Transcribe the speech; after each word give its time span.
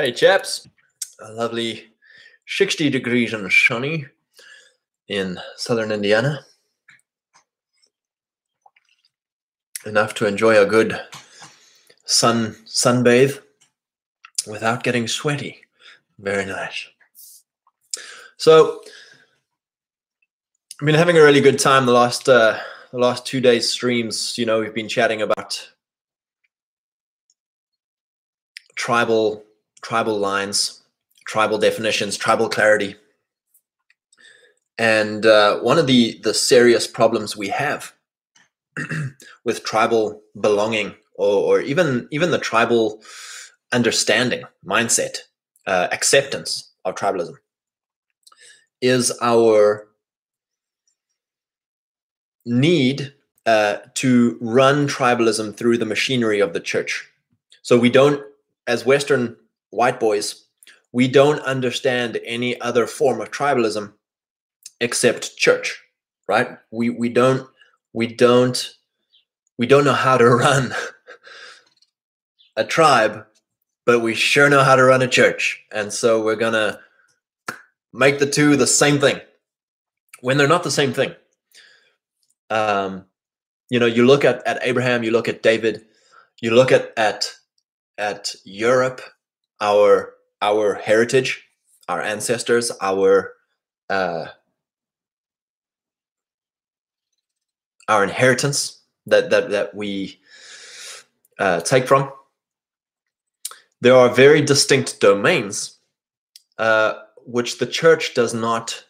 Hey, 0.00 0.12
chaps. 0.12 0.66
A 1.20 1.30
lovely 1.32 1.92
60 2.46 2.88
degrees 2.88 3.34
and 3.34 3.52
sunny 3.52 4.06
in 5.08 5.38
southern 5.56 5.92
Indiana. 5.92 6.46
Enough 9.84 10.14
to 10.14 10.26
enjoy 10.26 10.58
a 10.58 10.64
good 10.64 10.98
sun 12.06 12.56
sunbathe 12.64 13.42
without 14.46 14.84
getting 14.84 15.06
sweaty. 15.06 15.60
Very 16.18 16.46
nice. 16.46 16.88
So, 18.38 18.80
I've 20.80 20.86
been 20.86 20.94
having 20.94 21.18
a 21.18 21.22
really 21.22 21.42
good 21.42 21.58
time 21.58 21.84
the 21.84 21.92
last 21.92 22.26
uh, 22.26 22.58
the 22.90 22.98
last 22.98 23.26
two 23.26 23.42
days 23.42 23.68
streams. 23.68 24.38
You 24.38 24.46
know, 24.46 24.60
we've 24.60 24.72
been 24.72 24.88
chatting 24.88 25.20
about 25.20 25.72
tribal 28.76 29.44
tribal 29.82 30.18
lines, 30.18 30.82
tribal 31.26 31.58
definitions, 31.58 32.16
tribal 32.16 32.48
clarity. 32.48 32.96
And 34.78 35.26
uh, 35.26 35.60
one 35.60 35.78
of 35.78 35.86
the 35.86 36.18
the 36.22 36.34
serious 36.34 36.86
problems 36.86 37.36
we 37.36 37.48
have 37.48 37.92
with 39.44 39.64
tribal 39.64 40.22
belonging, 40.40 40.94
or, 41.14 41.58
or, 41.58 41.60
even 41.60 42.08
even 42.10 42.30
the 42.30 42.38
tribal 42.38 43.02
understanding, 43.72 44.44
mindset, 44.64 45.18
uh, 45.66 45.88
acceptance 45.92 46.70
of 46.84 46.94
tribalism, 46.94 47.34
is 48.80 49.12
our 49.20 49.88
need 52.46 53.12
uh, 53.46 53.78
to 53.94 54.38
run 54.40 54.88
tribalism 54.88 55.56
through 55.56 55.78
the 55.78 55.86
machinery 55.86 56.40
of 56.40 56.52
the 56.52 56.60
church. 56.60 57.08
So 57.62 57.78
we 57.78 57.90
don't, 57.90 58.22
as 58.66 58.86
Western 58.86 59.36
white 59.70 60.00
boys, 60.00 60.46
we 60.92 61.08
don't 61.08 61.40
understand 61.40 62.20
any 62.24 62.60
other 62.60 62.86
form 62.86 63.20
of 63.20 63.30
tribalism 63.30 63.92
except 64.80 65.36
church, 65.36 65.82
right? 66.28 66.58
We 66.70 66.90
we 66.90 67.08
don't 67.08 67.48
we 67.92 68.06
don't 68.06 68.74
we 69.58 69.66
don't 69.66 69.84
know 69.84 69.92
how 69.92 70.16
to 70.16 70.28
run 70.28 70.72
a 72.56 72.64
tribe, 72.64 73.26
but 73.86 74.00
we 74.00 74.14
sure 74.14 74.50
know 74.50 74.64
how 74.64 74.76
to 74.76 74.84
run 74.84 75.02
a 75.02 75.08
church. 75.08 75.64
And 75.72 75.92
so 75.92 76.22
we're 76.22 76.36
gonna 76.36 76.80
make 77.92 78.18
the 78.18 78.30
two 78.30 78.56
the 78.56 78.66
same 78.66 78.98
thing 78.98 79.20
when 80.20 80.36
they're 80.36 80.48
not 80.48 80.64
the 80.64 80.70
same 80.70 80.92
thing. 80.92 81.14
Um, 82.48 83.06
you 83.68 83.78
know, 83.78 83.86
you 83.86 84.04
look 84.04 84.24
at, 84.24 84.44
at 84.46 84.58
Abraham, 84.62 85.04
you 85.04 85.12
look 85.12 85.28
at 85.28 85.42
David, 85.42 85.84
you 86.40 86.50
look 86.50 86.72
at 86.72 86.92
at 86.96 87.32
at 87.96 88.34
Europe, 88.44 89.00
our 89.60 90.14
our 90.42 90.74
heritage, 90.74 91.44
our 91.88 92.00
ancestors, 92.00 92.72
our 92.80 93.34
uh, 93.88 94.26
our 97.88 98.02
inheritance 98.04 98.80
that 99.06 99.30
that 99.30 99.50
that 99.50 99.74
we 99.74 100.20
uh, 101.38 101.60
take 101.60 101.86
from. 101.86 102.10
There 103.80 103.96
are 103.96 104.10
very 104.10 104.42
distinct 104.42 105.00
domains 105.00 105.78
uh, 106.58 106.94
which 107.24 107.58
the 107.58 107.66
church 107.66 108.14
does 108.14 108.34
not 108.34 108.84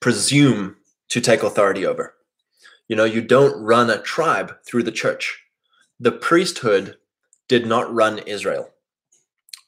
presume 0.00 0.76
to 1.08 1.20
take 1.20 1.42
authority 1.42 1.86
over. 1.86 2.14
You 2.88 2.96
know, 2.96 3.04
you 3.04 3.22
don't 3.22 3.58
run 3.62 3.90
a 3.90 4.00
tribe 4.00 4.54
through 4.66 4.82
the 4.82 4.92
church. 4.92 5.42
The 5.98 6.12
priesthood 6.12 6.96
did 7.48 7.66
not 7.66 7.92
run 7.92 8.18
Israel 8.20 8.70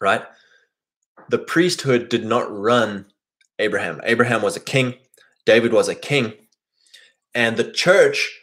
right? 0.00 0.22
The 1.28 1.38
priesthood 1.38 2.08
did 2.08 2.24
not 2.24 2.50
run 2.50 3.06
Abraham. 3.58 4.00
Abraham 4.04 4.42
was 4.42 4.56
a 4.56 4.60
king, 4.60 4.94
David 5.46 5.72
was 5.72 5.88
a 5.88 5.94
king, 5.94 6.32
and 7.34 7.56
the 7.56 7.70
church 7.70 8.40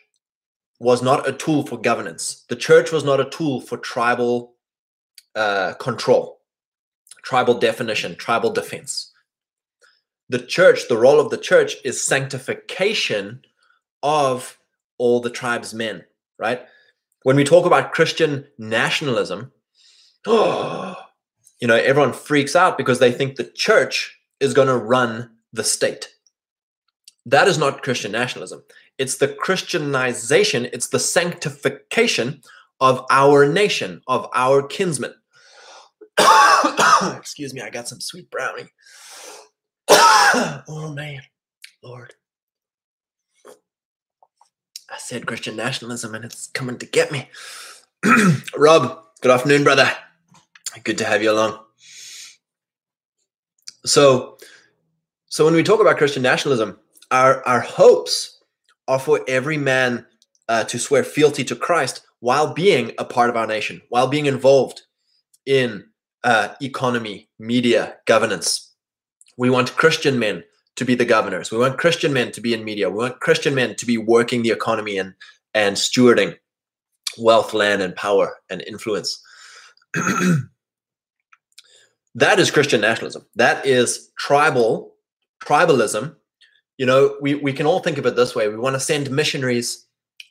was 0.80 1.02
not 1.02 1.28
a 1.28 1.34
tool 1.34 1.66
for 1.66 1.78
governance. 1.78 2.46
The 2.50 2.56
church 2.56 2.92
was 2.92 3.04
not 3.04 3.20
a 3.20 3.30
tool 3.30 3.62
for 3.62 3.78
tribal 3.78 4.54
uh, 5.36 5.74
control, 5.74 6.40
tribal 7.24 7.56
definition, 7.56 8.16
tribal 8.16 8.52
defense. 8.52 9.12
The 10.30 10.40
church, 10.40 10.88
the 10.88 10.98
role 10.98 11.20
of 11.20 11.30
the 11.30 11.38
church 11.38 11.76
is 11.84 12.02
sanctification 12.02 13.42
of 14.04 14.58
all 14.98 15.20
the 15.20 15.30
tribes 15.30 15.74
men, 15.74 16.04
right? 16.38 16.66
When 17.24 17.36
we 17.36 17.44
talk 17.44 17.66
about 17.66 17.94
Christian 17.94 18.46
nationalism, 18.58 19.52
oh, 20.28 20.96
you 21.60 21.68
know, 21.68 21.76
everyone 21.76 22.14
freaks 22.14 22.56
out 22.56 22.78
because 22.78 23.00
they 23.00 23.12
think 23.12 23.36
the 23.36 23.44
church 23.44 24.20
is 24.40 24.54
going 24.54 24.68
to 24.68 24.78
run 24.78 25.30
the 25.54 25.64
state. 25.64 26.10
That 27.26 27.48
is 27.48 27.58
not 27.58 27.84
Christian 27.84 28.12
nationalism. 28.12 28.64
It's 28.98 29.18
the 29.18 29.28
Christianization, 29.28 30.66
it's 30.72 30.88
the 30.88 31.00
sanctification 31.00 32.42
of 32.80 33.06
our 33.10 33.48
nation, 33.48 34.02
of 34.08 34.30
our 34.34 34.64
kinsmen. 34.64 35.14
Excuse 37.18 37.54
me, 37.54 37.62
I 37.62 37.70
got 37.70 37.88
some 37.88 38.02
sweet 38.02 38.30
brownie. 38.32 38.70
oh 39.90 40.94
man, 40.96 41.22
Lord. 41.84 42.14
I 44.90 44.98
said 44.98 45.26
Christian 45.26 45.56
nationalism 45.56 46.16
and 46.16 46.24
it's 46.24 46.48
coming 46.48 46.78
to 46.78 46.86
get 46.86 47.12
me. 47.12 47.30
Rob, 48.58 49.04
good 49.22 49.32
afternoon, 49.32 49.64
brother. 49.64 49.92
Good 50.84 50.98
to 51.00 51.06
have 51.06 51.24
you 51.24 51.32
along. 51.32 51.60
So, 53.86 54.38
so 55.28 55.46
when 55.46 55.54
we 55.54 55.64
talk 55.64 55.80
about 55.80 55.98
Christian 55.98 56.24
nationalism, 56.24 56.80
our 57.12 57.46
our 57.48 57.62
hopes 57.62 58.42
are 58.88 59.00
for 59.00 59.22
every 59.28 59.58
man 59.58 60.06
uh, 60.50 60.64
to 60.66 60.80
swear 60.80 61.04
fealty 61.04 61.44
to 61.46 61.56
Christ 61.56 62.02
while 62.20 62.54
being 62.54 62.92
a 62.98 63.06
part 63.06 63.30
of 63.30 63.38
our 63.38 63.48
nation, 63.48 63.82
while 63.90 64.08
being 64.08 64.26
involved 64.26 64.82
in 65.46 65.86
uh, 66.24 66.50
economy, 66.62 67.30
media, 67.40 67.96
governance. 68.06 68.74
We 69.38 69.50
want 69.50 69.76
Christian 69.76 70.20
men 70.20 70.44
to 70.76 70.86
be 70.86 70.96
the 70.96 71.06
governors. 71.06 71.52
We 71.52 71.58
want 71.58 71.78
Christian 71.78 72.14
men 72.14 72.32
to 72.32 72.42
be 72.42 72.54
in 72.54 72.64
media. 72.64 72.90
We 72.90 72.98
want 72.98 73.20
Christian 73.20 73.56
men 73.56 73.76
to 73.76 73.86
be 73.86 73.98
working 73.98 74.42
the 74.42 74.52
economy 74.52 74.98
and 74.98 75.14
and 75.54 75.76
stewarding 75.76 76.36
wealth, 77.18 77.54
land, 77.54 77.82
and 77.82 77.96
power 77.96 78.36
and 78.50 78.62
influence. 78.62 79.22
that 82.18 82.40
is 82.40 82.50
Christian 82.50 82.82
nationalism. 82.82 83.26
That 83.36 83.66
is 83.66 84.10
tribal 84.18 84.96
tribalism. 85.44 86.16
You 86.80 86.88
know, 86.88 87.16
we, 87.22 87.36
we 87.36 87.54
can 87.54 87.68
all 87.68 87.80
think 87.80 88.00
of 88.00 88.06
it 88.08 88.16
this 88.16 88.36
way. 88.36 88.48
We 88.48 88.58
want 88.58 88.76
to 88.76 88.80
send 88.80 89.12
missionaries 89.12 89.86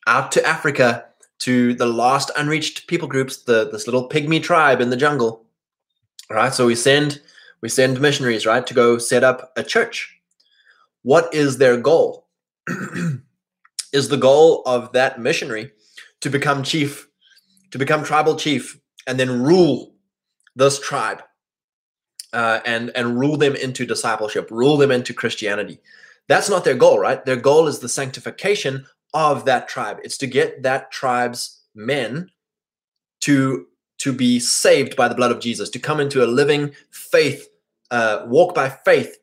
out 0.07 0.33
to 0.33 0.45
Africa 0.45 1.05
to 1.41 1.75
the 1.75 1.87
last 1.87 2.31
unreached 2.37 2.89
people 2.89 3.07
groups, 3.07 3.45
the 3.45 3.71
this 3.71 3.87
little 3.87 4.09
pygmy 4.09 4.43
tribe 4.43 4.81
in 4.81 4.91
the 4.91 4.97
jungle. 4.97 5.45
Right. 6.29 6.53
So 6.53 6.67
we 6.67 6.75
send 6.75 7.21
we 7.61 7.69
send 7.69 8.01
missionaries, 8.01 8.47
right, 8.47 8.67
to 8.67 8.75
go 8.75 8.99
set 8.99 9.23
up 9.23 9.53
a 9.57 9.63
church. 9.63 10.13
What 11.03 11.33
is 11.33 11.59
their 11.59 11.77
goal? 11.77 12.27
is 13.93 14.09
the 14.09 14.17
goal 14.17 14.63
of 14.67 14.93
that 14.93 15.21
missionary 15.21 15.71
to 16.21 16.31
become 16.31 16.65
chief, 16.65 17.09
to 17.71 17.79
become 17.79 18.03
tribal 18.03 18.35
chief, 18.35 18.81
and 19.07 19.21
then 19.21 19.41
rule 19.45 19.95
this 20.57 20.81
tribe 20.81 21.23
uh, 22.33 22.61
and 22.65 22.91
and 22.95 23.19
rule 23.19 23.37
them 23.37 23.55
into 23.57 23.87
discipleship, 23.87 24.51
rule 24.51 24.77
them 24.77 24.91
into 24.91 25.15
Christianity. 25.15 25.81
That's 26.29 26.51
not 26.51 26.65
their 26.65 26.75
goal, 26.75 26.99
right? 26.99 27.25
Their 27.25 27.37
goal 27.37 27.69
is 27.69 27.79
the 27.79 27.89
sanctification 27.89 28.87
of 29.15 29.45
that 29.45 29.69
tribe. 29.69 29.99
It's 30.03 30.19
to 30.19 30.27
get 30.27 30.63
that 30.63 30.91
tribe's 30.91 31.63
men 31.75 32.31
to 33.21 33.67
to 33.99 34.13
be 34.13 34.39
saved 34.39 34.95
by 34.97 35.09
the 35.09 35.15
blood 35.15 35.33
of 35.33 35.41
Jesus, 35.41 35.71
to 35.71 35.79
come 35.79 36.01
into 36.01 36.23
a 36.23 36.27
living 36.27 36.73
faith, 36.91 37.49
uh, 37.91 38.25
walk 38.27 38.55
by 38.55 38.69
faith, 38.69 39.17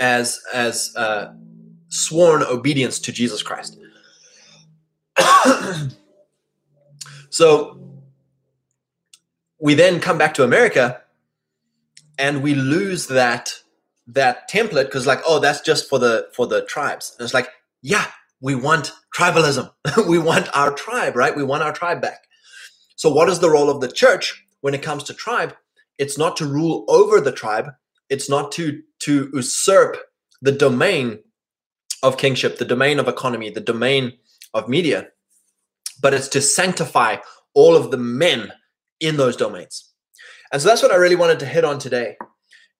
as 0.00 0.40
as 0.52 0.94
uh, 0.96 1.32
sworn 1.88 2.42
obedience 2.42 2.98
to 3.00 3.12
Jesus 3.12 3.42
Christ. 3.42 3.78
so 7.30 7.80
we 9.58 9.74
then 9.74 10.00
come 10.00 10.18
back 10.18 10.34
to 10.34 10.44
America 10.44 11.00
and 12.18 12.42
we 12.42 12.54
lose 12.54 13.08
that 13.08 13.54
that 14.08 14.48
template 14.48 14.86
because 14.86 15.06
like 15.06 15.20
oh 15.26 15.38
that's 15.40 15.60
just 15.60 15.88
for 15.88 15.98
the 15.98 16.28
for 16.34 16.46
the 16.46 16.64
tribes. 16.64 17.14
And 17.18 17.24
it's 17.24 17.34
like 17.34 17.48
yeah 17.82 18.06
we 18.40 18.54
want 18.54 18.92
tribalism. 19.16 19.70
We 20.08 20.18
want 20.18 20.48
our 20.54 20.72
tribe 20.72 21.16
right? 21.16 21.36
We 21.36 21.44
want 21.44 21.62
our 21.62 21.72
tribe 21.72 22.00
back. 22.00 22.26
So 22.96 23.10
what 23.10 23.28
is 23.28 23.40
the 23.40 23.50
role 23.50 23.70
of 23.70 23.80
the 23.80 23.88
church 23.92 24.44
when 24.60 24.74
it 24.74 24.82
comes 24.82 25.04
to 25.04 25.14
tribe? 25.14 25.54
It's 25.98 26.18
not 26.18 26.36
to 26.38 26.46
rule 26.46 26.84
over 26.88 27.20
the 27.20 27.32
tribe. 27.32 27.70
It's 28.08 28.30
not 28.30 28.52
to 28.52 28.82
to 29.00 29.30
usurp 29.32 29.98
the 30.42 30.52
domain 30.52 31.20
of 32.02 32.16
kingship 32.16 32.58
the 32.58 32.64
domain 32.64 32.98
of 32.98 33.08
economy 33.08 33.50
the 33.50 33.60
domain 33.60 34.12
of 34.54 34.68
media 34.68 35.08
but 36.00 36.14
it's 36.14 36.28
to 36.28 36.40
sanctify 36.40 37.16
all 37.54 37.76
of 37.76 37.90
the 37.90 37.96
men 37.96 38.52
in 39.00 39.16
those 39.16 39.36
domains 39.36 39.92
And 40.52 40.62
so 40.62 40.68
that's 40.68 40.82
what 40.82 40.92
I 40.92 40.96
really 40.96 41.16
wanted 41.16 41.40
to 41.40 41.46
hit 41.46 41.64
on 41.64 41.78
today 41.78 42.16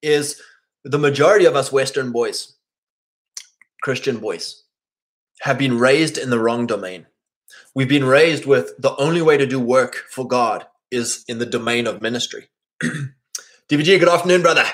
is 0.02 0.40
the 0.84 0.98
majority 0.98 1.46
of 1.46 1.56
us 1.56 1.72
Western 1.72 2.12
boys, 2.12 2.56
Christian 3.82 4.18
boys, 4.18 4.62
have 5.40 5.58
been 5.58 5.78
raised 5.78 6.16
in 6.16 6.30
the 6.30 6.38
wrong 6.38 6.66
domain. 6.66 7.06
We've 7.74 7.88
been 7.88 8.04
raised 8.04 8.46
with 8.46 8.72
the 8.78 8.96
only 8.96 9.22
way 9.22 9.36
to 9.36 9.46
do 9.46 9.60
work 9.60 9.96
for 10.10 10.26
God 10.26 10.66
is 10.90 11.24
in 11.28 11.38
the 11.38 11.46
domain 11.46 11.86
of 11.86 12.00
ministry. 12.00 12.48
DVG, 13.68 13.98
good 13.98 14.08
afternoon, 14.08 14.42
brother. 14.42 14.64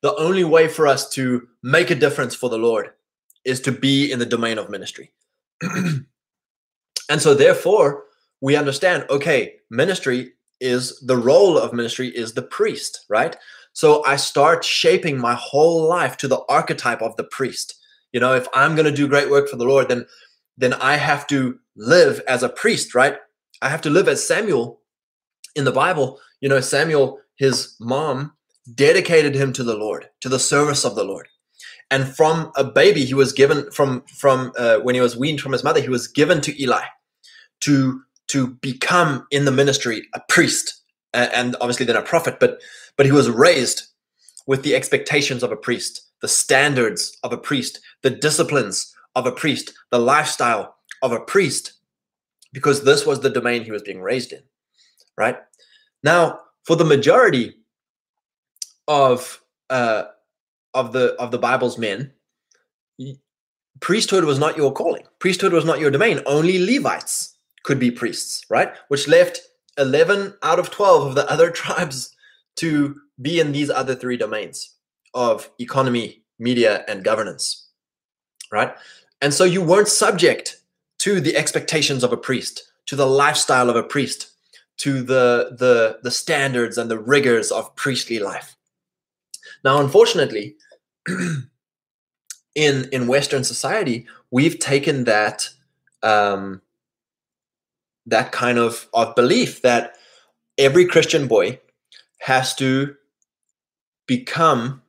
The 0.00 0.14
only 0.16 0.42
way 0.42 0.68
for 0.68 0.86
us 0.86 1.08
to 1.10 1.48
make 1.62 1.90
a 1.90 1.94
difference 1.94 2.34
for 2.34 2.50
the 2.50 2.58
Lord 2.58 2.90
is 3.44 3.60
to 3.60 3.72
be 3.72 4.10
in 4.10 4.18
the 4.18 4.26
domain 4.26 4.58
of 4.58 4.70
ministry. 4.70 5.12
and 5.62 6.06
so, 7.18 7.34
therefore, 7.34 8.04
we 8.40 8.56
understand 8.56 9.06
okay, 9.10 9.56
ministry 9.70 10.32
is 10.62 10.98
the 11.00 11.16
role 11.16 11.58
of 11.58 11.72
ministry 11.72 12.08
is 12.08 12.32
the 12.32 12.42
priest, 12.42 13.04
right? 13.08 13.36
So 13.72 14.04
I 14.06 14.16
start 14.16 14.64
shaping 14.64 15.18
my 15.18 15.34
whole 15.34 15.88
life 15.88 16.16
to 16.18 16.28
the 16.28 16.42
archetype 16.48 17.02
of 17.02 17.16
the 17.16 17.24
priest. 17.24 17.74
You 18.12 18.20
know, 18.20 18.34
if 18.34 18.46
I'm 18.54 18.74
going 18.74 18.86
to 18.86 18.92
do 18.92 19.08
great 19.08 19.30
work 19.30 19.48
for 19.48 19.56
the 19.56 19.64
Lord, 19.64 19.88
then 19.88 20.06
then 20.58 20.74
I 20.74 20.96
have 20.96 21.26
to 21.28 21.58
live 21.76 22.20
as 22.28 22.42
a 22.42 22.48
priest, 22.48 22.94
right? 22.94 23.16
I 23.62 23.68
have 23.70 23.80
to 23.82 23.90
live 23.90 24.06
as 24.06 24.26
Samuel 24.26 24.80
in 25.56 25.64
the 25.64 25.72
Bible. 25.72 26.20
You 26.40 26.48
know, 26.48 26.60
Samuel, 26.60 27.18
his 27.36 27.74
mom 27.80 28.34
dedicated 28.74 29.34
him 29.34 29.52
to 29.54 29.64
the 29.64 29.76
Lord, 29.76 30.10
to 30.20 30.28
the 30.28 30.38
service 30.38 30.84
of 30.84 30.94
the 30.94 31.04
Lord. 31.04 31.28
And 31.90 32.06
from 32.06 32.52
a 32.56 32.64
baby, 32.64 33.04
he 33.04 33.14
was 33.14 33.32
given 33.32 33.70
from 33.70 34.04
from 34.06 34.52
uh, 34.58 34.78
when 34.78 34.94
he 34.94 35.00
was 35.00 35.16
weaned 35.16 35.40
from 35.40 35.52
his 35.52 35.64
mother, 35.64 35.80
he 35.80 35.88
was 35.88 36.06
given 36.06 36.40
to 36.42 36.62
Eli 36.62 36.84
to 37.60 38.02
to 38.32 38.48
become 38.48 39.26
in 39.30 39.44
the 39.44 39.52
ministry 39.52 40.08
a 40.14 40.20
priest 40.30 40.80
and 41.12 41.54
obviously 41.60 41.84
then 41.84 41.96
a 41.96 42.02
prophet. 42.02 42.40
But 42.40 42.62
but 42.96 43.04
he 43.04 43.12
was 43.12 43.28
raised 43.28 43.84
with 44.46 44.62
the 44.62 44.74
expectations 44.74 45.42
of 45.42 45.52
a 45.52 45.56
priest, 45.56 46.02
the 46.22 46.28
standards 46.28 47.16
of 47.22 47.32
a 47.34 47.36
priest, 47.36 47.78
the 48.02 48.10
disciplines 48.10 48.94
of 49.14 49.26
a 49.26 49.32
priest, 49.32 49.74
the 49.90 49.98
lifestyle 49.98 50.76
of 51.02 51.12
a 51.12 51.20
priest, 51.20 51.74
because 52.54 52.84
this 52.84 53.04
was 53.04 53.20
the 53.20 53.28
domain 53.28 53.64
he 53.64 53.70
was 53.70 53.82
being 53.82 54.00
raised 54.00 54.32
in. 54.32 54.40
Right 55.18 55.36
now, 56.02 56.40
for 56.64 56.74
the 56.74 56.86
majority 56.86 57.54
of 58.88 59.42
uh, 59.68 60.04
of 60.72 60.94
the 60.94 61.14
of 61.16 61.32
the 61.32 61.38
Bible's 61.38 61.76
men, 61.76 62.12
priesthood 63.80 64.24
was 64.24 64.38
not 64.38 64.56
your 64.56 64.72
calling. 64.72 65.02
Priesthood 65.18 65.52
was 65.52 65.66
not 65.66 65.80
your 65.80 65.90
domain. 65.90 66.20
Only 66.24 66.58
Levites 66.64 67.31
could 67.64 67.78
be 67.78 67.90
priests, 67.90 68.44
right? 68.48 68.74
Which 68.88 69.08
left 69.08 69.40
11 69.78 70.34
out 70.42 70.58
of 70.58 70.70
12 70.70 71.08
of 71.08 71.14
the 71.14 71.30
other 71.30 71.50
tribes 71.62 72.14
to 72.56 73.00
be 73.20 73.40
in 73.40 73.52
these 73.52 73.70
other 73.70 73.94
three 73.94 74.16
domains 74.16 74.74
of 75.14 75.50
economy, 75.58 76.22
media, 76.38 76.84
and 76.88 77.04
governance, 77.04 77.68
right? 78.50 78.74
And 79.20 79.32
so 79.32 79.44
you 79.44 79.62
weren't 79.62 79.88
subject 79.88 80.58
to 80.98 81.20
the 81.20 81.36
expectations 81.36 82.02
of 82.02 82.12
a 82.12 82.16
priest, 82.16 82.62
to 82.86 82.96
the 82.96 83.06
lifestyle 83.06 83.70
of 83.70 83.76
a 83.76 83.82
priest, 83.82 84.32
to 84.78 85.02
the 85.02 85.56
the 85.58 85.98
the 86.02 86.10
standards 86.10 86.78
and 86.78 86.90
the 86.90 86.98
rigors 86.98 87.52
of 87.52 87.74
priestly 87.76 88.18
life. 88.18 88.56
Now, 89.64 89.80
unfortunately, 89.80 90.56
in 92.54 92.88
in 92.90 93.06
Western 93.06 93.44
society, 93.44 94.06
we've 94.30 94.58
taken 94.58 95.04
that 95.04 95.48
um, 96.02 96.62
that 98.06 98.32
kind 98.32 98.58
of 98.58 98.88
of 98.94 99.14
belief 99.14 99.62
that 99.62 99.94
every 100.58 100.86
Christian 100.86 101.26
boy 101.26 101.60
has 102.20 102.54
to 102.56 102.94
become 104.06 104.82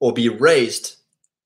or 0.00 0.12
be 0.12 0.28
raised 0.28 0.96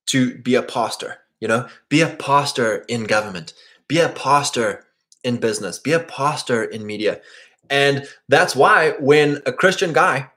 to 0.06 0.38
be 0.38 0.54
a 0.54 0.62
pastor. 0.62 1.18
You 1.40 1.48
know, 1.48 1.68
be 1.88 2.00
a 2.00 2.08
pastor 2.08 2.84
in 2.88 3.04
government, 3.04 3.52
be 3.88 3.98
a 3.98 4.08
pastor 4.08 4.86
in 5.24 5.38
business, 5.38 5.78
be 5.78 5.92
a 5.92 6.00
pastor 6.00 6.64
in 6.64 6.86
media. 6.86 7.20
And 7.68 8.06
that's 8.28 8.54
why 8.54 8.92
when 9.00 9.42
a 9.46 9.52
Christian 9.52 9.92
guy 9.92 10.30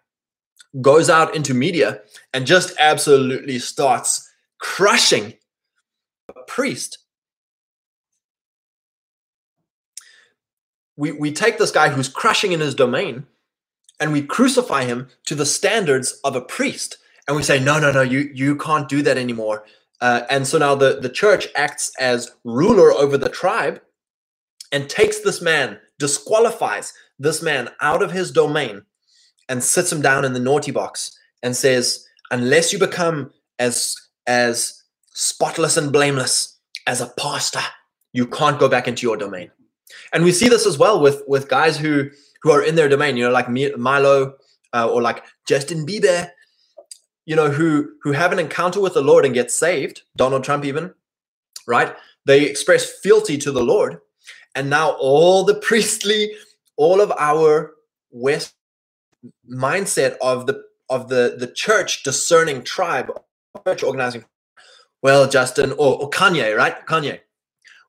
goes 0.81 1.09
out 1.09 1.35
into 1.35 1.53
media 1.53 2.01
and 2.33 2.45
just 2.45 2.73
absolutely 2.79 3.59
starts 3.59 4.29
crushing 4.59 5.33
a 6.29 6.41
priest, 6.47 6.97
we, 10.97 11.11
we 11.11 11.31
take 11.31 11.57
this 11.57 11.71
guy 11.71 11.89
who's 11.89 12.09
crushing 12.09 12.51
in 12.51 12.59
his 12.59 12.75
domain 12.75 13.25
and 13.99 14.11
we 14.11 14.21
crucify 14.21 14.83
him 14.83 15.07
to 15.25 15.35
the 15.35 15.45
standards 15.45 16.19
of 16.23 16.35
a 16.35 16.41
priest. 16.41 16.97
And 17.27 17.37
we 17.37 17.43
say, 17.43 17.59
no, 17.59 17.79
no, 17.79 17.91
no, 17.91 18.01
you, 18.01 18.31
you 18.33 18.55
can't 18.55 18.89
do 18.89 19.01
that 19.03 19.17
anymore. 19.17 19.63
Uh, 20.01 20.21
and 20.29 20.47
so 20.47 20.57
now 20.57 20.75
the, 20.75 20.99
the 20.99 21.09
church 21.09 21.47
acts 21.55 21.91
as 21.99 22.31
ruler 22.43 22.91
over 22.91 23.17
the 23.17 23.29
tribe 23.29 23.81
and 24.71 24.89
takes 24.89 25.19
this 25.21 25.41
man, 25.41 25.79
disqualifies 25.97 26.93
this 27.17 27.41
man 27.41 27.69
out 27.81 28.03
of 28.03 28.11
his 28.11 28.31
domain 28.31 28.83
and 29.49 29.63
sits 29.63 29.91
him 29.91 30.01
down 30.01 30.25
in 30.25 30.33
the 30.33 30.39
naughty 30.39 30.71
box 30.71 31.17
and 31.41 31.55
says, 31.55 32.05
unless 32.31 32.73
you 32.73 32.79
become 32.79 33.31
as 33.59 33.95
as 34.27 34.83
spotless 35.13 35.77
and 35.77 35.91
blameless 35.91 36.59
as 36.85 37.01
a 37.01 37.07
pastor, 37.17 37.61
you 38.11 38.27
can't 38.27 38.59
go 38.59 38.67
back 38.67 38.87
into 38.87 39.07
your 39.07 39.17
domain. 39.17 39.49
And 40.13 40.23
we 40.23 40.31
see 40.31 40.49
this 40.49 40.65
as 40.65 40.77
well 40.77 40.99
with 40.99 41.23
with 41.27 41.49
guys 41.49 41.77
who 41.77 42.09
who 42.41 42.51
are 42.51 42.63
in 42.63 42.75
their 42.75 42.89
domain, 42.89 43.17
you 43.17 43.23
know, 43.23 43.31
like 43.31 43.49
Milo 43.49 44.35
uh, 44.73 44.89
or 44.89 45.01
like 45.01 45.23
Justin 45.45 45.85
Bieber, 45.85 46.29
you 47.25 47.35
know, 47.35 47.49
who 47.49 47.91
who 48.01 48.11
have 48.11 48.31
an 48.31 48.39
encounter 48.39 48.79
with 48.79 48.93
the 48.93 49.01
Lord 49.01 49.25
and 49.25 49.33
get 49.33 49.51
saved. 49.51 50.03
Donald 50.15 50.43
Trump, 50.43 50.65
even, 50.65 50.93
right? 51.67 51.95
They 52.25 52.45
express 52.45 52.99
fealty 52.99 53.37
to 53.39 53.51
the 53.51 53.63
Lord, 53.63 53.99
and 54.55 54.69
now 54.69 54.91
all 54.99 55.43
the 55.43 55.55
priestly, 55.69 56.31
all 56.75 57.01
of 57.01 57.11
our 57.19 57.73
West 58.11 58.53
mindset 59.49 60.17
of 60.21 60.45
the 60.45 60.63
of 60.89 61.09
the 61.09 61.35
the 61.37 61.47
church 61.47 62.03
discerning 62.03 62.63
tribe, 62.63 63.11
church 63.65 63.83
organizing. 63.83 64.25
Well, 65.01 65.27
Justin 65.27 65.71
or, 65.73 66.01
or 66.01 66.09
Kanye, 66.09 66.55
right? 66.55 66.85
Kanye. 66.87 67.19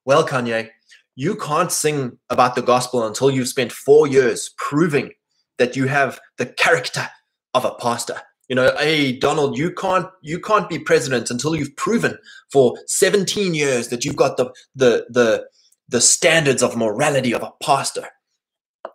Well, 0.05 0.26
Kanye, 0.26 0.70
you 1.19 1.35
can't 1.35 1.73
sing 1.73 2.17
about 2.31 2.55
the 2.55 2.62
gospel 2.62 3.05
until 3.05 3.29
you've 3.29 3.49
spent 3.49 3.73
four 3.73 4.06
years 4.06 4.55
proving 4.56 5.11
that 5.59 5.75
you 5.75 5.88
have 5.88 6.20
the 6.37 6.47
character 6.47 7.09
of 7.55 7.65
a 7.65 7.75
pastor. 7.75 8.22
You 8.48 8.55
know 8.55 8.72
hey 8.79 9.13
donald 9.13 9.58
you 9.58 9.72
can't 9.72 10.06
you 10.22 10.39
can't 10.41 10.69
be 10.70 10.79
president 10.79 11.31
until 11.31 11.56
you've 11.56 11.77
proven 11.77 12.17
for 12.53 12.79
17 12.87 13.53
years 13.53 13.89
that 13.89 14.05
you've 14.05 14.17
got 14.17 14.37
the 14.37 14.46
the 14.77 15.06
the 15.10 15.44
the 15.89 16.01
standards 16.01 16.63
of 16.63 16.77
morality 16.77 17.34
of 17.34 17.43
a 17.43 17.53
pastor. 17.60 18.06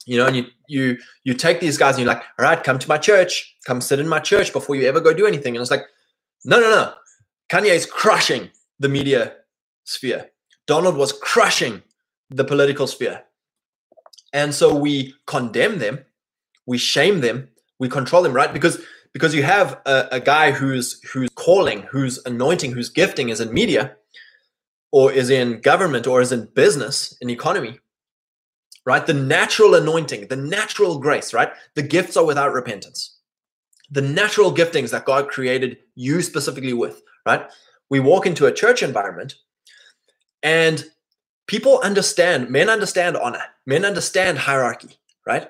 You 0.08 0.18
know 0.18 0.26
and 0.26 0.38
you 0.38 0.46
you 0.70 0.98
you 1.26 1.34
take 1.34 1.60
these 1.60 1.78
guys 1.78 1.96
and 1.96 2.06
you're 2.06 2.14
like 2.14 2.24
all 2.40 2.46
right 2.46 2.64
come 2.64 2.80
to 2.80 2.88
my 2.88 2.98
church. 2.98 3.54
Come 3.68 3.82
sit 3.82 4.00
in 4.00 4.08
my 4.08 4.20
church 4.20 4.54
before 4.54 4.78
you 4.78 4.88
ever 4.88 5.02
go 5.02 5.14
do 5.14 5.28
anything. 5.28 5.58
And 5.58 5.62
it's 5.62 5.72
like 5.72 5.88
no 6.46 6.62
no 6.62 6.70
no. 6.70 6.94
Kanye 7.52 7.76
is 7.76 7.86
crushing 7.86 8.50
the 8.80 8.88
media 8.88 9.34
sphere. 9.84 10.30
Donald 10.68 10.96
was 10.96 11.12
crushing 11.12 11.84
the 12.34 12.44
political 12.44 12.88
sphere. 12.88 13.24
And 14.34 14.54
so 14.54 14.74
we 14.74 15.14
condemn 15.28 15.80
them, 15.80 16.00
we 16.66 16.78
shame 16.78 17.22
them, 17.22 17.50
we 17.80 17.88
control 17.88 18.24
them, 18.24 18.34
right? 18.34 18.52
Because 18.52 18.82
because 19.14 19.36
you 19.36 19.44
have 19.44 19.80
a, 19.86 20.08
a 20.14 20.20
guy 20.20 20.52
who's 20.52 21.02
who's 21.04 21.30
calling, 21.36 21.84
who's 21.84 22.20
anointing, 22.26 22.72
whose 22.72 22.90
gifting 22.90 23.30
is 23.30 23.40
in 23.40 23.54
media, 23.54 23.96
or 24.92 25.12
is 25.12 25.30
in 25.30 25.62
government, 25.62 26.08
or 26.08 26.22
is 26.22 26.32
in 26.32 26.50
business, 26.56 27.16
in 27.22 27.30
economy, 27.30 27.80
right? 28.86 29.06
The 29.06 29.14
natural 29.14 29.76
anointing, 29.76 30.28
the 30.28 30.36
natural 30.36 31.00
grace, 31.00 31.34
right? 31.34 31.52
The 31.76 31.84
gifts 31.84 32.18
are 32.18 32.26
without 32.26 32.54
repentance. 32.54 33.20
The 33.92 34.02
natural 34.02 34.52
giftings 34.52 34.90
that 34.90 35.06
God 35.06 35.30
created 35.30 35.78
you 35.94 36.24
specifically 36.24 36.74
with, 36.74 37.04
right? 37.28 37.46
We 37.92 38.00
walk 38.00 38.26
into 38.26 38.48
a 38.48 38.52
church 38.52 38.82
environment 38.82 39.36
and 40.42 40.84
people 41.48 41.80
understand, 41.84 42.50
men 42.50 42.70
understand 42.70 43.18
honor, 43.18 43.44
men 43.66 43.86
understand 43.86 44.38
hierarchy, 44.38 45.00
right? 45.26 45.48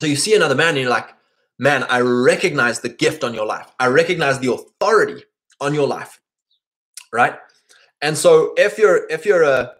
So 0.00 0.06
you 0.06 0.16
see 0.16 0.34
another 0.34 0.54
man 0.54 0.70
and 0.70 0.78
you're 0.78 0.90
like, 0.90 1.10
man, 1.58 1.84
I 1.84 2.00
recognize 2.00 2.80
the 2.80 2.88
gift 2.88 3.24
on 3.24 3.34
your 3.34 3.46
life. 3.46 3.66
I 3.78 3.86
recognize 3.86 4.38
the 4.38 4.52
authority 4.52 5.24
on 5.60 5.74
your 5.74 5.86
life, 5.86 6.20
right? 7.12 7.38
And 8.02 8.18
so 8.18 8.52
if 8.56 8.76
you're 8.76 9.06
if 9.08 9.24
you're 9.24 9.44
a 9.44 9.72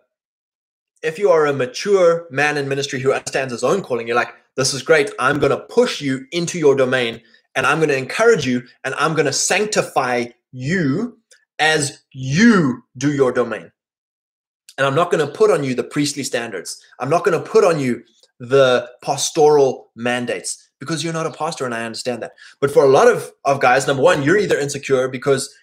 if 1.02 1.18
you 1.18 1.30
are 1.30 1.46
a 1.46 1.52
mature 1.52 2.26
man 2.30 2.56
in 2.56 2.68
ministry 2.68 2.98
who 3.00 3.12
understands 3.12 3.52
his 3.52 3.62
own 3.62 3.82
calling, 3.82 4.06
you're 4.06 4.16
like, 4.16 4.34
this 4.56 4.72
is 4.72 4.82
great. 4.82 5.10
I'm 5.18 5.38
going 5.38 5.50
to 5.50 5.60
push 5.60 6.00
you 6.00 6.24
into 6.32 6.58
your 6.58 6.74
domain 6.74 7.20
and 7.54 7.66
I'm 7.66 7.78
going 7.78 7.90
to 7.90 7.96
encourage 7.96 8.46
you 8.46 8.62
and 8.84 8.94
I'm 8.94 9.12
going 9.12 9.26
to 9.26 9.32
sanctify 9.32 10.26
you 10.52 11.18
as 11.58 12.02
you 12.12 12.82
do 12.96 13.12
your 13.12 13.32
domain. 13.32 13.70
And 14.76 14.86
I'm 14.86 14.94
not 14.94 15.10
going 15.10 15.24
to 15.24 15.32
put 15.32 15.50
on 15.50 15.62
you 15.62 15.74
the 15.74 15.84
priestly 15.84 16.24
standards. 16.24 16.82
I'm 16.98 17.10
not 17.10 17.24
going 17.24 17.40
to 17.40 17.48
put 17.48 17.64
on 17.64 17.78
you 17.78 18.02
the 18.40 18.90
pastoral 19.02 19.90
mandates 19.94 20.68
because 20.80 21.04
you're 21.04 21.12
not 21.12 21.26
a 21.26 21.30
pastor 21.30 21.64
and 21.64 21.74
I 21.74 21.84
understand 21.84 22.22
that. 22.22 22.32
But 22.60 22.70
for 22.70 22.84
a 22.84 22.88
lot 22.88 23.08
of, 23.08 23.30
of 23.44 23.60
guys, 23.60 23.86
number 23.86 24.02
one, 24.02 24.22
you're 24.22 24.38
either 24.38 24.58
insecure 24.58 25.08
because 25.08 25.54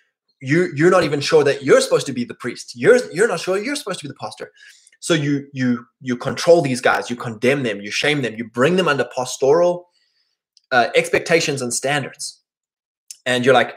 you 0.41 0.71
you're 0.75 0.89
not 0.89 1.03
even 1.03 1.21
sure 1.21 1.43
that 1.43 1.63
you're 1.63 1.81
supposed 1.81 2.07
to 2.07 2.13
be 2.13 2.23
the 2.23 2.33
priest. 2.33 2.75
You're 2.75 2.99
you're 3.13 3.27
not 3.27 3.39
sure 3.39 3.57
you're 3.57 3.75
supposed 3.75 3.99
to 3.99 4.05
be 4.05 4.09
the 4.09 4.15
pastor. 4.15 4.51
So 4.99 5.13
you 5.13 5.47
you 5.53 5.85
you 6.01 6.17
control 6.17 6.61
these 6.61 6.81
guys, 6.81 7.09
you 7.09 7.15
condemn 7.15 7.63
them, 7.63 7.81
you 7.81 7.91
shame 7.91 8.21
them, 8.21 8.35
you 8.35 8.45
bring 8.45 8.75
them 8.75 8.87
under 8.87 9.05
pastoral 9.15 9.87
uh, 10.71 10.89
expectations 10.95 11.61
and 11.61 11.73
standards. 11.73 12.39
And 13.25 13.45
you're 13.45 13.53
like, 13.53 13.75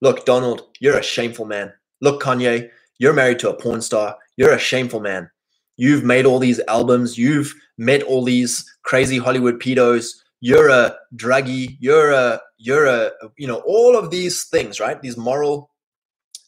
look, 0.00 0.24
Donald, 0.24 0.62
you're 0.78 0.98
a 0.98 1.02
shameful 1.02 1.46
man. 1.46 1.72
Look, 2.00 2.22
Kanye, 2.22 2.70
you're 2.98 3.12
married 3.12 3.40
to 3.40 3.50
a 3.50 3.54
porn 3.54 3.80
star. 3.80 4.16
You're 4.36 4.52
a 4.52 4.58
shameful 4.58 5.00
man. 5.00 5.30
You've 5.76 6.04
made 6.04 6.26
all 6.26 6.38
these 6.38 6.60
albums. 6.68 7.18
You've 7.18 7.54
met 7.78 8.02
all 8.02 8.22
these 8.22 8.64
crazy 8.82 9.18
Hollywood 9.18 9.60
pedos. 9.60 10.10
You're 10.40 10.68
a 10.68 10.96
druggie. 11.16 11.76
You're 11.80 12.12
a 12.12 12.40
you're 12.58 12.86
a 12.86 13.10
you 13.36 13.46
know 13.46 13.62
all 13.66 13.96
of 13.96 14.10
these 14.10 14.44
things, 14.44 14.80
right? 14.80 15.00
These 15.00 15.16
moral 15.16 15.70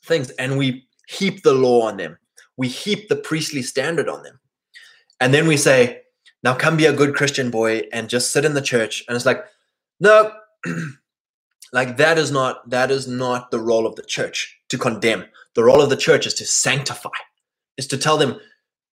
things, 0.04 0.30
and 0.30 0.58
we 0.58 0.86
heap 1.08 1.42
the 1.42 1.54
law 1.54 1.82
on 1.88 1.96
them. 1.96 2.18
We 2.56 2.68
heap 2.68 3.08
the 3.08 3.16
priestly 3.16 3.62
standard 3.62 4.08
on 4.08 4.22
them, 4.22 4.38
and 5.20 5.32
then 5.32 5.46
we 5.46 5.56
say, 5.56 6.02
"Now 6.42 6.54
come 6.54 6.76
be 6.76 6.86
a 6.86 6.92
good 6.92 7.14
Christian 7.14 7.50
boy 7.50 7.82
and 7.92 8.08
just 8.08 8.30
sit 8.30 8.44
in 8.44 8.54
the 8.54 8.62
church." 8.62 9.04
And 9.08 9.16
it's 9.16 9.26
like, 9.26 9.44
no, 10.00 10.32
like 11.72 11.96
that 11.96 12.18
is 12.18 12.30
not 12.30 12.68
that 12.70 12.90
is 12.90 13.08
not 13.08 13.50
the 13.50 13.60
role 13.60 13.86
of 13.86 13.96
the 13.96 14.02
church 14.02 14.58
to 14.68 14.78
condemn. 14.78 15.24
The 15.54 15.64
role 15.64 15.80
of 15.80 15.90
the 15.90 15.96
church 15.96 16.26
is 16.26 16.34
to 16.34 16.46
sanctify, 16.46 17.10
is 17.76 17.86
to 17.88 17.98
tell 17.98 18.16
them, 18.16 18.38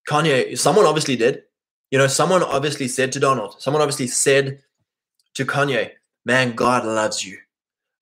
Kanye, 0.10 0.58
someone 0.58 0.86
obviously 0.86 1.16
did. 1.16 1.44
You 1.92 1.98
know, 2.00 2.08
someone 2.08 2.44
obviously 2.44 2.88
said 2.88 3.12
to 3.12 3.20
Donald, 3.20 3.62
someone 3.62 3.82
obviously 3.82 4.08
said 4.08 4.60
to 5.36 5.46
Kanye, 5.46 5.92
man, 6.25 6.54
God 6.56 6.86
loves 6.86 7.25
you. 7.25 7.38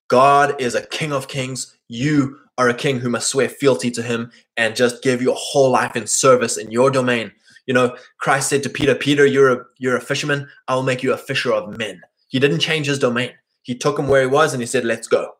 God 0.07 0.59
is 0.59 0.75
a 0.75 0.85
king 0.87 1.11
of 1.11 1.27
kings. 1.27 1.77
You 1.87 2.37
are 2.57 2.69
a 2.69 2.73
king 2.73 2.99
who 2.99 3.09
must 3.09 3.29
swear 3.29 3.49
fealty 3.49 3.91
to 3.91 4.01
him 4.01 4.31
and 4.57 4.75
just 4.75 5.03
give 5.03 5.21
your 5.21 5.35
whole 5.37 5.71
life 5.71 5.95
in 5.95 6.07
service 6.07 6.57
in 6.57 6.71
your 6.71 6.91
domain. 6.91 7.31
You 7.65 7.73
know, 7.73 7.95
Christ 8.19 8.49
said 8.49 8.63
to 8.63 8.69
Peter, 8.69 8.95
Peter, 8.95 9.25
you're 9.25 9.51
a 9.51 9.65
you're 9.77 9.95
a 9.95 10.01
fisherman. 10.01 10.49
I 10.67 10.75
will 10.75 10.83
make 10.83 11.03
you 11.03 11.13
a 11.13 11.17
fisher 11.17 11.53
of 11.53 11.77
men. 11.77 12.01
He 12.27 12.39
didn't 12.39 12.59
change 12.59 12.87
his 12.87 12.99
domain. 12.99 13.31
He 13.63 13.75
took 13.75 13.99
him 13.99 14.07
where 14.07 14.21
he 14.21 14.27
was 14.27 14.53
and 14.53 14.61
he 14.61 14.67
said, 14.67 14.85
let's 14.85 15.07
go. 15.07 15.33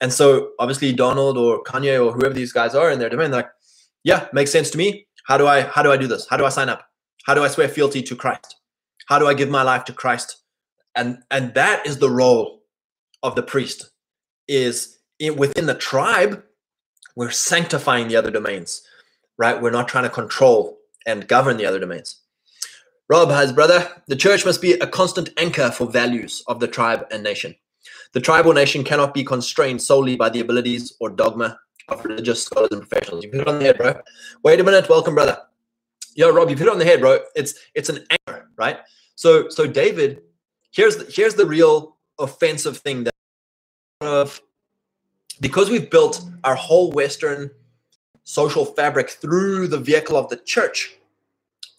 And 0.00 0.12
so 0.12 0.50
obviously 0.58 0.92
Donald 0.92 1.38
or 1.38 1.62
Kanye 1.62 2.04
or 2.04 2.12
whoever 2.12 2.34
these 2.34 2.52
guys 2.52 2.74
are 2.74 2.90
in 2.90 2.98
their 2.98 3.08
domain, 3.08 3.30
like, 3.30 3.48
yeah, 4.04 4.28
makes 4.32 4.50
sense 4.50 4.70
to 4.70 4.78
me. 4.78 5.06
How 5.26 5.38
do 5.38 5.46
I 5.46 5.62
how 5.62 5.82
do 5.82 5.92
I 5.92 5.96
do 5.96 6.06
this? 6.06 6.26
How 6.28 6.36
do 6.36 6.44
I 6.44 6.48
sign 6.48 6.68
up? 6.68 6.88
How 7.26 7.34
do 7.34 7.44
I 7.44 7.48
swear 7.48 7.68
fealty 7.68 8.02
to 8.02 8.16
Christ? 8.16 8.56
How 9.06 9.18
do 9.18 9.26
I 9.26 9.34
give 9.34 9.48
my 9.48 9.62
life 9.62 9.84
to 9.86 9.92
Christ? 9.92 10.42
And 10.94 11.18
and 11.30 11.54
that 11.54 11.86
is 11.86 11.98
the 11.98 12.10
role 12.10 12.62
of 13.22 13.36
the 13.36 13.42
priest 13.42 13.90
is 14.48 14.98
in, 15.18 15.36
within 15.36 15.66
the 15.66 15.74
tribe 15.74 16.42
we're 17.14 17.30
sanctifying 17.30 18.08
the 18.08 18.16
other 18.16 18.30
domains, 18.30 18.82
right? 19.38 19.60
We're 19.60 19.70
not 19.70 19.88
trying 19.88 20.04
to 20.04 20.10
control 20.10 20.78
and 21.06 21.28
govern 21.28 21.56
the 21.56 21.66
other 21.66 21.78
domains. 21.78 22.20
Rob 23.08 23.30
has, 23.30 23.52
brother, 23.52 24.02
the 24.06 24.16
church 24.16 24.46
must 24.46 24.62
be 24.62 24.72
a 24.74 24.86
constant 24.86 25.28
anchor 25.36 25.70
for 25.70 25.86
values 25.86 26.42
of 26.46 26.60
the 26.60 26.68
tribe 26.68 27.06
and 27.10 27.22
nation. 27.22 27.54
The 28.14 28.20
tribal 28.20 28.54
nation 28.54 28.84
cannot 28.84 29.12
be 29.12 29.24
constrained 29.24 29.82
solely 29.82 30.16
by 30.16 30.30
the 30.30 30.40
abilities 30.40 30.94
or 31.00 31.10
dogma 31.10 31.58
of 31.88 32.04
religious 32.04 32.42
scholars 32.42 32.70
and 32.72 32.88
professionals. 32.88 33.24
You 33.24 33.30
put 33.30 33.40
it 33.40 33.48
on 33.48 33.58
the 33.58 33.64
head, 33.64 33.78
bro. 33.78 34.00
Wait 34.42 34.60
a 34.60 34.64
minute, 34.64 34.88
welcome, 34.88 35.14
brother. 35.14 35.38
Yo, 36.14 36.30
Rob, 36.30 36.50
you 36.50 36.56
put 36.56 36.66
it 36.66 36.72
on 36.72 36.78
the 36.78 36.84
head, 36.84 37.00
bro. 37.00 37.20
It's 37.34 37.54
it's 37.74 37.88
an 37.88 38.04
anchor, 38.10 38.48
right? 38.56 38.78
So 39.14 39.48
so 39.48 39.66
David, 39.66 40.22
here's 40.72 40.96
the, 40.96 41.10
here's 41.10 41.34
the 41.34 41.46
real 41.46 41.96
offensive 42.18 42.78
thing 42.78 43.04
that 43.04 43.14
of 44.00 44.40
because 45.40 45.70
we've 45.70 45.90
built 45.90 46.24
our 46.44 46.54
whole 46.54 46.90
Western 46.92 47.50
social 48.24 48.64
fabric 48.64 49.10
through 49.10 49.66
the 49.68 49.78
vehicle 49.78 50.16
of 50.16 50.28
the 50.28 50.36
church 50.36 50.96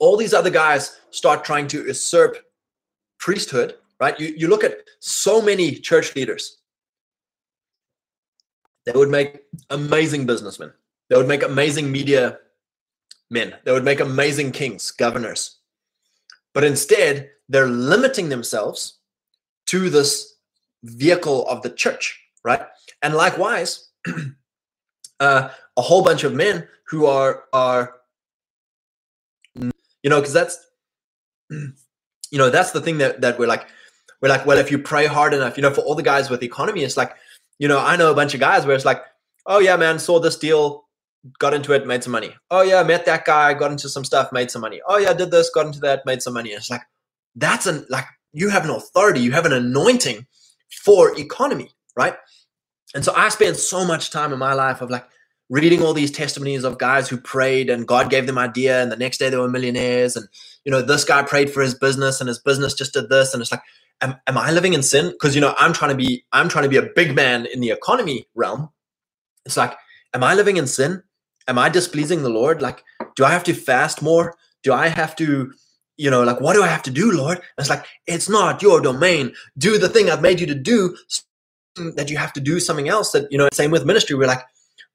all 0.03 0.17
these 0.17 0.33
other 0.33 0.49
guys 0.49 0.99
start 1.11 1.45
trying 1.45 1.65
to 1.65 1.85
usurp 1.85 2.35
priesthood, 3.19 3.75
right? 4.01 4.19
You, 4.19 4.33
you 4.35 4.47
look 4.49 4.65
at 4.65 4.79
so 4.99 5.41
many 5.41 5.75
church 5.75 6.13
leaders, 6.13 6.57
they 8.85 8.91
would 8.93 9.09
make 9.09 9.41
amazing 9.69 10.25
businessmen, 10.25 10.71
they 11.09 11.17
would 11.17 11.27
make 11.27 11.43
amazing 11.43 11.91
media 11.91 12.39
men, 13.29 13.55
they 13.63 13.71
would 13.71 13.85
make 13.85 13.99
amazing 13.99 14.51
kings, 14.51 14.91
governors. 14.91 15.57
But 16.53 16.63
instead, 16.63 17.31
they're 17.49 17.67
limiting 17.67 18.29
themselves 18.29 18.99
to 19.67 19.89
this 19.89 20.35
vehicle 20.83 21.47
of 21.47 21.61
the 21.61 21.69
church, 21.69 22.19
right? 22.43 22.61
And 23.01 23.15
likewise, 23.15 23.89
uh, 25.19 25.49
a 25.77 25.81
whole 25.81 26.03
bunch 26.03 26.23
of 26.23 26.33
men 26.33 26.67
who 26.87 27.05
are 27.05 27.45
are 27.53 27.95
you 29.55 30.09
know 30.09 30.19
because 30.19 30.33
that's 30.33 30.57
you 31.49 31.71
know 32.33 32.49
that's 32.49 32.71
the 32.71 32.81
thing 32.81 32.97
that 32.99 33.21
that 33.21 33.39
we're 33.39 33.47
like 33.47 33.67
we're 34.21 34.29
like 34.29 34.45
well 34.45 34.57
if 34.57 34.69
you 34.69 34.77
pray 34.77 35.05
hard 35.05 35.33
enough 35.33 35.57
you 35.57 35.63
know 35.63 35.73
for 35.73 35.81
all 35.81 35.95
the 35.95 36.03
guys 36.03 36.29
with 36.29 36.43
economy 36.43 36.83
it's 36.83 36.97
like 36.97 37.15
you 37.63 37.69
know 37.69 37.79
i 37.79 37.95
know 37.95 38.11
a 38.11 38.15
bunch 38.21 38.33
of 38.33 38.41
guys 38.41 38.65
where 38.65 38.75
it's 38.75 38.89
like 38.91 39.01
oh 39.45 39.59
yeah 39.59 39.77
man 39.77 39.97
saw 39.97 40.19
this 40.19 40.37
deal 40.37 40.83
got 41.39 41.53
into 41.53 41.71
it 41.73 41.87
made 41.87 42.03
some 42.03 42.11
money. 42.11 42.33
Oh 42.51 42.61
yeah 42.61 42.83
met 42.83 43.05
that 43.05 43.25
guy 43.25 43.53
got 43.53 43.71
into 43.71 43.87
some 43.89 44.03
stuff 44.03 44.31
made 44.31 44.51
some 44.51 44.61
money. 44.61 44.81
Oh 44.87 44.97
yeah 44.97 45.13
did 45.13 45.31
this 45.31 45.49
got 45.49 45.67
into 45.67 45.79
that 45.79 46.05
made 46.05 46.21
some 46.21 46.33
money. 46.33 46.49
It's 46.49 46.69
like 46.69 46.81
that's 47.35 47.65
an 47.65 47.85
like 47.89 48.05
you 48.33 48.49
have 48.49 48.65
an 48.65 48.71
authority 48.71 49.21
you 49.21 49.31
have 49.31 49.45
an 49.45 49.53
anointing 49.53 50.27
for 50.83 51.17
economy 51.17 51.71
right? 51.95 52.15
And 52.95 53.05
so 53.05 53.13
i 53.15 53.29
spend 53.29 53.55
so 53.57 53.85
much 53.85 54.11
time 54.11 54.33
in 54.33 54.39
my 54.39 54.53
life 54.53 54.81
of 54.81 54.89
like 54.89 55.05
reading 55.49 55.81
all 55.81 55.93
these 55.93 56.11
testimonies 56.11 56.63
of 56.63 56.77
guys 56.77 57.07
who 57.07 57.17
prayed 57.17 57.69
and 57.69 57.87
God 57.87 58.09
gave 58.09 58.27
them 58.27 58.37
idea 58.37 58.81
and 58.81 58.91
the 58.91 58.97
next 58.97 59.19
day 59.19 59.29
they 59.29 59.37
were 59.37 59.49
millionaires 59.49 60.15
and 60.15 60.27
you 60.65 60.71
know 60.71 60.81
this 60.81 61.05
guy 61.05 61.21
prayed 61.23 61.51
for 61.51 61.61
his 61.61 61.75
business 61.75 62.19
and 62.19 62.27
his 62.27 62.39
business 62.39 62.73
just 62.73 62.93
did 62.93 63.09
this. 63.09 63.33
And 63.33 63.41
it's 63.41 63.51
like 63.51 63.63
am, 64.03 64.15
am 64.27 64.37
I 64.37 64.51
living 64.51 64.73
in 64.73 64.83
sin? 64.83 65.11
Because 65.11 65.33
you 65.33 65.41
know 65.41 65.55
I'm 65.57 65.73
trying 65.73 65.91
to 65.91 65.97
be 65.97 66.25
I'm 66.31 66.49
trying 66.49 66.63
to 66.63 66.69
be 66.69 66.77
a 66.77 66.89
big 66.95 67.15
man 67.15 67.45
in 67.45 67.59
the 67.59 67.71
economy 67.71 68.27
realm. 68.35 68.69
It's 69.45 69.57
like 69.57 69.75
am 70.13 70.23
I 70.23 70.35
living 70.35 70.57
in 70.57 70.67
sin? 70.67 71.03
Am 71.47 71.57
I 71.57 71.69
displeasing 71.69 72.23
the 72.23 72.29
Lord? 72.29 72.61
Like 72.61 72.83
do 73.15 73.25
I 73.25 73.31
have 73.31 73.43
to 73.45 73.53
fast 73.53 74.01
more? 74.01 74.35
Do 74.61 74.73
I 74.73 74.87
have 74.89 75.15
to 75.17 75.51
you 75.97 76.09
know 76.09 76.23
like 76.23 76.41
what 76.41 76.53
do 76.53 76.63
I 76.63 76.67
have 76.67 76.83
to 76.83 76.91
do 76.91 77.11
Lord? 77.11 77.37
And 77.37 77.59
it's 77.59 77.69
like 77.69 77.85
it's 78.05 78.29
not 78.29 78.61
your 78.61 78.81
domain. 78.81 79.33
Do 79.57 79.77
the 79.77 79.89
thing 79.89 80.09
I've 80.09 80.21
made 80.21 80.39
you 80.39 80.47
to 80.47 80.55
do 80.55 80.95
that 81.95 82.11
you 82.11 82.17
have 82.17 82.33
to 82.33 82.39
do 82.39 82.59
something 82.59 82.89
else 82.89 83.11
that 83.11 83.31
you 83.31 83.37
know 83.37 83.49
same 83.53 83.71
with 83.71 83.85
ministry. 83.85 84.15
We're 84.15 84.27
like 84.27 84.43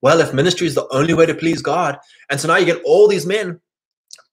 well, 0.00 0.20
if 0.20 0.32
ministry 0.32 0.66
is 0.66 0.74
the 0.74 0.86
only 0.92 1.12
way 1.14 1.26
to 1.26 1.34
please 1.34 1.60
God, 1.60 1.98
and 2.30 2.40
so 2.40 2.48
now 2.48 2.56
you 2.56 2.66
get 2.66 2.82
all 2.84 3.08
these 3.08 3.26
men 3.26 3.60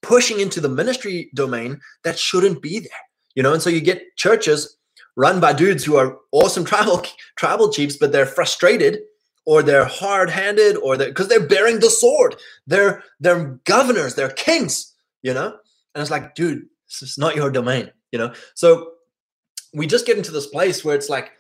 pushing 0.02 0.40
into 0.40 0.62
the 0.62 0.70
ministry 0.70 1.32
domain 1.34 1.80
that 2.04 2.20
shouldn't 2.20 2.62
be 2.62 2.80
there, 2.80 2.92
you 3.36 3.44
know, 3.44 3.54
and 3.54 3.62
so 3.62 3.70
you 3.70 3.82
get 3.82 4.16
churches 4.16 4.78
run 5.16 5.40
by 5.40 5.54
dudes 5.54 5.84
who 5.84 5.96
are 5.96 6.18
awesome 6.32 6.66
tribal 6.72 7.04
tribal 7.36 7.72
chiefs, 7.72 7.98
but 7.98 8.12
they're 8.12 8.26
frustrated 8.26 9.00
or 9.46 9.62
they're 9.62 9.86
hard-handed 9.86 10.78
or 10.78 10.98
they're 10.98 11.10
because 11.10 11.28
they're 11.28 11.48
bearing 11.48 11.80
the 11.80 11.90
sword. 11.90 12.36
They're 12.68 13.04
they're 13.20 13.60
governors, 13.66 14.16
they're 14.16 14.30
kings, 14.30 14.94
you 15.22 15.34
know, 15.34 15.58
and 15.94 16.02
it's 16.02 16.12
like, 16.12 16.36
dude, 16.36 16.66
this 16.88 17.02
is 17.02 17.18
not 17.18 17.36
your 17.36 17.52
domain, 17.52 17.92
you 18.12 18.20
know. 18.20 18.34
So 18.54 18.92
we 19.74 19.88
just 19.88 20.06
get 20.06 20.18
into 20.18 20.32
this 20.32 20.48
place 20.48 20.84
where 20.84 20.96
it's 20.96 21.10
like 21.10 21.32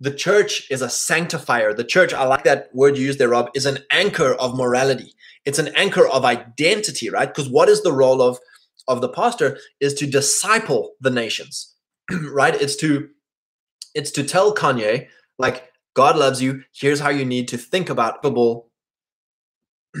the 0.00 0.12
church 0.12 0.70
is 0.70 0.82
a 0.82 0.88
sanctifier. 0.88 1.72
The 1.72 1.84
church, 1.84 2.12
I 2.12 2.24
like 2.24 2.44
that 2.44 2.68
word 2.74 2.96
you 2.96 3.04
used 3.04 3.18
there, 3.18 3.28
Rob, 3.28 3.50
is 3.54 3.66
an 3.66 3.78
anchor 3.90 4.34
of 4.34 4.56
morality. 4.56 5.14
It's 5.44 5.58
an 5.58 5.68
anchor 5.76 6.06
of 6.08 6.24
identity, 6.24 7.10
right? 7.10 7.28
Because 7.28 7.48
what 7.48 7.68
is 7.68 7.82
the 7.82 7.92
role 7.92 8.20
of 8.20 8.38
of 8.88 9.00
the 9.00 9.08
pastor 9.08 9.58
is 9.80 9.94
to 9.94 10.06
disciple 10.06 10.92
the 11.00 11.10
nations, 11.10 11.74
right? 12.32 12.54
It's 12.60 12.76
to 12.76 13.08
it's 13.94 14.10
to 14.12 14.24
tell 14.24 14.54
Kanye 14.54 15.08
like 15.38 15.70
God 15.94 16.16
loves 16.16 16.42
you. 16.42 16.64
Here's 16.72 17.00
how 17.00 17.10
you 17.10 17.24
need 17.24 17.48
to 17.48 17.58
think 17.58 17.88
about 17.88 18.18
humble. 18.22 18.68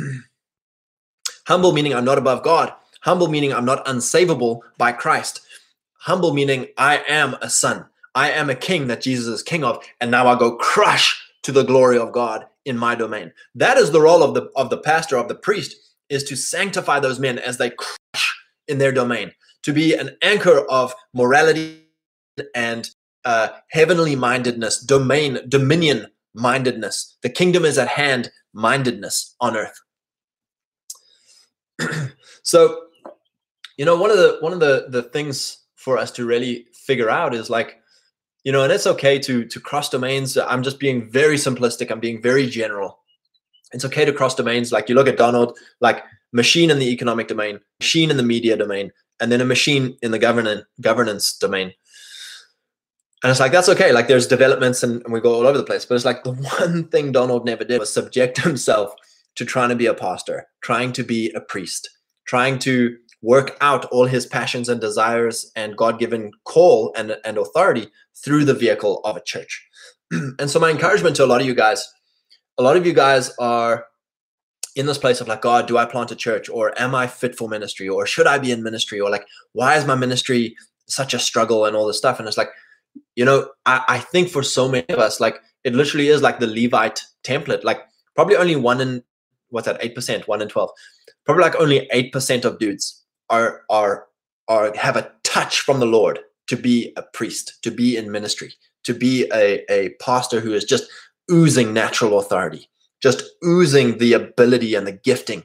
humble 1.46 1.72
meaning 1.72 1.94
I'm 1.94 2.04
not 2.04 2.18
above 2.18 2.42
God. 2.42 2.72
Humble 3.02 3.28
meaning 3.28 3.52
I'm 3.52 3.66
not 3.66 3.84
unsavable 3.86 4.60
by 4.78 4.92
Christ. 4.92 5.42
Humble 6.00 6.34
meaning 6.34 6.68
I 6.76 7.04
am 7.08 7.34
a 7.40 7.50
son. 7.50 7.86
I 8.14 8.30
am 8.30 8.48
a 8.48 8.54
king 8.54 8.86
that 8.86 9.02
Jesus 9.02 9.26
is 9.26 9.42
king 9.42 9.64
of, 9.64 9.84
and 10.00 10.10
now 10.10 10.26
I 10.28 10.38
go 10.38 10.56
crush 10.56 11.20
to 11.42 11.52
the 11.52 11.64
glory 11.64 11.98
of 11.98 12.12
God 12.12 12.46
in 12.64 12.78
my 12.78 12.94
domain. 12.94 13.32
That 13.54 13.76
is 13.76 13.90
the 13.90 14.00
role 14.00 14.22
of 14.22 14.34
the 14.34 14.50
of 14.56 14.70
the 14.70 14.78
pastor 14.78 15.16
of 15.16 15.28
the 15.28 15.34
priest 15.34 15.76
is 16.08 16.24
to 16.24 16.36
sanctify 16.36 17.00
those 17.00 17.18
men 17.18 17.38
as 17.38 17.58
they 17.58 17.70
crush 17.70 18.33
in 18.68 18.78
their 18.78 18.92
domain, 18.92 19.32
to 19.62 19.72
be 19.72 19.94
an 19.94 20.16
anchor 20.22 20.66
of 20.70 20.94
morality 21.12 21.80
and 22.54 22.90
uh, 23.24 23.48
heavenly 23.70 24.16
mindedness, 24.16 24.78
domain, 24.80 25.38
dominion 25.48 26.06
mindedness. 26.34 27.16
The 27.22 27.30
kingdom 27.30 27.64
is 27.64 27.78
at 27.78 27.88
hand 27.88 28.30
mindedness 28.52 29.34
on 29.40 29.56
earth. 29.56 29.80
so, 32.42 32.82
you 33.76 33.84
know, 33.84 33.96
one 33.96 34.10
of 34.10 34.16
the 34.18 34.38
one 34.40 34.52
of 34.52 34.60
the 34.60 34.86
the 34.88 35.02
things 35.02 35.58
for 35.76 35.98
us 35.98 36.10
to 36.12 36.24
really 36.24 36.66
figure 36.72 37.10
out 37.10 37.34
is 37.34 37.50
like 37.50 37.80
you 38.44 38.52
know 38.52 38.62
and 38.62 38.72
it's 38.72 38.86
okay 38.86 39.18
to 39.18 39.44
to 39.46 39.60
cross 39.60 39.88
domains. 39.88 40.36
I'm 40.36 40.62
just 40.62 40.78
being 40.78 41.10
very 41.10 41.36
simplistic. 41.36 41.90
I'm 41.90 42.00
being 42.00 42.22
very 42.22 42.46
general. 42.46 43.00
It's 43.72 43.84
okay 43.84 44.04
to 44.04 44.12
cross 44.12 44.34
domains. 44.34 44.70
Like 44.70 44.88
you 44.88 44.94
look 44.94 45.08
at 45.08 45.16
donald 45.16 45.58
like 45.80 46.04
machine 46.34 46.70
in 46.70 46.78
the 46.78 46.90
economic 46.90 47.28
domain 47.28 47.60
machine 47.80 48.10
in 48.10 48.18
the 48.18 48.22
media 48.22 48.56
domain 48.56 48.92
and 49.20 49.32
then 49.32 49.40
a 49.40 49.44
machine 49.44 49.96
in 50.02 50.10
the 50.10 50.18
governance 50.18 50.64
governance 50.80 51.38
domain. 51.38 51.72
And 53.22 53.30
it's 53.30 53.40
like 53.40 53.52
that's 53.52 53.70
okay. 53.70 53.92
Like 53.92 54.08
there's 54.08 54.26
developments 54.26 54.82
and, 54.82 55.02
and 55.04 55.12
we 55.14 55.20
go 55.20 55.32
all 55.32 55.46
over 55.46 55.56
the 55.56 55.64
place. 55.64 55.86
But 55.86 55.94
it's 55.94 56.04
like 56.04 56.24
the 56.24 56.32
one 56.58 56.88
thing 56.88 57.12
donald 57.12 57.46
never 57.46 57.64
did 57.64 57.78
was 57.78 57.92
subject 57.92 58.38
himself 58.42 58.92
to 59.36 59.44
trying 59.44 59.70
to 59.70 59.76
be 59.76 59.86
a 59.86 59.94
pastor 59.94 60.46
trying 60.60 60.92
to 60.92 61.02
be 61.02 61.30
a 61.34 61.40
priest 61.40 61.88
trying 62.26 62.58
to 62.58 62.96
work 63.22 63.56
out 63.60 63.84
all 63.86 64.06
his 64.06 64.26
passions 64.26 64.68
and 64.68 64.80
desires 64.80 65.50
and 65.56 65.76
god-given 65.76 66.30
call 66.44 66.92
and, 66.96 67.16
and 67.24 67.38
authority 67.38 67.88
through 68.22 68.44
the 68.44 68.54
vehicle 68.54 69.00
of 69.04 69.16
a 69.16 69.22
church. 69.22 69.66
And 70.38 70.50
so 70.50 70.60
my 70.60 70.70
encouragement 70.70 71.16
to 71.16 71.24
a 71.24 71.26
lot 71.26 71.40
of 71.40 71.46
you 71.46 71.54
guys 71.54 71.88
a 72.58 72.62
lot 72.62 72.76
of 72.76 72.86
you 72.86 72.92
guys 72.92 73.32
are 73.38 73.86
in 74.74 74.86
this 74.86 74.98
place 74.98 75.20
of 75.20 75.28
like 75.28 75.40
god 75.40 75.66
do 75.66 75.78
i 75.78 75.84
plant 75.84 76.10
a 76.10 76.16
church 76.16 76.48
or 76.48 76.72
am 76.80 76.94
i 76.94 77.06
fit 77.06 77.36
for 77.36 77.48
ministry 77.48 77.88
or 77.88 78.06
should 78.06 78.26
i 78.26 78.38
be 78.38 78.50
in 78.50 78.62
ministry 78.62 79.00
or 79.00 79.10
like 79.10 79.26
why 79.52 79.76
is 79.76 79.86
my 79.86 79.94
ministry 79.94 80.56
such 80.86 81.14
a 81.14 81.18
struggle 81.18 81.64
and 81.64 81.76
all 81.76 81.86
this 81.86 81.98
stuff? 81.98 82.18
And 82.18 82.28
it's 82.28 82.36
like 82.36 82.50
you 83.16 83.24
know 83.24 83.50
I, 83.66 83.84
I 83.88 83.98
think 83.98 84.28
for 84.28 84.42
so 84.42 84.68
many 84.68 84.88
of 84.88 84.98
us 84.98 85.20
like 85.20 85.40
it 85.64 85.74
literally 85.74 86.08
is 86.08 86.22
like 86.22 86.40
the 86.40 86.46
levite 86.46 87.02
template. 87.22 87.64
Like 87.64 87.80
probably 88.14 88.36
only 88.36 88.56
one 88.56 88.80
in 88.80 89.02
what's 89.50 89.66
that 89.66 89.80
8% 89.80 90.26
1 90.26 90.42
in 90.42 90.48
12 90.48 90.70
probably 91.24 91.42
like 91.42 91.54
only 91.56 91.88
8% 91.94 92.44
of 92.44 92.58
dudes 92.58 93.02
are 93.30 93.62
are 93.70 94.06
are 94.48 94.74
have 94.76 94.96
a 94.96 95.10
touch 95.22 95.60
from 95.60 95.80
the 95.80 95.86
lord 95.86 96.18
to 96.48 96.56
be 96.56 96.92
a 96.96 97.02
priest 97.02 97.62
to 97.62 97.70
be 97.70 97.96
in 97.96 98.10
ministry 98.10 98.52
to 98.82 98.92
be 98.92 99.30
a, 99.32 99.64
a 99.72 99.90
pastor 100.00 100.40
who 100.40 100.52
is 100.52 100.64
just 100.64 100.84
oozing 101.30 101.72
natural 101.72 102.18
authority 102.18 102.68
just 103.04 103.22
oozing 103.44 103.98
the 103.98 104.14
ability 104.14 104.74
and 104.74 104.86
the 104.86 104.98
gifting 105.10 105.44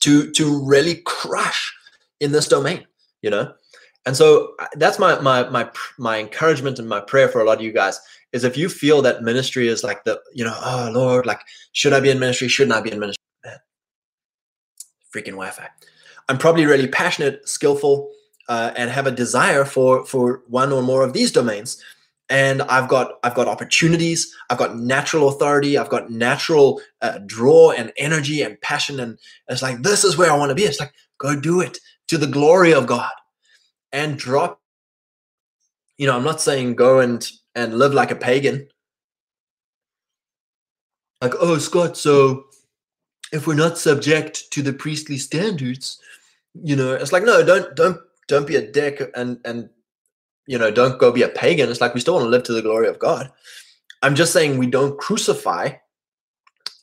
to 0.00 0.30
to 0.32 0.44
really 0.64 0.96
crush 1.04 1.74
in 2.20 2.30
this 2.32 2.46
domain 2.46 2.86
you 3.26 3.30
know? 3.30 3.52
And 4.06 4.16
so 4.16 4.54
uh, 4.60 4.66
that's 4.76 5.00
my 5.00 5.18
my 5.18 5.48
my 5.48 5.68
my 5.98 6.18
encouragement 6.18 6.78
and 6.78 6.88
my 6.88 7.00
prayer 7.00 7.28
for 7.28 7.40
a 7.40 7.44
lot 7.44 7.58
of 7.58 7.64
you 7.64 7.72
guys 7.72 8.00
is 8.32 8.44
if 8.44 8.56
you 8.56 8.68
feel 8.68 9.02
that 9.02 9.22
ministry 9.22 9.66
is 9.66 9.82
like 9.82 10.04
the 10.04 10.20
you 10.32 10.44
know 10.44 10.56
oh 10.64 10.90
lord 10.92 11.26
like 11.26 11.40
should 11.72 11.92
i 11.92 11.98
be 11.98 12.10
in 12.10 12.20
ministry? 12.20 12.46
Shouldn't 12.46 12.76
i 12.76 12.80
be 12.80 12.92
in 12.92 13.00
ministry? 13.00 13.22
Man. 13.44 13.58
freaking 15.12 15.36
wi-fi. 15.40 15.68
I'm 16.28 16.38
probably 16.38 16.66
really 16.66 16.86
passionate 16.86 17.48
skillful 17.48 18.10
uh, 18.48 18.72
and 18.76 18.90
have 18.90 19.08
a 19.08 19.10
desire 19.10 19.64
for 19.64 20.04
for 20.06 20.42
one 20.46 20.72
or 20.72 20.82
more 20.82 21.02
of 21.02 21.12
these 21.12 21.32
domains 21.32 21.82
and 22.28 22.62
i've 22.62 22.88
got 22.88 23.14
i've 23.22 23.34
got 23.34 23.48
opportunities. 23.48 24.34
I've 24.50 24.58
got 24.58 24.76
natural 24.76 25.28
authority. 25.28 25.78
I've 25.78 25.88
got 25.88 26.10
natural 26.10 26.80
uh, 27.02 27.18
draw 27.26 27.72
and 27.72 27.92
energy 27.96 28.42
and 28.42 28.60
passion. 28.60 29.00
And 29.00 29.18
it's 29.48 29.62
like 29.62 29.82
this 29.82 30.04
is 30.04 30.16
where 30.16 30.30
i 30.30 30.36
want 30.36 30.50
to 30.50 30.54
be. 30.54 30.64
It's 30.64 30.80
like 30.80 30.92
go 31.18 31.38
do 31.38 31.60
it 31.60 31.78
to 32.08 32.18
the 32.18 32.26
glory 32.26 32.72
of 32.72 32.86
god 32.86 33.10
and 33.92 34.18
drop 34.18 34.60
you 35.96 36.06
know 36.06 36.16
i'm 36.16 36.24
not 36.24 36.40
saying 36.40 36.74
go 36.74 37.00
and 37.00 37.30
and 37.54 37.78
live 37.78 37.94
like 37.94 38.10
a 38.10 38.16
pagan. 38.16 38.68
Like 41.22 41.34
oh 41.40 41.58
scott 41.58 41.96
so 41.96 42.46
if 43.32 43.46
we're 43.46 43.54
not 43.54 43.78
subject 43.78 44.50
to 44.52 44.62
the 44.62 44.72
priestly 44.72 45.16
standards 45.16 46.00
you 46.62 46.76
know 46.76 46.92
it's 46.92 47.12
like 47.12 47.24
no 47.24 47.44
don't 47.44 47.74
don't 47.74 47.98
don't 48.28 48.46
be 48.46 48.56
a 48.56 48.70
dick 48.70 49.02
and 49.14 49.38
and 49.44 49.70
you 50.46 50.58
know 50.58 50.70
don't 50.70 50.98
go 50.98 51.12
be 51.12 51.22
a 51.22 51.28
pagan. 51.28 51.70
It's 51.70 51.80
like 51.80 51.94
we 51.94 52.00
still 52.00 52.14
want 52.14 52.24
to 52.24 52.30
live 52.30 52.42
to 52.44 52.52
the 52.52 52.62
glory 52.62 52.88
of 52.88 52.98
god. 52.98 53.30
I'm 54.02 54.14
just 54.14 54.32
saying 54.32 54.58
we 54.58 54.66
don't 54.66 54.98
crucify 54.98 55.70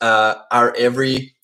uh 0.00 0.34
our 0.50 0.74
every 0.76 1.34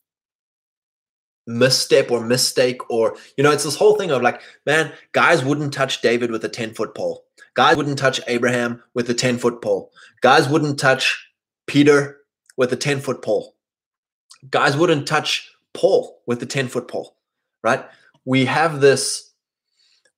misstep 1.47 2.11
or 2.11 2.21
mistake 2.21 2.79
or 2.91 3.17
you 3.37 3.45
know 3.45 3.51
it's 3.51 3.65
this 3.65 3.77
whole 3.77 3.97
thing 3.97 4.11
of 4.11 4.23
like 4.23 4.41
man 4.67 4.93
guys 5.13 5.45
wouldn't 5.45 5.73
touch 5.73 6.01
david 6.01 6.31
with 6.31 6.45
a 6.45 6.49
10 6.49 6.75
foot 6.75 6.95
pole. 6.95 7.25
Guys 7.55 7.77
wouldn't 7.77 7.99
touch 7.99 8.21
abraham 8.29 8.83
with 8.95 9.09
a 9.11 9.15
10 9.15 9.39
foot 9.39 9.63
pole. 9.63 9.91
Guys 10.21 10.49
wouldn't 10.49 10.79
touch 10.79 11.29
peter 11.67 12.19
with 12.57 12.73
a 12.73 12.77
10 12.77 13.01
foot 13.01 13.23
pole. 13.23 13.57
Guys 14.51 14.77
wouldn't 14.77 15.09
touch 15.09 15.51
paul 15.75 16.23
with 16.27 16.43
a 16.43 16.47
10 16.47 16.69
foot 16.69 16.87
pole 16.87 17.17
right? 17.63 17.85
We 18.25 18.45
have 18.47 18.81
this 18.81 19.30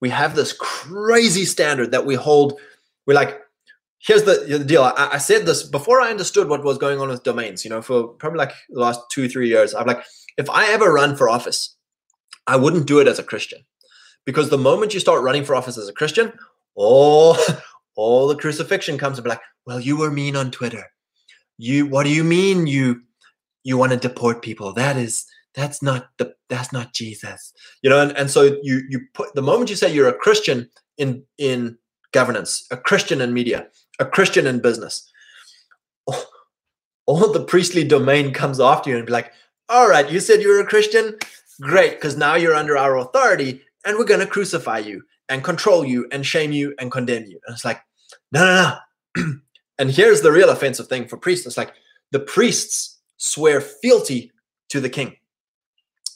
we 0.03 0.11
have 0.11 0.37
this 0.37 0.53
crazy 0.53 1.47
standard 1.47 1.93
that 1.93 2.05
we 2.05 2.15
hold 2.15 2.61
we're 3.07 3.15
like 3.15 3.41
here's 3.99 4.25
the, 4.25 4.45
the 4.47 4.65
deal 4.65 4.83
I, 4.83 5.11
I 5.13 5.19
said 5.19 5.47
this 5.47 5.63
before 5.63 6.03
i 6.03 6.11
understood 6.11 6.49
what 6.49 6.63
was 6.63 6.77
going 6.77 7.01
on 7.01 7.09
with 7.09 7.23
domains 7.23 7.65
you 7.65 7.71
know 7.71 7.81
for 7.81 8.09
probably 8.09 8.39
like 8.39 8.53
the 8.69 8.81
last 8.81 9.01
two 9.11 9.29
three 9.29 9.49
years 9.49 9.75
i'm 9.75 9.87
like 9.87 10.05
if 10.37 10.49
I 10.51 10.73
ever 10.73 10.93
run 10.93 11.17
for 11.17 11.29
office, 11.29 11.77
I 12.47 12.57
wouldn't 12.57 12.87
do 12.87 13.01
it 13.01 13.09
as 13.09 13.19
a 13.19 13.25
Christian. 13.25 13.61
Because 14.25 14.51
the 14.51 14.59
moment 14.59 14.95
you 14.95 15.01
start 15.01 15.23
running 15.23 15.45
for 15.45 15.55
office 15.55 15.77
as 15.77 15.89
a 15.89 15.93
Christian, 15.93 16.33
all, 16.75 17.37
all 17.97 18.29
the 18.29 18.37
crucifixion 18.37 18.99
comes 18.99 19.19
and 19.19 19.25
be 19.25 19.31
like, 19.31 19.41
well, 19.67 19.81
you 19.81 19.97
were 19.97 20.11
mean 20.11 20.37
on 20.37 20.51
Twitter. 20.51 20.85
You 21.59 21.87
what 21.87 22.05
do 22.05 22.11
you 22.11 22.25
mean 22.25 22.67
you 22.67 23.03
you 23.63 23.77
want 23.77 23.93
to 23.93 23.99
deport 23.99 24.43
people? 24.43 24.73
That 24.73 24.97
is 24.97 25.27
that's 25.55 25.83
not 25.83 26.09
the 26.19 26.35
that's 26.49 26.73
not 26.73 26.93
Jesus. 26.93 27.53
You 27.83 27.91
know, 27.91 28.01
and, 28.01 28.17
and 28.17 28.31
so 28.31 28.59
you 28.63 28.83
you 28.89 29.01
put 29.15 29.35
the 29.35 29.43
moment 29.43 29.71
you 29.71 29.77
say 29.77 29.93
you're 29.93 30.09
a 30.09 30.15
Christian 30.15 30.71
in 30.99 31.25
in 31.39 31.79
governance, 32.13 32.67
a 32.71 32.77
Christian 32.77 33.21
in 33.21 33.33
media, 33.33 33.67
a 33.99 34.05
Christian 34.05 34.47
in 34.47 34.61
business, 34.61 35.11
all, 37.07 37.33
the 37.33 37.45
priestly 37.45 37.85
domain 37.85 38.33
comes 38.33 38.61
after 38.61 38.91
you 38.91 38.97
and 38.97 39.07
be 39.07 39.13
like, 39.13 39.33
all 39.69 39.89
right, 39.89 40.11
you 40.11 40.21
said 40.21 40.41
you 40.41 40.49
were 40.49 40.61
a 40.61 40.67
Christian. 40.67 41.17
Great, 41.61 41.93
because 41.93 42.17
now 42.17 42.35
you're 42.35 42.55
under 42.55 42.77
our 42.77 42.99
authority 42.99 43.63
and 43.85 43.97
we're 43.97 44.05
going 44.05 44.21
to 44.21 44.27
crucify 44.27 44.79
you 44.79 45.03
and 45.29 45.45
control 45.45 45.85
you 45.85 46.07
and 46.11 46.27
shame 46.27 46.53
you 46.53 46.75
and 46.79 46.91
condemn 46.91 47.25
you. 47.25 47.39
And 47.47 47.55
it's 47.55 47.65
like, 47.65 47.81
no, 48.33 48.45
no, 48.45 48.77
no. 49.17 49.33
and 49.79 49.91
here's 49.91 50.23
the 50.23 50.33
real 50.33 50.51
offensive 50.51 50.89
thing 50.89 51.07
for 51.07 51.17
priests 51.17 51.47
it's 51.47 51.57
like 51.57 51.75
the 52.11 52.21
priests 52.21 53.01
swear 53.17 53.61
fealty 53.61 54.33
to 54.71 54.81
the 54.81 54.89
king, 54.89 55.17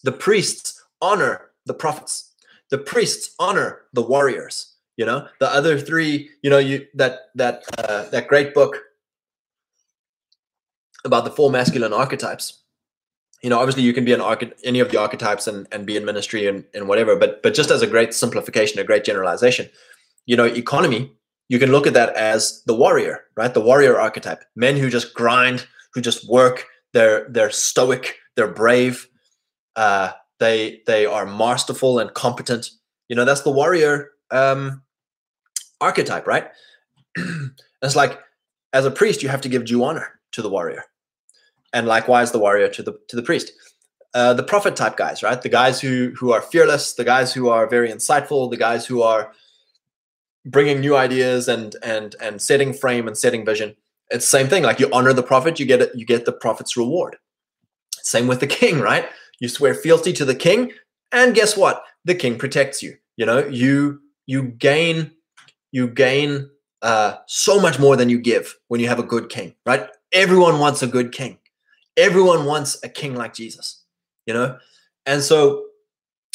the 0.03 0.13
priests 0.13 0.83
honor 1.01 1.51
the 1.67 1.75
prophets, 1.75 2.33
the 2.71 2.79
priests 2.79 3.35
honor 3.39 3.83
the 3.93 4.03
warriors. 4.03 4.75
You 4.97 5.05
know, 5.05 5.29
the 5.41 5.49
other 5.49 5.79
three, 5.79 6.31
you 6.43 6.49
know, 6.49 6.59
you 6.59 6.87
that 6.95 7.31
that 7.35 7.65
uh, 7.77 8.09
that 8.11 8.29
great 8.29 8.55
book 8.55 8.83
about 11.05 11.25
the 11.25 11.31
four 11.31 11.51
masculine 11.51 11.93
archetypes 11.93 12.63
you 13.43 13.51
know 13.51 13.59
obviously 13.59 13.83
you 13.83 13.93
can 13.93 14.05
be 14.05 14.13
an 14.13 14.21
arch- 14.21 14.51
any 14.65 14.81
of 14.81 14.91
the 14.91 14.99
archetypes 14.99 15.47
and, 15.47 15.69
and 15.71 15.87
be 15.87 15.97
in 15.97 16.05
ministry 16.05 16.49
and, 16.49 16.65
and 16.75 16.89
whatever 16.89 17.15
but 17.15 17.43
but 17.45 17.55
just 17.55 17.71
as 17.71 17.83
a 17.83 17.87
great 17.87 18.13
simplification 18.13 18.81
a 18.81 18.85
great 18.85 19.05
generalization 19.05 19.69
you 20.25 20.35
know 20.37 20.45
economy 20.45 21.13
you 21.49 21.59
can 21.59 21.71
look 21.71 21.87
at 21.87 21.95
that 21.95 22.15
as 22.17 22.63
the 22.67 22.75
warrior 22.75 23.25
right? 23.37 23.55
The 23.55 23.61
warrior 23.61 24.01
archetype. 24.01 24.45
Men 24.55 24.77
who 24.77 24.91
just 24.91 25.15
grind 25.15 25.67
who 25.95 26.01
just 26.01 26.29
work 26.29 26.67
they're 26.93 27.29
they're 27.29 27.51
stoic 27.51 28.17
they're 28.35 28.49
brave 28.49 29.09
uh, 29.77 30.13
they 30.39 30.83
they 30.87 31.07
are 31.07 31.27
masterful 31.27 31.99
and 31.99 32.13
competent 32.15 32.71
you 33.09 33.17
know 33.17 33.25
that's 33.25 33.43
the 33.43 33.51
warrior 33.51 34.11
um, 34.31 34.83
archetype 35.81 36.27
right 36.27 36.49
it's 37.83 37.97
like 37.97 38.19
as 38.73 38.85
a 38.85 38.91
priest 38.91 39.23
you 39.23 39.29
have 39.29 39.41
to 39.41 39.49
give 39.49 39.65
due 39.65 39.85
honor 39.85 40.21
to 40.33 40.43
the 40.43 40.51
warrior 40.51 40.85
and 41.77 41.87
likewise 41.87 42.33
the 42.33 42.39
warrior 42.39 42.69
to 42.69 42.83
the 42.83 42.99
to 43.09 43.17
the 43.17 43.23
priest. 43.23 43.53
Uh, 44.15 44.33
the 44.33 44.43
prophet 44.43 44.75
type 44.77 44.97
guys, 44.97 45.23
right? 45.23 45.43
The 45.43 45.51
guys 45.51 45.81
who 45.81 46.13
who 46.19 46.33
are 46.33 46.41
fearless, 46.41 46.95
the 46.95 47.05
guys 47.05 47.35
who 47.35 47.49
are 47.51 47.67
very 47.67 47.91
insightful, 47.91 48.51
the 48.51 48.57
guys 48.57 48.87
who 48.87 49.03
are 49.03 49.33
bringing 50.47 50.81
new 50.81 50.97
ideas 50.97 51.49
and 51.49 51.77
and 51.83 52.17
and 52.21 52.41
setting 52.41 52.73
frame 52.73 53.07
and 53.07 53.17
setting 53.17 53.45
vision. 53.45 53.77
It's 54.09 54.25
the 54.25 54.39
same 54.39 54.49
thing. 54.49 54.63
Like 54.63 54.81
you 54.81 54.89
honor 54.91 55.13
the 55.13 55.23
prophet, 55.23 55.61
you 55.61 55.67
get 55.67 55.83
it, 55.83 55.91
you 55.95 56.07
get 56.07 56.25
the 56.25 56.33
prophet's 56.33 56.77
reward. 56.77 57.17
Same 58.03 58.27
with 58.27 58.41
the 58.41 58.47
king, 58.47 58.81
right? 58.91 59.07
You 59.41 59.49
swear 59.49 59.75
fealty 59.75 60.13
to 60.15 60.25
the 60.25 60.35
king, 60.35 60.73
and 61.13 61.35
guess 61.35 61.57
what? 61.57 61.85
The 62.05 62.15
king 62.15 62.39
protects 62.39 62.83
you. 62.83 62.97
You 63.17 63.27
know, 63.27 63.47
you 63.47 64.01
you 64.27 64.43
gain 64.43 65.13
you 65.73 65.89
gain 65.89 66.51
uh, 66.83 67.17
so 67.27 67.61
much 67.61 67.79
more 67.79 67.97
than 67.97 68.09
you 68.09 68.19
give 68.19 68.57
when 68.69 68.81
you 68.81 68.89
have 68.89 68.99
a 68.99 69.03
good 69.03 69.29
king, 69.29 69.55
right? 69.65 69.89
Everyone 70.13 70.59
wants 70.59 70.83
a 70.83 70.87
good 70.87 71.13
king 71.13 71.39
everyone 71.97 72.45
wants 72.45 72.79
a 72.83 72.89
king 72.89 73.15
like 73.15 73.35
Jesus, 73.35 73.83
you 74.27 74.35
know? 74.35 74.59
And 75.05 75.23
so 75.23 75.65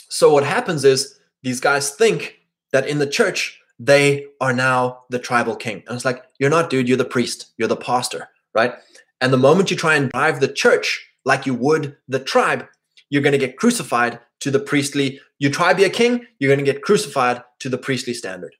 so 0.10 0.34
what 0.34 0.44
happens 0.44 0.84
is 0.84 1.20
these 1.44 1.60
guys 1.60 1.92
think 1.92 2.40
that 2.72 2.88
in 2.88 3.00
the 3.00 3.08
church 3.08 3.60
they 3.80 4.26
are 4.40 4.54
now 4.54 5.04
the 5.10 5.20
tribal 5.20 5.56
king. 5.56 5.84
And 5.88 5.96
it's 5.96 6.06
like, 6.06 6.24
you're 6.38 6.52
not, 6.52 6.70
dude, 6.70 6.88
you're 6.88 6.98
the 6.98 7.06
priest, 7.06 7.48
you're 7.58 7.68
the 7.68 7.76
pastor, 7.76 8.30
right? 8.54 8.74
And 9.22 9.34
the 9.34 9.38
moment 9.38 9.72
you 9.72 9.78
try 9.78 9.96
and 9.96 10.12
drive 10.12 10.40
the 10.40 10.48
church 10.48 11.08
like 11.26 11.46
you 11.46 11.56
would 11.56 11.96
the 12.08 12.20
tribe, 12.20 12.68
you're 13.12 13.22
going 13.22 13.34
to 13.34 13.38
get 13.38 13.58
crucified 13.58 14.20
to 14.40 14.50
the 14.50 14.60
priestly. 14.60 15.20
You 15.38 15.52
try 15.52 15.70
to 15.70 15.78
be 15.78 15.84
a 15.84 15.90
king, 15.90 16.26
you're 16.40 16.50
going 16.50 16.66
to 16.66 16.72
get 16.72 16.82
crucified 16.82 17.44
to 17.60 17.70
the 17.70 17.78
priestly 17.78 18.16
standard. 18.16 18.56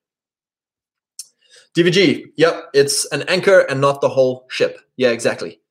DVG, 1.76 2.26
yep, 2.36 2.66
it's 2.74 3.06
an 3.12 3.24
anchor 3.24 3.62
and 3.62 3.80
not 3.80 4.02
the 4.02 4.10
whole 4.10 4.46
ship. 4.50 4.78
Yeah, 4.98 5.10
exactly. 5.10 5.62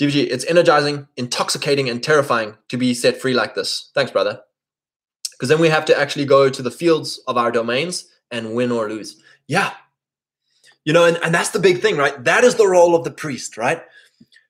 DVG, 0.00 0.26
it's 0.30 0.46
energizing, 0.46 1.06
intoxicating, 1.16 1.90
and 1.90 2.02
terrifying 2.02 2.56
to 2.70 2.78
be 2.78 2.94
set 2.94 3.20
free 3.20 3.34
like 3.34 3.54
this. 3.54 3.90
Thanks, 3.94 4.10
brother. 4.10 4.40
Because 5.32 5.50
then 5.50 5.60
we 5.60 5.68
have 5.68 5.84
to 5.84 5.98
actually 5.98 6.24
go 6.24 6.48
to 6.48 6.62
the 6.62 6.70
fields 6.70 7.20
of 7.28 7.36
our 7.36 7.52
domains 7.52 8.06
and 8.30 8.54
win 8.54 8.72
or 8.72 8.88
lose. 8.88 9.20
Yeah. 9.46 9.72
You 10.84 10.94
know, 10.94 11.04
and, 11.04 11.18
and 11.22 11.34
that's 11.34 11.50
the 11.50 11.58
big 11.58 11.82
thing, 11.82 11.98
right? 11.98 12.24
That 12.24 12.42
is 12.42 12.54
the 12.54 12.66
role 12.66 12.96
of 12.96 13.04
the 13.04 13.10
priest, 13.10 13.58
right? 13.58 13.82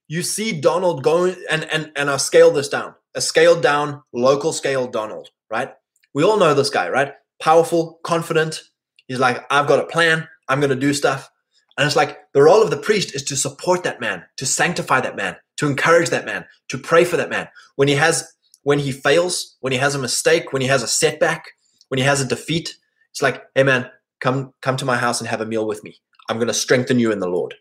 You 0.06 0.22
see 0.22 0.60
Donald 0.60 1.02
going, 1.02 1.34
and 1.50 1.64
and 1.64 1.90
and 1.96 2.10
I'll 2.10 2.18
scale 2.18 2.50
this 2.50 2.68
down. 2.68 2.94
A 3.14 3.20
scaled 3.20 3.62
down, 3.62 4.02
local 4.12 4.52
scale 4.52 4.86
Donald, 4.86 5.28
right? 5.50 5.72
We 6.14 6.24
all 6.24 6.38
know 6.38 6.54
this 6.54 6.70
guy, 6.70 6.88
right? 6.88 7.12
Powerful, 7.40 8.00
confident. 8.04 8.62
He's 9.06 9.18
like, 9.18 9.44
I've 9.50 9.66
got 9.66 9.80
a 9.80 9.86
plan. 9.86 10.28
I'm 10.48 10.60
going 10.60 10.70
to 10.70 10.76
do 10.76 10.94
stuff. 10.94 11.28
And 11.76 11.86
it's 11.86 11.96
like 11.96 12.18
the 12.32 12.42
role 12.42 12.62
of 12.62 12.70
the 12.70 12.76
priest 12.76 13.14
is 13.14 13.22
to 13.24 13.36
support 13.36 13.82
that 13.84 14.00
man, 14.00 14.24
to 14.36 14.46
sanctify 14.46 15.00
that 15.00 15.16
man, 15.16 15.36
to 15.56 15.66
encourage 15.66 16.10
that 16.10 16.26
man, 16.26 16.44
to 16.68 16.78
pray 16.78 17.04
for 17.04 17.16
that 17.16 17.30
man. 17.30 17.48
When 17.76 17.88
he 17.88 17.94
has, 17.94 18.30
when 18.62 18.78
he 18.78 18.92
fails, 18.92 19.56
when 19.60 19.72
he 19.72 19.78
has 19.78 19.94
a 19.94 19.98
mistake, 19.98 20.52
when 20.52 20.62
he 20.62 20.68
has 20.68 20.82
a 20.82 20.88
setback, 20.88 21.46
when 21.88 21.98
he 21.98 22.04
has 22.04 22.20
a 22.20 22.26
defeat, 22.26 22.74
it's 23.10 23.22
like, 23.22 23.42
hey 23.54 23.62
man, 23.62 23.90
come 24.20 24.52
come 24.62 24.76
to 24.78 24.84
my 24.84 24.96
house 24.96 25.20
and 25.20 25.28
have 25.28 25.40
a 25.40 25.46
meal 25.46 25.66
with 25.66 25.82
me. 25.84 25.96
I'm 26.28 26.36
going 26.36 26.48
to 26.48 26.54
strengthen 26.54 26.98
you 26.98 27.12
in 27.12 27.18
the 27.18 27.28
Lord. 27.28 27.54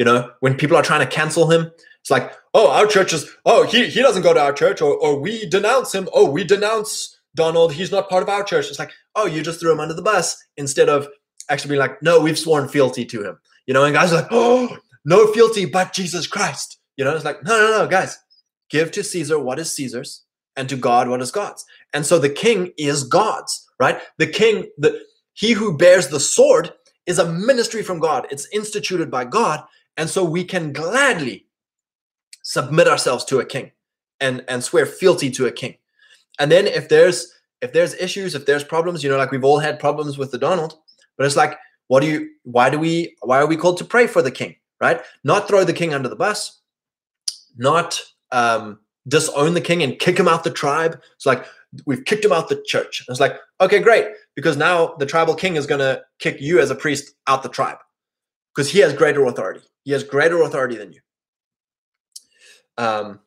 You 0.00 0.06
know, 0.06 0.30
when 0.40 0.54
people 0.54 0.78
are 0.78 0.82
trying 0.82 1.06
to 1.06 1.14
cancel 1.14 1.50
him, 1.50 1.70
it's 2.00 2.10
like, 2.10 2.32
oh, 2.54 2.70
our 2.70 2.86
church 2.86 3.12
is, 3.12 3.30
oh, 3.44 3.66
he, 3.66 3.86
he 3.88 4.00
doesn't 4.00 4.22
go 4.22 4.32
to 4.32 4.40
our 4.40 4.54
church, 4.54 4.80
or, 4.80 4.96
or 4.96 5.20
we 5.20 5.46
denounce 5.46 5.94
him. 5.94 6.08
Oh, 6.14 6.30
we 6.30 6.42
denounce 6.42 7.20
Donald. 7.34 7.74
He's 7.74 7.92
not 7.92 8.08
part 8.08 8.22
of 8.22 8.30
our 8.30 8.42
church. 8.42 8.70
It's 8.70 8.78
like, 8.78 8.92
oh, 9.14 9.26
you 9.26 9.42
just 9.42 9.60
threw 9.60 9.72
him 9.72 9.78
under 9.78 9.92
the 9.92 10.00
bus 10.00 10.42
instead 10.56 10.88
of 10.88 11.06
actually 11.50 11.72
being 11.72 11.80
like, 11.80 12.02
no, 12.02 12.18
we've 12.18 12.38
sworn 12.38 12.66
fealty 12.66 13.04
to 13.04 13.22
him. 13.22 13.38
You 13.66 13.74
know, 13.74 13.84
and 13.84 13.92
guys 13.92 14.10
are 14.10 14.22
like, 14.22 14.28
oh, 14.30 14.78
no 15.04 15.30
fealty 15.34 15.66
but 15.66 15.92
Jesus 15.92 16.26
Christ. 16.26 16.78
You 16.96 17.04
know, 17.04 17.14
it's 17.14 17.26
like, 17.26 17.44
no, 17.44 17.58
no, 17.58 17.82
no, 17.82 17.86
guys, 17.86 18.18
give 18.70 18.92
to 18.92 19.04
Caesar 19.04 19.38
what 19.38 19.58
is 19.58 19.70
Caesar's 19.70 20.24
and 20.56 20.66
to 20.70 20.76
God 20.76 21.10
what 21.10 21.20
is 21.20 21.30
God's. 21.30 21.66
And 21.92 22.06
so 22.06 22.18
the 22.18 22.30
king 22.30 22.72
is 22.78 23.04
God's, 23.04 23.68
right? 23.78 24.00
The 24.16 24.28
king, 24.28 24.70
the 24.78 24.98
he 25.34 25.52
who 25.52 25.76
bears 25.76 26.08
the 26.08 26.20
sword 26.20 26.72
is 27.04 27.18
a 27.18 27.30
ministry 27.30 27.82
from 27.82 27.98
God. 27.98 28.26
It's 28.30 28.48
instituted 28.50 29.10
by 29.10 29.26
God. 29.26 29.62
And 29.96 30.08
so 30.08 30.24
we 30.24 30.44
can 30.44 30.72
gladly 30.72 31.46
submit 32.42 32.88
ourselves 32.88 33.24
to 33.26 33.38
a 33.40 33.44
king 33.44 33.72
and, 34.20 34.44
and 34.48 34.62
swear 34.64 34.86
fealty 34.86 35.30
to 35.32 35.46
a 35.46 35.52
king. 35.52 35.76
And 36.38 36.50
then 36.50 36.66
if 36.66 36.88
there's 36.88 37.32
if 37.60 37.72
there's 37.72 37.94
issues, 37.94 38.34
if 38.34 38.46
there's 38.46 38.64
problems, 38.64 39.04
you 39.04 39.10
know, 39.10 39.18
like 39.18 39.30
we've 39.30 39.44
all 39.44 39.58
had 39.58 39.78
problems 39.78 40.16
with 40.16 40.30
the 40.30 40.38
Donald, 40.38 40.78
but 41.16 41.26
it's 41.26 41.36
like, 41.36 41.58
what 41.88 42.00
do 42.00 42.06
you, 42.06 42.30
why 42.44 42.70
do 42.70 42.78
we, 42.78 43.16
why 43.20 43.38
are 43.38 43.46
we 43.46 43.56
called 43.56 43.76
to 43.78 43.84
pray 43.84 44.06
for 44.06 44.22
the 44.22 44.30
king, 44.30 44.56
right? 44.80 45.00
Not 45.24 45.46
throw 45.46 45.64
the 45.64 45.72
king 45.72 45.92
under 45.92 46.08
the 46.08 46.16
bus, 46.16 46.60
not 47.56 48.00
um, 48.32 48.78
disown 49.08 49.54
the 49.54 49.60
king 49.60 49.82
and 49.82 49.98
kick 49.98 50.18
him 50.18 50.28
out 50.28 50.44
the 50.44 50.50
tribe. 50.50 51.00
It's 51.16 51.26
like, 51.26 51.44
we've 51.84 52.04
kicked 52.04 52.24
him 52.24 52.32
out 52.32 52.48
the 52.48 52.62
church. 52.64 53.04
And 53.06 53.12
it's 53.12 53.20
like, 53.20 53.36
okay, 53.60 53.80
great. 53.80 54.06
Because 54.34 54.56
now 54.56 54.94
the 54.98 55.06
tribal 55.06 55.34
king 55.34 55.56
is 55.56 55.66
to 55.80 56.02
kick 56.18 56.40
you 56.40 56.60
as 56.60 56.70
a 56.70 56.74
priest 56.74 57.14
out 57.26 57.42
the 57.42 57.48
tribe 57.48 57.78
because 58.54 58.70
he 58.70 58.80
has 58.80 58.92
greater 58.92 59.24
authority. 59.24 59.60
He 59.84 59.92
has 59.92 60.04
greater 60.04 60.42
authority 60.42 60.76
than 60.76 60.92
you. 60.92 61.00
Um, 62.78 63.20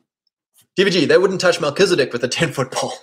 DVG, 0.78 1.08
they 1.08 1.18
wouldn't 1.18 1.42
touch 1.42 1.62
Melchizedek 1.62 2.14
with 2.14 2.24
a 2.24 2.28
10 2.40 2.52
foot 2.52 2.72
pole. 2.72 2.94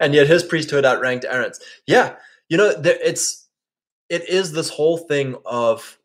And 0.00 0.14
yet 0.14 0.26
his 0.26 0.42
priesthood 0.42 0.84
outranked 0.84 1.24
Aaron's. 1.24 1.60
Yeah. 1.86 2.16
You 2.48 2.56
know, 2.56 2.74
there, 2.74 2.98
it's, 3.02 3.48
it 4.08 4.28
is 4.28 4.52
this 4.52 4.68
whole 4.68 4.98
thing 4.98 5.36
of 5.46 5.98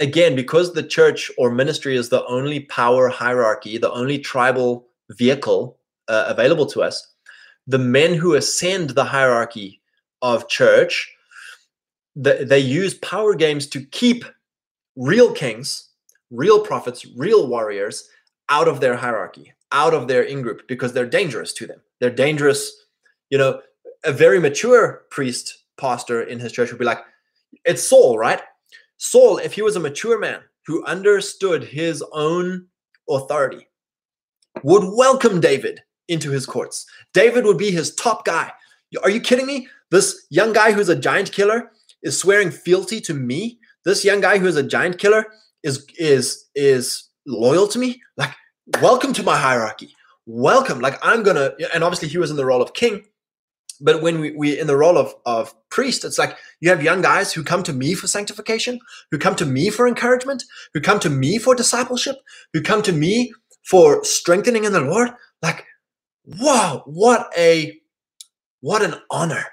again 0.00 0.34
because 0.34 0.72
the 0.72 0.82
church 0.82 1.30
or 1.38 1.50
ministry 1.50 1.96
is 1.96 2.08
the 2.08 2.24
only 2.26 2.60
power 2.60 3.08
hierarchy 3.08 3.78
the 3.78 3.92
only 3.92 4.18
tribal 4.18 4.86
vehicle 5.10 5.76
uh, 6.08 6.24
available 6.28 6.66
to 6.66 6.82
us 6.82 7.14
the 7.66 7.78
men 7.78 8.14
who 8.14 8.34
ascend 8.34 8.90
the 8.90 9.04
hierarchy 9.04 9.80
of 10.22 10.48
church 10.48 11.14
the, 12.20 12.44
they 12.44 12.58
use 12.58 12.94
power 12.94 13.34
games 13.34 13.66
to 13.68 13.80
keep 13.86 14.24
real 14.96 15.32
kings 15.32 15.90
real 16.30 16.60
prophets 16.60 17.06
real 17.16 17.46
warriors 17.46 18.08
out 18.48 18.68
of 18.68 18.80
their 18.80 18.96
hierarchy 18.96 19.52
out 19.72 19.94
of 19.94 20.08
their 20.08 20.22
in 20.22 20.42
group 20.42 20.66
because 20.66 20.92
they're 20.92 21.06
dangerous 21.06 21.52
to 21.52 21.66
them 21.66 21.80
they're 22.00 22.10
dangerous 22.10 22.84
you 23.30 23.38
know 23.38 23.60
a 24.04 24.12
very 24.12 24.40
mature 24.40 25.04
priest 25.10 25.64
pastor 25.76 26.22
in 26.22 26.38
his 26.38 26.52
church 26.52 26.70
would 26.70 26.78
be 26.78 26.84
like, 26.84 27.02
it's 27.64 27.82
Saul, 27.82 28.18
right? 28.18 28.40
Saul, 28.96 29.38
if 29.38 29.52
he 29.52 29.62
was 29.62 29.76
a 29.76 29.80
mature 29.80 30.18
man 30.18 30.40
who 30.66 30.84
understood 30.84 31.64
his 31.64 32.04
own 32.12 32.66
authority, 33.08 33.66
would 34.62 34.84
welcome 34.96 35.40
David 35.40 35.80
into 36.08 36.30
his 36.30 36.46
courts. 36.46 36.86
David 37.14 37.44
would 37.44 37.58
be 37.58 37.70
his 37.70 37.94
top 37.94 38.24
guy. 38.24 38.50
Are 39.02 39.10
you 39.10 39.20
kidding 39.20 39.46
me? 39.46 39.68
This 39.90 40.26
young 40.30 40.52
guy 40.52 40.72
who's 40.72 40.88
a 40.88 40.96
giant 40.96 41.32
killer 41.32 41.70
is 42.02 42.18
swearing 42.18 42.50
fealty 42.50 43.00
to 43.02 43.14
me. 43.14 43.58
This 43.84 44.04
young 44.04 44.20
guy 44.20 44.38
who's 44.38 44.56
a 44.56 44.62
giant 44.62 44.98
killer 44.98 45.26
is 45.62 45.86
is 45.98 46.46
is 46.54 47.08
loyal 47.26 47.68
to 47.68 47.78
me. 47.78 48.02
Like, 48.16 48.34
welcome 48.80 49.12
to 49.14 49.22
my 49.22 49.36
hierarchy. 49.36 49.94
Welcome. 50.26 50.80
Like, 50.80 50.98
I'm 51.02 51.22
gonna. 51.22 51.52
And 51.74 51.82
obviously, 51.84 52.08
he 52.08 52.18
was 52.18 52.30
in 52.30 52.36
the 52.36 52.44
role 52.44 52.62
of 52.62 52.74
king 52.74 53.04
but 53.80 54.02
when 54.02 54.20
we, 54.20 54.32
we 54.32 54.58
in 54.58 54.66
the 54.66 54.76
role 54.76 54.98
of, 54.98 55.14
of 55.26 55.54
priest 55.70 56.04
it's 56.04 56.18
like 56.18 56.36
you 56.60 56.70
have 56.70 56.82
young 56.82 57.02
guys 57.02 57.32
who 57.32 57.42
come 57.42 57.62
to 57.62 57.72
me 57.72 57.94
for 57.94 58.06
sanctification 58.06 58.80
who 59.10 59.18
come 59.18 59.36
to 59.36 59.46
me 59.46 59.70
for 59.70 59.86
encouragement 59.86 60.44
who 60.74 60.80
come 60.80 60.98
to 61.00 61.10
me 61.10 61.38
for 61.38 61.54
discipleship 61.54 62.16
who 62.52 62.62
come 62.62 62.82
to 62.82 62.92
me 62.92 63.32
for 63.64 64.02
strengthening 64.04 64.64
in 64.64 64.72
the 64.72 64.80
lord 64.80 65.10
like 65.42 65.64
wow 66.24 66.82
what 66.86 67.30
a 67.36 67.78
what 68.60 68.82
an 68.82 68.94
honor 69.10 69.44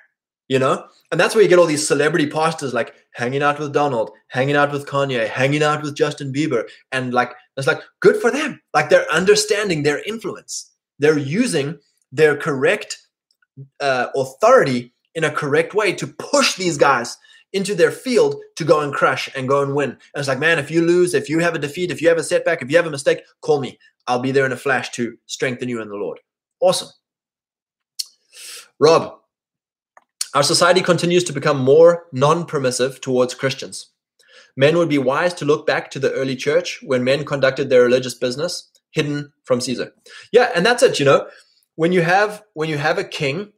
you 0.48 0.60
know 0.60 0.86
and 1.12 1.20
that's 1.20 1.34
where 1.34 1.44
you 1.44 1.50
get 1.50 1.60
all 1.60 1.66
these 1.66 1.88
celebrity 1.88 2.28
pastors 2.28 2.74
like 2.74 2.94
hanging 3.14 3.42
out 3.42 3.60
with 3.60 3.74
donald 3.74 4.12
hanging 4.28 4.56
out 4.56 4.72
with 4.72 4.86
kanye 4.86 5.28
hanging 5.28 5.64
out 5.64 5.82
with 5.82 5.96
justin 5.96 6.32
bieber 6.32 6.64
and 6.92 7.14
like 7.14 7.34
it's 7.58 7.68
like 7.68 7.82
good 8.00 8.18
for 8.22 8.32
them 8.32 8.62
like 8.74 8.90
they're 8.90 9.12
understanding 9.12 9.84
their 9.84 10.04
influence 10.04 10.72
they're 11.00 11.18
using 11.18 11.78
their 12.12 12.38
correct 12.38 12.98
uh, 13.80 14.08
authority 14.16 14.94
in 15.16 15.24
a 15.24 15.32
correct 15.32 15.74
way 15.74 15.94
to 15.94 16.08
push 16.08 16.56
these 16.56 16.78
guys 16.78 17.18
into 17.54 17.74
their 17.74 17.92
field 17.92 18.36
to 18.58 18.66
go 18.66 18.82
and 18.82 18.94
crush 18.94 19.30
and 19.36 19.48
go 19.48 19.64
and 19.64 19.76
win. 19.76 19.92
And 19.92 20.00
it's 20.16 20.28
like, 20.28 20.40
man, 20.40 20.60
if 20.60 20.70
you 20.70 20.82
lose, 20.82 21.14
if 21.14 21.30
you 21.30 21.40
have 21.40 21.56
a 21.56 21.60
defeat, 21.60 21.90
if 21.90 22.02
you 22.02 22.10
have 22.10 22.18
a 22.18 22.24
setback, 22.24 22.62
if 22.62 22.70
you 22.70 22.76
have 22.76 22.86
a 22.86 22.92
mistake, 22.92 23.22
call 23.42 23.62
me. 23.62 23.80
I'll 24.08 24.20
be 24.20 24.32
there 24.32 24.46
in 24.46 24.52
a 24.52 24.58
flash 24.58 24.92
to 24.92 25.18
strengthen 25.26 25.70
you 25.70 25.82
in 25.82 25.88
the 25.88 25.96
Lord. 25.96 26.20
Awesome. 26.60 26.90
Rob, 28.78 29.20
our 30.36 30.44
society 30.44 30.82
continues 30.82 31.24
to 31.24 31.34
become 31.34 31.58
more 31.58 32.06
non 32.12 32.46
permissive 32.46 33.02
towards 33.02 33.34
Christians. 33.34 33.88
Men 34.56 34.78
would 34.78 34.90
be 34.90 34.98
wise 35.00 35.34
to 35.36 35.46
look 35.46 35.66
back 35.66 35.90
to 35.92 36.00
the 36.00 36.12
early 36.12 36.36
church 36.36 36.80
when 36.84 37.04
men 37.04 37.26
conducted 37.26 37.70
their 37.70 37.82
religious 37.82 38.14
business 38.14 38.70
hidden 38.92 39.34
from 39.44 39.60
Caesar. 39.60 39.94
Yeah, 40.32 40.52
and 40.56 40.66
that's 40.66 40.84
it, 40.84 41.00
you 41.00 41.06
know 41.06 41.28
when 41.76 41.92
you 41.92 42.02
have 42.02 42.44
when 42.54 42.70
you 42.70 42.78
have 42.78 42.98
a 42.98 43.04
king 43.04 43.52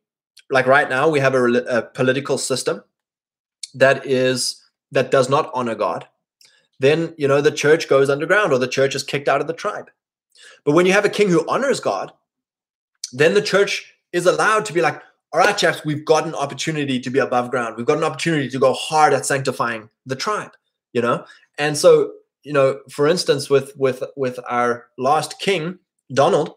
like 0.50 0.66
right 0.66 0.90
now 0.90 1.08
we 1.08 1.20
have 1.20 1.36
a, 1.36 1.44
a, 1.44 1.82
political 1.82 2.38
system 2.38 2.84
that 3.74 4.06
is 4.06 4.64
that 4.92 5.12
does 5.12 5.30
not 5.30 5.52
honor 5.54 5.76
god 5.76 6.08
then 6.80 7.14
you 7.18 7.28
know 7.28 7.42
the 7.42 7.52
church 7.52 7.88
goes 7.88 8.10
underground 8.10 8.52
or 8.52 8.60
the 8.60 8.68
church 8.68 8.96
is 8.96 9.04
kicked 9.04 9.28
out 9.28 9.42
of 9.42 9.48
the 9.48 9.54
tribe 9.54 9.90
but 10.64 10.74
when 10.74 10.86
you 10.86 10.94
have 10.94 11.06
a 11.06 11.10
king 11.10 11.30
who 11.30 11.48
honors 11.48 11.80
god 11.80 12.12
then 13.14 13.34
the 13.34 13.42
church 13.42 13.94
is 14.12 14.26
allowed 14.26 14.66
to 14.66 14.74
be 14.74 14.82
like 14.82 15.02
all 15.34 15.40
right 15.40 15.58
chaps 15.58 15.84
we've 15.86 16.06
got 16.06 16.26
an 16.26 16.36
opportunity 16.36 17.00
to 17.00 17.10
be 17.10 17.20
above 17.20 17.52
ground 17.52 17.76
we've 17.78 17.86
got 17.86 17.98
an 17.98 18.04
opportunity 18.04 18.50
to 18.50 18.60
go 18.60 18.74
hard 18.74 19.14
at 19.14 19.26
sanctifying 19.26 19.90
the 20.06 20.16
tribe 20.16 20.52
you 20.94 21.02
know 21.02 21.26
and 21.58 21.78
so 21.78 22.12
you 22.44 22.54
know 22.54 22.80
for 22.90 23.08
instance 23.08 23.50
with 23.50 23.76
with 23.78 24.04
with 24.16 24.40
our 24.48 24.88
last 24.98 25.40
king 25.40 25.80
donald 26.14 26.56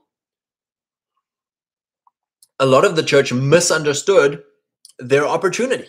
a 2.60 2.66
lot 2.66 2.84
of 2.84 2.94
the 2.94 3.02
church 3.02 3.32
misunderstood 3.32 4.42
their 5.00 5.26
opportunity. 5.26 5.88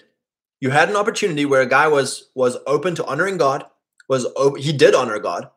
You 0.61 0.69
had 0.69 0.89
an 0.89 0.95
opportunity 0.95 1.45
where 1.45 1.61
a 1.61 1.67
guy 1.67 1.87
was 1.87 2.29
was 2.33 2.57
open 2.65 2.95
to 2.95 3.05
honoring 3.05 3.37
God, 3.37 3.65
was 4.07 4.25
he 4.57 4.71
did 4.71 4.95
honor 4.95 5.19
God, 5.19 5.49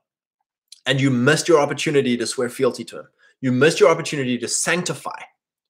and 0.86 1.00
you 1.00 1.10
missed 1.10 1.48
your 1.48 1.60
opportunity 1.60 2.16
to 2.16 2.26
swear 2.26 2.48
fealty 2.48 2.84
to 2.86 3.00
him. 3.00 3.08
You 3.40 3.52
missed 3.52 3.80
your 3.80 3.90
opportunity 3.90 4.38
to 4.38 4.48
sanctify 4.48 5.20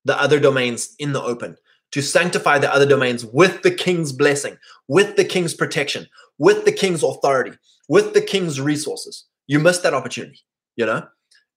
the 0.04 0.20
other 0.20 0.40
domains 0.40 0.94
in 0.98 1.12
the 1.12 1.22
open, 1.22 1.56
to 1.92 2.02
sanctify 2.02 2.58
the 2.58 2.72
other 2.72 2.86
domains 2.86 3.24
with 3.24 3.62
the 3.62 3.70
king's 3.70 4.12
blessing, 4.12 4.56
with 4.88 5.16
the 5.16 5.24
king's 5.24 5.54
protection, 5.54 6.06
with 6.38 6.64
the 6.64 6.72
king's 6.72 7.02
authority, 7.02 7.52
with 7.88 8.14
the 8.14 8.20
king's 8.20 8.60
resources. 8.60 9.24
You 9.46 9.58
missed 9.58 9.82
that 9.82 9.94
opportunity, 9.94 10.40
you 10.76 10.86
know? 10.86 11.06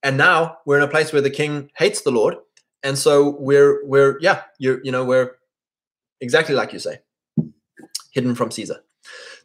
and 0.04 0.18
now 0.18 0.58
we're 0.66 0.78
in 0.78 0.84
a 0.84 0.88
place 0.88 1.12
where 1.12 1.22
the 1.22 1.30
king 1.30 1.70
hates 1.76 2.02
the 2.02 2.12
Lord, 2.12 2.36
and 2.84 2.98
so 2.98 3.36
we're 3.40 3.86
we're 3.86 4.18
yeah, 4.22 4.44
you 4.60 4.80
you 4.84 4.92
know 4.92 5.04
we're 5.04 5.36
exactly 6.22 6.56
like 6.56 6.74
you 6.74 6.80
say, 6.80 7.00
hidden 8.12 8.36
from 8.36 8.52
Caesar. 8.52 8.78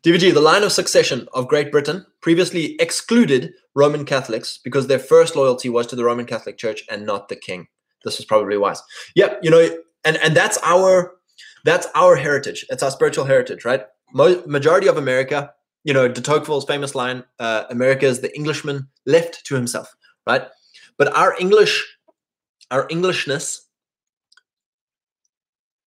DVG, 0.03 0.35
the 0.35 0.41
line 0.41 0.65
of 0.65 0.73
succession 0.73 1.29
of 1.33 1.47
Great 1.47 1.71
Britain 1.71 2.05
previously 2.21 2.75
excluded 2.81 3.53
Roman 3.75 4.05
Catholics 4.05 4.59
because 4.63 4.89
their 4.89 4.99
first 4.99 5.37
loyalty 5.37 5.69
was 5.69 5.87
to 5.87 5.97
the 5.97 6.05
Roman 6.05 6.27
Catholic 6.27 6.59
Church 6.59 6.85
and 6.91 7.07
not 7.07 7.29
the 7.29 7.37
king. 7.37 7.69
This 8.05 8.19
was 8.19 8.25
probably 8.27 8.57
wise. 8.57 8.83
Yeah, 9.15 9.35
you 9.43 9.51
know, 9.51 9.69
and 10.05 10.17
and 10.19 10.37
that's 10.37 10.59
our 10.65 11.15
that's 11.65 11.87
our 11.95 12.17
heritage. 12.17 12.65
It's 12.71 12.83
our 12.83 12.91
spiritual 12.91 13.25
heritage, 13.25 13.65
right? 13.65 13.87
Mo- 14.13 14.43
majority 14.47 14.89
of 14.89 14.97
America, 14.97 15.53
you 15.85 15.95
know, 15.95 16.09
de 16.09 16.21
Tocqueville's 16.21 16.65
famous 16.65 16.95
line, 16.95 17.25
uh, 17.39 17.65
"America 17.71 18.07
is 18.07 18.21
the 18.21 18.35
Englishman 18.37 18.89
left 19.07 19.45
to 19.47 19.55
himself," 19.55 19.95
right? 20.27 20.49
But 20.99 21.17
our 21.17 21.37
English, 21.41 21.97
our 22.71 22.87
Englishness, 22.91 23.63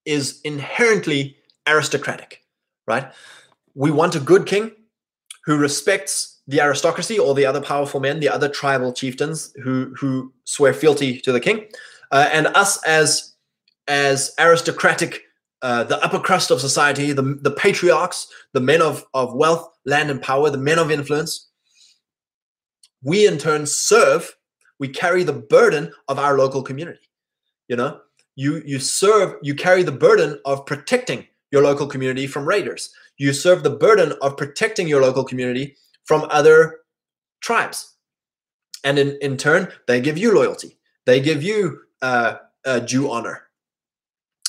is 0.06 0.40
inherently 0.44 1.38
aristocratic, 1.68 2.44
right? 2.88 3.12
We 3.74 3.92
want 3.92 4.16
a 4.16 4.20
good 4.20 4.46
king 4.46 4.72
who 5.46 5.58
respects 5.58 6.42
the 6.48 6.62
aristocracy 6.62 7.18
or 7.18 7.34
the 7.34 7.46
other 7.46 7.62
powerful 7.62 8.00
men, 8.00 8.20
the 8.20 8.30
other 8.30 8.48
tribal 8.48 8.94
chieftains 8.94 9.54
who 9.64 9.94
who 10.00 10.32
swear 10.44 10.74
fealty 10.74 11.20
to 11.22 11.32
the 11.32 11.40
king, 11.40 11.68
uh, 12.12 12.30
and 12.32 12.48
us 12.48 12.82
as 12.84 13.34
as 13.88 14.34
aristocratic, 14.40 15.22
uh, 15.62 15.84
the 15.84 16.04
upper 16.04 16.20
crust 16.20 16.52
of 16.52 16.62
society, 16.62 17.12
the 17.12 17.38
the 17.42 17.52
patriarchs, 17.52 18.28
the 18.54 18.62
men 18.62 18.82
of 18.82 19.06
of 19.14 19.34
wealth, 19.34 19.70
land, 19.86 20.10
and 20.10 20.22
power, 20.22 20.50
the 20.50 20.58
men 20.58 20.80
of 20.80 20.92
influence. 20.92 21.50
We 23.04 23.28
in 23.28 23.38
turn 23.38 23.66
serve. 23.66 24.36
We 24.80 24.88
carry 24.90 25.24
the 25.24 25.34
burden 25.34 25.94
of 26.08 26.20
our 26.20 26.38
local 26.38 26.62
community. 26.62 27.10
You 27.68 27.76
know, 27.76 28.00
you 28.36 28.62
you 28.66 28.80
serve. 28.80 29.36
You 29.42 29.56
carry 29.56 29.84
the 29.84 29.92
burden 29.92 30.40
of 30.46 30.66
protecting 30.66 31.28
your 31.52 31.64
local 31.64 31.88
community 31.88 32.28
from 32.28 32.48
raiders. 32.48 32.92
You 33.18 33.32
serve 33.32 33.64
the 33.64 33.70
burden 33.70 34.14
of 34.22 34.36
protecting 34.36 34.88
your 34.88 35.02
local 35.02 35.24
community 35.24 35.78
from 36.04 36.28
other 36.30 36.80
tribes. 37.42 37.96
And 38.84 39.00
in, 39.00 39.18
in 39.22 39.38
turn, 39.38 39.72
they 39.88 40.02
give 40.02 40.18
you 40.18 40.34
loyalty. 40.34 40.78
They 41.06 41.20
give 41.20 41.42
you 41.42 41.80
uh, 42.02 42.36
uh, 42.66 42.80
due 42.80 43.12
honor. 43.12 43.44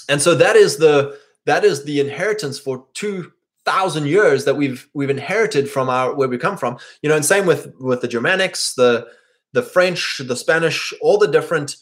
And 0.08 0.22
so 0.22 0.34
that 0.34 0.56
is 0.56 0.76
the 0.76 1.18
that 1.46 1.64
is 1.64 1.84
the 1.84 2.00
inheritance 2.00 2.58
for 2.58 2.86
two 2.94 3.32
thousand 3.64 4.06
years 4.06 4.44
that 4.44 4.56
we've 4.56 4.88
we've 4.94 5.10
inherited 5.10 5.68
from 5.68 5.88
our 5.88 6.14
where 6.14 6.28
we 6.28 6.38
come 6.38 6.56
from. 6.56 6.78
You 7.02 7.08
know, 7.08 7.16
and 7.16 7.24
same 7.24 7.46
with 7.46 7.72
with 7.80 8.00
the 8.00 8.08
Germanics, 8.08 8.74
the 8.74 9.08
the 9.52 9.62
French, 9.62 10.20
the 10.24 10.36
Spanish, 10.36 10.92
all 11.00 11.18
the 11.18 11.26
different 11.26 11.76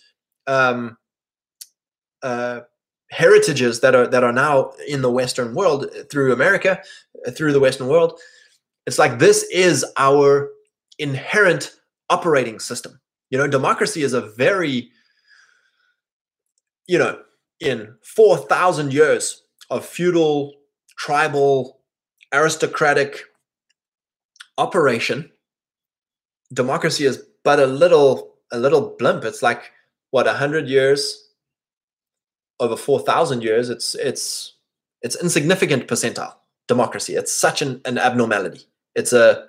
um, 0.46 0.96
uh, 2.22 2.60
heritages 3.10 3.80
that 3.80 3.94
are 3.94 4.06
that 4.06 4.24
are 4.24 4.32
now 4.32 4.72
in 4.88 5.02
the 5.02 5.10
Western 5.10 5.54
world 5.54 5.90
through 6.10 6.32
America, 6.32 6.80
through 7.36 7.52
the 7.52 7.60
Western 7.60 7.88
world. 7.88 8.18
It's 8.86 8.98
like 8.98 9.18
this 9.18 9.44
is 9.44 9.84
our 9.96 10.50
inherent 10.98 11.74
operating 12.10 12.60
system. 12.60 13.00
You 13.30 13.38
know, 13.38 13.48
democracy 13.48 14.02
is 14.02 14.12
a 14.12 14.20
very, 14.20 14.90
you 16.86 16.98
know, 16.98 17.20
in 17.60 17.94
4,000 18.02 18.92
years 18.92 19.42
of 19.70 19.86
feudal, 19.86 20.54
tribal, 20.98 21.80
aristocratic 22.32 23.20
operation, 24.58 25.30
democracy 26.52 27.04
is 27.04 27.22
but 27.42 27.60
a 27.60 27.66
little, 27.66 28.36
a 28.52 28.58
little 28.58 28.96
blimp. 28.98 29.24
It's 29.24 29.42
like, 29.42 29.70
what, 30.10 30.26
100 30.26 30.68
years 30.68 31.24
over 32.60 32.76
4,000 32.76 33.42
years, 33.42 33.68
it's 33.68 33.94
it's 33.94 34.54
it's 35.02 35.20
insignificant 35.20 35.86
percentile 35.86 36.34
democracy. 36.68 37.14
It's 37.14 37.32
such 37.32 37.62
an, 37.62 37.80
an 37.84 37.98
abnormality. 37.98 38.62
It's 38.94 39.12
a 39.12 39.48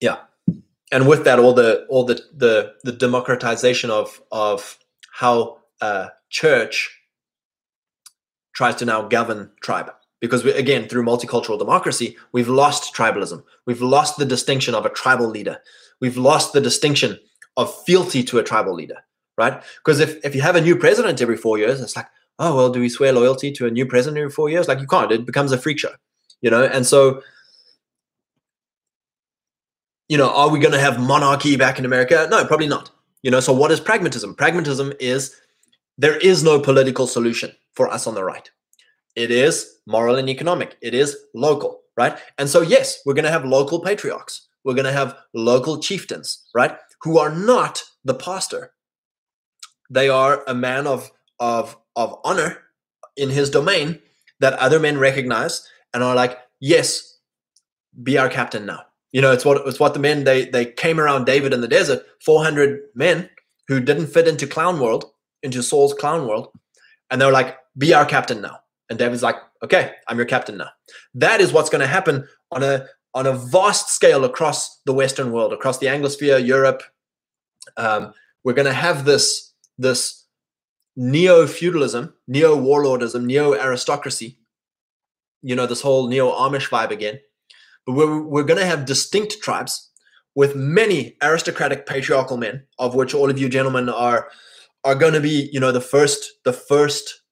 yeah, 0.00 0.18
and 0.92 1.08
with 1.08 1.24
that, 1.24 1.38
all 1.38 1.52
the 1.52 1.86
all 1.88 2.04
the 2.04 2.20
the 2.34 2.74
the 2.84 2.92
democratization 2.92 3.90
of 3.90 4.20
of 4.30 4.78
how 5.12 5.58
uh, 5.80 6.08
church 6.30 7.00
tries 8.54 8.76
to 8.76 8.84
now 8.84 9.02
govern 9.02 9.50
tribe 9.62 9.92
because 10.20 10.44
we, 10.44 10.52
again 10.52 10.88
through 10.88 11.04
multicultural 11.04 11.58
democracy 11.58 12.16
we've 12.32 12.48
lost 12.48 12.94
tribalism 12.94 13.42
we've 13.66 13.82
lost 13.82 14.16
the 14.16 14.24
distinction 14.24 14.74
of 14.74 14.86
a 14.86 14.88
tribal 14.88 15.26
leader 15.26 15.58
we've 16.00 16.16
lost 16.16 16.54
the 16.54 16.60
distinction 16.60 17.18
of 17.58 17.72
fealty 17.84 18.22
to 18.22 18.38
a 18.38 18.42
tribal 18.42 18.72
leader 18.72 19.04
right? 19.36 19.62
Because 19.78 20.00
if, 20.00 20.24
if 20.24 20.34
you 20.34 20.42
have 20.42 20.56
a 20.56 20.60
new 20.60 20.76
president 20.76 21.20
every 21.20 21.36
four 21.36 21.58
years, 21.58 21.80
it's 21.80 21.96
like, 21.96 22.06
oh, 22.38 22.56
well, 22.56 22.70
do 22.70 22.80
we 22.80 22.88
swear 22.88 23.12
loyalty 23.12 23.52
to 23.52 23.66
a 23.66 23.70
new 23.70 23.86
president 23.86 24.18
every 24.18 24.30
four 24.30 24.48
years? 24.48 24.68
Like, 24.68 24.80
you 24.80 24.86
can't. 24.86 25.12
It 25.12 25.26
becomes 25.26 25.52
a 25.52 25.58
freak 25.58 25.78
show, 25.78 25.92
you 26.40 26.50
know? 26.50 26.64
And 26.64 26.86
so, 26.86 27.22
you 30.08 30.16
know, 30.16 30.30
are 30.30 30.50
we 30.50 30.58
going 30.58 30.72
to 30.72 30.80
have 30.80 31.00
monarchy 31.00 31.56
back 31.56 31.78
in 31.78 31.84
America? 31.84 32.26
No, 32.30 32.44
probably 32.46 32.68
not. 32.68 32.90
You 33.22 33.30
know, 33.30 33.40
so 33.40 33.52
what 33.52 33.70
is 33.70 33.80
pragmatism? 33.80 34.34
Pragmatism 34.34 34.92
is 35.00 35.34
there 35.98 36.16
is 36.18 36.42
no 36.42 36.60
political 36.60 37.06
solution 37.06 37.52
for 37.74 37.88
us 37.88 38.06
on 38.06 38.14
the 38.14 38.24
right. 38.24 38.50
It 39.16 39.30
is 39.30 39.78
moral 39.86 40.16
and 40.16 40.28
economic. 40.28 40.76
It 40.80 40.94
is 40.94 41.16
local, 41.34 41.80
right? 41.96 42.18
And 42.38 42.48
so, 42.48 42.60
yes, 42.60 43.00
we're 43.04 43.14
going 43.14 43.24
to 43.24 43.30
have 43.30 43.44
local 43.44 43.80
patriarchs. 43.80 44.46
We're 44.64 44.74
going 44.74 44.86
to 44.86 44.92
have 44.92 45.16
local 45.34 45.80
chieftains, 45.80 46.46
right? 46.54 46.76
Who 47.02 47.18
are 47.18 47.30
not 47.30 47.82
the 48.04 48.14
pastor, 48.14 48.72
they 49.90 50.08
are 50.08 50.42
a 50.46 50.54
man 50.54 50.86
of 50.86 51.10
of 51.38 51.76
of 51.94 52.18
honor 52.24 52.62
in 53.16 53.30
his 53.30 53.50
domain 53.50 54.00
that 54.40 54.54
other 54.54 54.78
men 54.78 54.98
recognize 54.98 55.66
and 55.92 56.02
are 56.02 56.14
like, 56.14 56.38
yes, 56.60 57.18
be 58.02 58.18
our 58.18 58.28
captain 58.28 58.66
now. 58.66 58.82
You 59.16 59.22
know, 59.22 59.32
it's 59.32 59.46
what 59.46 59.66
it's 59.66 59.80
what 59.80 59.94
the 59.94 59.98
men 59.98 60.24
they 60.24 60.44
they 60.44 60.66
came 60.66 61.00
around 61.00 61.24
David 61.24 61.54
in 61.54 61.62
the 61.62 61.68
desert, 61.68 62.04
400 62.22 62.82
men 62.94 63.30
who 63.66 63.80
didn't 63.80 64.08
fit 64.08 64.28
into 64.28 64.46
clown 64.46 64.78
world, 64.78 65.06
into 65.42 65.62
Saul's 65.62 65.94
clown 65.94 66.28
world, 66.28 66.48
and 67.08 67.18
they 67.18 67.24
were 67.24 67.32
like, 67.32 67.56
be 67.78 67.94
our 67.94 68.04
captain 68.04 68.42
now. 68.42 68.58
And 68.90 68.98
David's 68.98 69.22
like, 69.22 69.36
okay, 69.62 69.92
I'm 70.06 70.18
your 70.18 70.26
captain 70.26 70.58
now. 70.58 70.68
That 71.14 71.40
is 71.40 71.50
what's 71.50 71.70
going 71.70 71.80
to 71.80 71.86
happen 71.86 72.28
on 72.52 72.62
a 72.62 72.88
on 73.14 73.26
a 73.26 73.32
vast 73.32 73.88
scale 73.88 74.22
across 74.22 74.82
the 74.84 74.92
Western 74.92 75.32
world, 75.32 75.54
across 75.54 75.78
the 75.78 75.86
Anglosphere, 75.86 76.46
Europe. 76.46 76.82
Um, 77.78 78.12
we're 78.44 78.52
going 78.52 78.66
to 78.66 78.74
have 78.74 79.06
this 79.06 79.54
this 79.78 80.26
neo 80.94 81.46
feudalism, 81.46 82.12
neo 82.28 82.54
warlordism, 82.54 83.24
neo 83.24 83.54
aristocracy, 83.54 84.38
you 85.40 85.56
know, 85.56 85.64
this 85.64 85.80
whole 85.80 86.06
neo 86.06 86.30
Amish 86.32 86.68
vibe 86.68 86.90
again. 86.90 87.18
We're, 87.86 88.22
we're 88.22 88.44
going 88.44 88.60
to 88.60 88.66
have 88.66 88.84
distinct 88.84 89.40
tribes 89.42 89.90
with 90.34 90.54
many 90.54 91.16
aristocratic 91.22 91.86
patriarchal 91.86 92.36
men, 92.36 92.64
of 92.78 92.94
which 92.94 93.14
all 93.14 93.30
of 93.30 93.38
you 93.38 93.48
gentlemen 93.48 93.88
are 93.88 94.28
are 94.84 94.94
going 94.94 95.14
to 95.14 95.20
be, 95.20 95.48
you 95.52 95.58
know, 95.58 95.72
the 95.72 95.80
first 95.80 96.30
the 96.44 96.52
first 96.52 97.22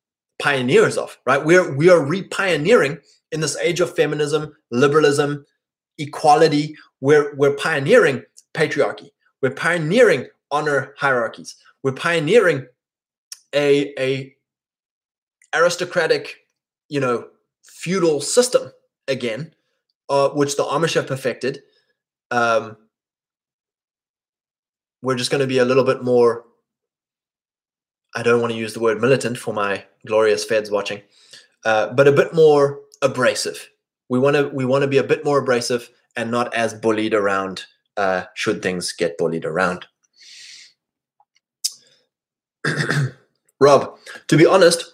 pioneers 0.40 0.96
of, 0.96 1.18
right? 1.26 1.44
We're 1.44 1.74
we 1.76 1.88
are 1.90 2.04
re-pioneering 2.04 2.98
in 3.30 3.40
this 3.40 3.56
age 3.58 3.80
of 3.80 3.94
feminism, 3.94 4.54
liberalism, 4.70 5.44
equality. 5.98 6.76
We're 7.00 7.34
we're 7.36 7.56
pioneering 7.56 8.24
patriarchy. 8.54 9.10
We're 9.42 9.50
pioneering 9.50 10.28
honor 10.50 10.94
hierarchies 10.98 11.56
we're 11.84 11.92
pioneering 11.92 12.66
a 13.54 13.94
a 14.00 14.34
aristocratic, 15.54 16.34
you 16.88 16.98
know, 16.98 17.28
feudal 17.62 18.20
system 18.20 18.72
again, 19.06 19.53
uh, 20.08 20.30
which 20.30 20.56
the 20.56 20.64
Amish 20.64 20.94
have 20.94 21.06
perfected. 21.06 21.62
Um, 22.30 22.76
we're 25.02 25.16
just 25.16 25.30
going 25.30 25.40
to 25.40 25.46
be 25.46 25.58
a 25.58 25.64
little 25.64 25.84
bit 25.84 26.02
more. 26.02 26.44
I 28.14 28.22
don't 28.22 28.40
want 28.40 28.52
to 28.52 28.58
use 28.58 28.74
the 28.74 28.80
word 28.80 29.00
militant 29.00 29.38
for 29.38 29.52
my 29.52 29.84
glorious 30.06 30.44
feds 30.44 30.70
watching, 30.70 31.02
uh, 31.64 31.92
but 31.92 32.08
a 32.08 32.12
bit 32.12 32.32
more 32.34 32.80
abrasive. 33.02 33.68
We 34.08 34.18
want 34.18 34.36
to 34.36 34.48
we 34.48 34.64
want 34.64 34.82
to 34.82 34.88
be 34.88 34.98
a 34.98 35.04
bit 35.04 35.24
more 35.24 35.38
abrasive 35.38 35.90
and 36.16 36.30
not 36.30 36.54
as 36.54 36.74
bullied 36.74 37.14
around. 37.14 37.64
Uh, 37.96 38.24
should 38.34 38.62
things 38.62 38.92
get 38.92 39.18
bullied 39.18 39.44
around? 39.44 39.86
Rob, 43.60 43.98
to 44.28 44.36
be 44.36 44.46
honest, 44.46 44.93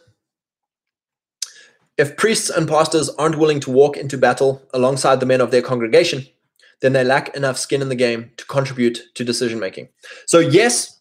if 2.01 2.17
priests 2.17 2.49
and 2.49 2.67
pastors 2.67 3.11
aren't 3.11 3.37
willing 3.37 3.61
to 3.61 3.71
walk 3.71 3.99
into 3.99 4.17
battle 4.17 4.63
alongside 4.73 5.21
the 5.21 5.27
men 5.27 5.43
of 5.43 5.51
their 5.51 5.61
congregation, 5.61 6.27
then 6.81 6.95
they 6.95 7.05
lack 7.05 7.37
enough 7.37 7.59
skin 7.59 7.83
in 7.83 7.91
the 7.91 7.95
game 7.95 8.31
to 8.39 8.47
contribute 8.47 9.03
to 9.15 9.23
decision 9.23 9.59
making. 9.59 9.87
So 10.27 10.39
yes, 10.39 10.99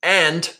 and 0.00 0.56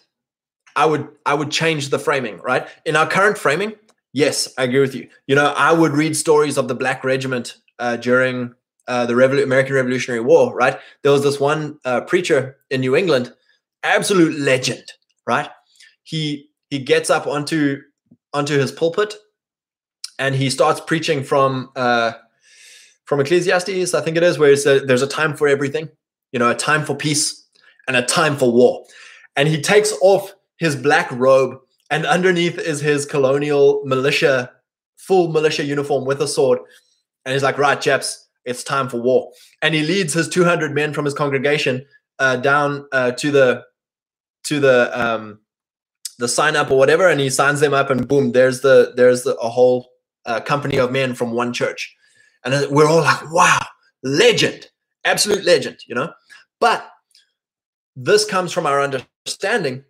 I 0.74 0.84
would 0.86 1.06
I 1.24 1.34
would 1.34 1.52
change 1.52 1.90
the 1.90 1.98
framing, 2.00 2.38
right? 2.38 2.66
In 2.84 2.96
our 2.96 3.06
current 3.06 3.38
framing, 3.38 3.74
yes, 4.12 4.52
I 4.58 4.64
agree 4.64 4.80
with 4.80 4.96
you. 4.96 5.08
You 5.28 5.36
know, 5.36 5.54
I 5.56 5.72
would 5.72 5.92
read 5.92 6.16
stories 6.16 6.58
of 6.58 6.66
the 6.66 6.74
Black 6.74 7.04
Regiment 7.04 7.56
uh, 7.78 7.96
during 7.98 8.54
uh, 8.88 9.06
the 9.06 9.14
Revol- 9.14 9.44
American 9.44 9.76
Revolutionary 9.76 10.22
War, 10.22 10.52
right? 10.52 10.76
There 11.02 11.12
was 11.12 11.22
this 11.22 11.38
one 11.38 11.78
uh, 11.84 12.00
preacher 12.00 12.56
in 12.68 12.80
New 12.80 12.96
England, 12.96 13.32
absolute 13.84 14.36
legend, 14.40 14.84
right? 15.24 15.48
He 16.02 16.50
he 16.68 16.80
gets 16.80 17.10
up 17.10 17.28
onto 17.28 17.82
onto 18.32 18.58
his 18.58 18.72
pulpit 18.72 19.14
and 20.20 20.34
he 20.34 20.50
starts 20.50 20.80
preaching 20.80 21.24
from 21.24 21.70
uh, 21.74 22.12
from 23.06 23.18
Ecclesiastes, 23.18 23.92
I 23.92 24.00
think 24.02 24.16
it 24.16 24.22
is, 24.22 24.38
where 24.38 24.52
it's 24.52 24.66
a, 24.66 24.78
there's 24.78 25.02
a 25.02 25.06
time 25.08 25.36
for 25.36 25.48
everything, 25.48 25.88
you 26.30 26.38
know, 26.38 26.48
a 26.48 26.54
time 26.54 26.84
for 26.84 26.94
peace 26.94 27.44
and 27.88 27.96
a 27.96 28.02
time 28.02 28.36
for 28.36 28.52
war. 28.52 28.84
And 29.34 29.48
he 29.48 29.60
takes 29.60 29.92
off 30.00 30.32
his 30.58 30.76
black 30.76 31.10
robe, 31.10 31.58
and 31.90 32.06
underneath 32.06 32.56
is 32.56 32.80
his 32.80 33.04
colonial 33.04 33.82
militia, 33.84 34.52
full 34.96 35.32
militia 35.32 35.64
uniform 35.64 36.04
with 36.04 36.22
a 36.22 36.28
sword. 36.28 36.60
And 37.24 37.32
he's 37.32 37.42
like, 37.42 37.58
right, 37.58 37.80
chaps, 37.80 38.28
it's 38.44 38.62
time 38.62 38.88
for 38.88 38.98
war. 39.00 39.32
And 39.60 39.74
he 39.74 39.82
leads 39.82 40.12
his 40.12 40.28
200 40.28 40.72
men 40.72 40.92
from 40.92 41.04
his 41.04 41.14
congregation 41.14 41.84
uh, 42.20 42.36
down 42.36 42.86
uh, 42.92 43.10
to 43.12 43.32
the 43.32 43.64
to 44.44 44.60
the 44.60 44.90
um, 44.94 45.40
the 46.20 46.28
sign 46.28 46.54
up 46.54 46.70
or 46.70 46.78
whatever, 46.78 47.08
and 47.08 47.20
he 47.20 47.30
signs 47.30 47.60
them 47.60 47.74
up, 47.74 47.90
and 47.90 48.06
boom, 48.06 48.32
there's 48.32 48.60
the 48.60 48.92
there's 48.96 49.24
the, 49.24 49.34
a 49.36 49.48
whole 49.48 49.88
uh, 50.26 50.40
company 50.40 50.76
of 50.78 50.92
men 50.92 51.14
from 51.14 51.32
one 51.32 51.52
church, 51.52 51.96
and 52.44 52.70
we're 52.70 52.86
all 52.88 53.00
like, 53.00 53.32
wow, 53.32 53.64
legend, 54.04 54.68
absolute 55.04 55.44
legend, 55.44 55.78
you 55.86 55.94
know. 55.94 56.12
But 56.60 56.88
this 57.96 58.24
comes 58.24 58.52
from 58.52 58.66
our 58.66 58.80
understanding 58.80 59.84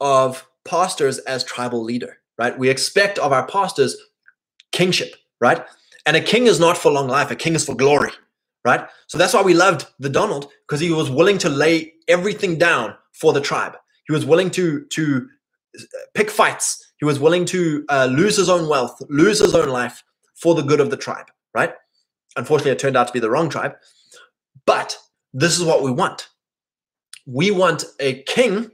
of 0.00 0.46
pastors 0.64 1.18
as 1.20 1.44
tribal 1.44 1.82
leader, 1.84 2.18
right? 2.38 2.58
We 2.58 2.68
expect 2.68 3.18
of 3.18 3.32
our 3.32 3.46
pastors 3.46 3.96
kingship, 4.72 5.14
right? 5.40 5.64
And 6.06 6.16
a 6.16 6.20
king 6.20 6.46
is 6.46 6.60
not 6.60 6.78
for 6.78 6.90
long 6.90 7.08
life, 7.08 7.30
a 7.30 7.36
king 7.36 7.54
is 7.54 7.64
for 7.64 7.74
glory, 7.74 8.10
right? 8.64 8.88
So 9.06 9.18
that's 9.18 9.34
why 9.34 9.42
we 9.42 9.54
loved 9.54 9.86
the 9.98 10.08
Donald 10.08 10.50
because 10.66 10.80
he 10.80 10.90
was 10.90 11.10
willing 11.10 11.38
to 11.38 11.48
lay 11.48 11.94
everything 12.08 12.58
down 12.58 12.94
for 13.12 13.32
the 13.32 13.40
tribe. 13.40 13.76
He 14.08 14.12
was 14.12 14.26
willing 14.26 14.50
to 14.52 14.86
to 14.86 15.28
pick 16.14 16.30
fights. 16.30 16.92
He 16.98 17.04
was 17.04 17.20
willing 17.20 17.44
to 17.46 17.84
uh, 17.88 18.08
lose 18.10 18.36
his 18.36 18.48
own 18.48 18.68
wealth, 18.68 19.00
lose 19.08 19.38
his 19.38 19.54
own 19.54 19.68
life 19.68 20.02
for 20.34 20.54
the 20.54 20.62
good 20.62 20.80
of 20.80 20.90
the 20.90 20.96
tribe, 20.96 21.30
right? 21.54 21.74
Unfortunately, 22.36 22.72
it 22.72 22.78
turned 22.78 22.96
out 22.96 23.06
to 23.06 23.12
be 23.12 23.20
the 23.20 23.30
wrong 23.30 23.48
tribe. 23.48 23.74
But 24.66 24.98
this 25.32 25.58
is 25.58 25.64
what 25.64 25.82
we 25.82 25.90
want. 25.92 26.28
We 27.26 27.50
want 27.50 27.84
a 28.00 28.22
king 28.22 28.70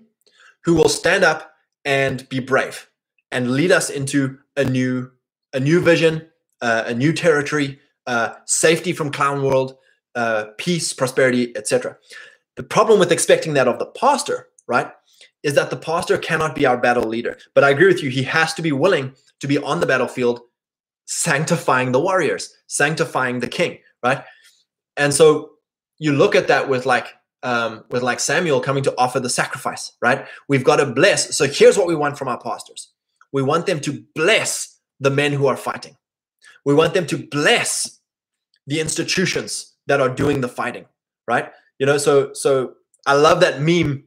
who 0.64 0.74
will 0.74 0.88
stand 0.88 1.24
up 1.24 1.52
and 1.84 2.28
be 2.28 2.40
brave 2.40 2.88
and 3.30 3.52
lead 3.52 3.72
us 3.72 3.90
into 3.90 4.38
a 4.56 4.64
new 4.64 5.10
a 5.52 5.60
new 5.60 5.80
vision, 5.80 6.26
uh, 6.62 6.84
a 6.86 6.94
new 6.94 7.12
territory, 7.12 7.78
uh, 8.06 8.34
safety 8.46 8.92
from 8.92 9.10
clown 9.10 9.42
world, 9.42 9.76
uh, 10.14 10.46
peace, 10.58 10.92
prosperity, 10.92 11.56
etc. 11.56 11.96
The 12.56 12.62
problem 12.62 12.98
with 12.98 13.12
expecting 13.12 13.54
that 13.54 13.68
of 13.68 13.78
the 13.78 13.86
pastor, 13.86 14.48
right, 14.66 14.90
is 15.44 15.54
that 15.54 15.70
the 15.70 15.76
pastor 15.76 16.18
cannot 16.18 16.56
be 16.56 16.66
our 16.66 16.78
battle 16.78 17.04
leader. 17.04 17.38
But 17.54 17.62
I 17.62 17.70
agree 17.70 17.86
with 17.86 18.02
you; 18.02 18.10
he 18.10 18.24
has 18.24 18.52
to 18.54 18.62
be 18.62 18.72
willing 18.72 19.14
to 19.40 19.46
be 19.46 19.58
on 19.58 19.78
the 19.78 19.86
battlefield, 19.86 20.40
sanctifying 21.04 21.92
the 21.92 22.00
warriors, 22.00 22.52
sanctifying 22.66 23.38
the 23.38 23.46
king, 23.46 23.78
right? 24.02 24.24
And 24.96 25.14
so 25.14 25.50
you 25.98 26.12
look 26.12 26.34
at 26.34 26.48
that 26.48 26.68
with 26.68 26.86
like 26.86 27.08
um, 27.44 27.84
with 27.90 28.02
like 28.02 28.18
Samuel 28.18 28.60
coming 28.60 28.82
to 28.84 28.94
offer 28.98 29.20
the 29.20 29.28
sacrifice, 29.28 29.92
right? 30.00 30.26
We've 30.48 30.64
got 30.64 30.76
to 30.76 30.86
bless. 30.86 31.36
So 31.36 31.46
here's 31.46 31.76
what 31.76 31.86
we 31.86 31.94
want 31.94 32.18
from 32.18 32.26
our 32.26 32.40
pastors: 32.40 32.90
we 33.32 33.42
want 33.42 33.66
them 33.66 33.80
to 33.80 34.02
bless 34.14 34.80
the 34.98 35.10
men 35.10 35.32
who 35.32 35.46
are 35.46 35.56
fighting. 35.56 35.96
We 36.64 36.74
want 36.74 36.94
them 36.94 37.06
to 37.08 37.18
bless 37.18 38.00
the 38.66 38.80
institutions 38.80 39.74
that 39.86 40.00
are 40.00 40.08
doing 40.08 40.40
the 40.40 40.48
fighting, 40.48 40.86
right? 41.28 41.52
You 41.78 41.84
know, 41.84 41.98
so 41.98 42.32
so 42.32 42.74
I 43.06 43.12
love 43.12 43.40
that 43.40 43.60
meme 43.60 44.04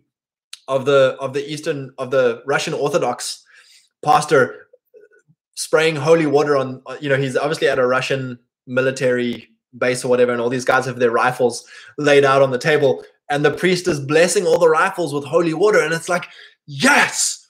of 0.68 0.86
the 0.86 1.18
of 1.20 1.34
the 1.34 1.50
Eastern 1.52 1.92
of 1.98 2.12
the 2.12 2.44
Russian 2.46 2.74
Orthodox 2.74 3.44
pastor 4.04 4.68
spraying 5.56 5.96
holy 5.96 6.26
water 6.26 6.56
on. 6.56 6.82
Uh, 6.86 6.98
you 7.02 7.10
know, 7.10 7.18
he's 7.18 7.38
obviously 7.38 7.68
at 7.68 7.80
a 7.80 7.88
Russian 7.88 8.40
military 8.66 9.50
base 9.78 10.04
or 10.04 10.08
whatever, 10.08 10.32
and 10.32 10.42
all 10.42 10.50
these 10.50 10.66
guys 10.66 10.86
have 10.86 11.00
their 11.00 11.12
rifles 11.12 11.66
laid 11.98 12.26
out 12.26 12.42
on 12.42 12.52
the 12.52 12.60
table, 12.60 13.04
and 13.30 13.44
the 13.44 13.52
priest 13.52 13.88
is 13.88 14.00
blessing 14.00 14.46
all 14.46 14.60
the 14.60 14.70
rifles 14.70 15.14
with 15.14 15.26
holy 15.26 15.54
water, 15.54 15.80
and 15.80 15.94
it's 15.94 16.10
like, 16.10 16.28
yes, 16.66 17.48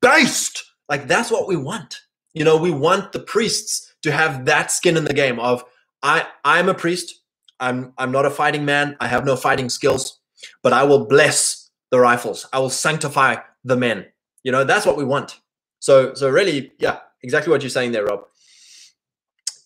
based. 0.00 0.64
Like 0.88 1.06
that's 1.08 1.30
what 1.30 1.48
we 1.48 1.56
want. 1.56 2.00
You 2.34 2.44
know, 2.44 2.56
we 2.56 2.70
want 2.70 3.12
the 3.12 3.20
priests 3.20 3.94
to 4.02 4.12
have 4.12 4.46
that 4.46 4.70
skin 4.70 4.96
in 4.96 5.04
the 5.04 5.14
game 5.14 5.38
of 5.38 5.64
I 6.02 6.26
I'm 6.44 6.68
a 6.68 6.74
priest. 6.74 7.20
I'm 7.60 7.92
I'm 7.98 8.12
not 8.12 8.26
a 8.26 8.30
fighting 8.30 8.64
man. 8.64 8.96
I 9.00 9.06
have 9.06 9.24
no 9.24 9.36
fighting 9.36 9.68
skills, 9.68 10.18
but 10.62 10.72
I 10.72 10.82
will 10.82 11.06
bless 11.06 11.61
the 11.92 12.00
rifles. 12.00 12.48
I 12.52 12.58
will 12.58 12.70
sanctify 12.70 13.36
the 13.62 13.76
men. 13.76 14.06
You 14.42 14.50
know, 14.50 14.64
that's 14.64 14.84
what 14.84 14.96
we 14.96 15.04
want. 15.04 15.38
So 15.78 16.14
so 16.14 16.28
really, 16.28 16.72
yeah, 16.78 16.98
exactly 17.22 17.52
what 17.52 17.62
you're 17.62 17.70
saying 17.70 17.92
there, 17.92 18.06
Rob. 18.06 18.24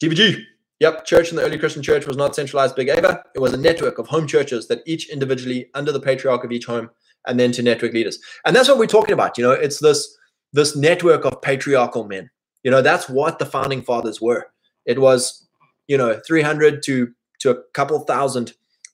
DVG. 0.02 0.42
Yep, 0.78 1.06
church 1.06 1.30
in 1.30 1.36
the 1.36 1.42
early 1.42 1.56
Christian 1.56 1.82
church 1.82 2.06
was 2.06 2.18
not 2.18 2.34
centralized 2.34 2.76
big 2.76 2.90
Eva. 2.90 3.22
It 3.34 3.38
was 3.38 3.54
a 3.54 3.56
network 3.56 3.98
of 3.98 4.08
home 4.08 4.26
churches 4.26 4.68
that 4.68 4.82
each 4.84 5.08
individually 5.08 5.70
under 5.72 5.90
the 5.90 6.00
patriarch 6.00 6.44
of 6.44 6.52
each 6.52 6.66
home 6.66 6.90
and 7.26 7.40
then 7.40 7.50
to 7.52 7.62
network 7.62 7.94
leaders. 7.94 8.18
And 8.44 8.54
that's 8.54 8.68
what 8.68 8.76
we're 8.76 8.86
talking 8.86 9.14
about. 9.14 9.38
You 9.38 9.44
know, 9.44 9.52
it's 9.52 9.78
this 9.78 10.14
this 10.52 10.76
network 10.76 11.24
of 11.24 11.40
patriarchal 11.40 12.06
men. 12.06 12.28
You 12.62 12.70
know, 12.70 12.82
that's 12.82 13.08
what 13.08 13.38
the 13.38 13.46
founding 13.46 13.80
fathers 13.80 14.20
were. 14.20 14.48
It 14.84 15.00
was, 15.00 15.46
you 15.88 15.96
know, 15.96 16.20
300 16.26 16.82
to 16.82 17.12
to 17.38 17.50
a 17.50 17.62
couple 17.72 17.98
thousand 18.00 18.52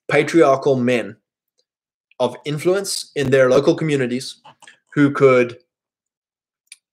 patriarchal 0.09 0.77
men 0.77 1.17
of 2.23 2.37
influence 2.45 3.11
in 3.17 3.31
their 3.31 3.51
local 3.51 3.75
communities 3.75 4.41
who 4.95 5.11
could 5.11 5.59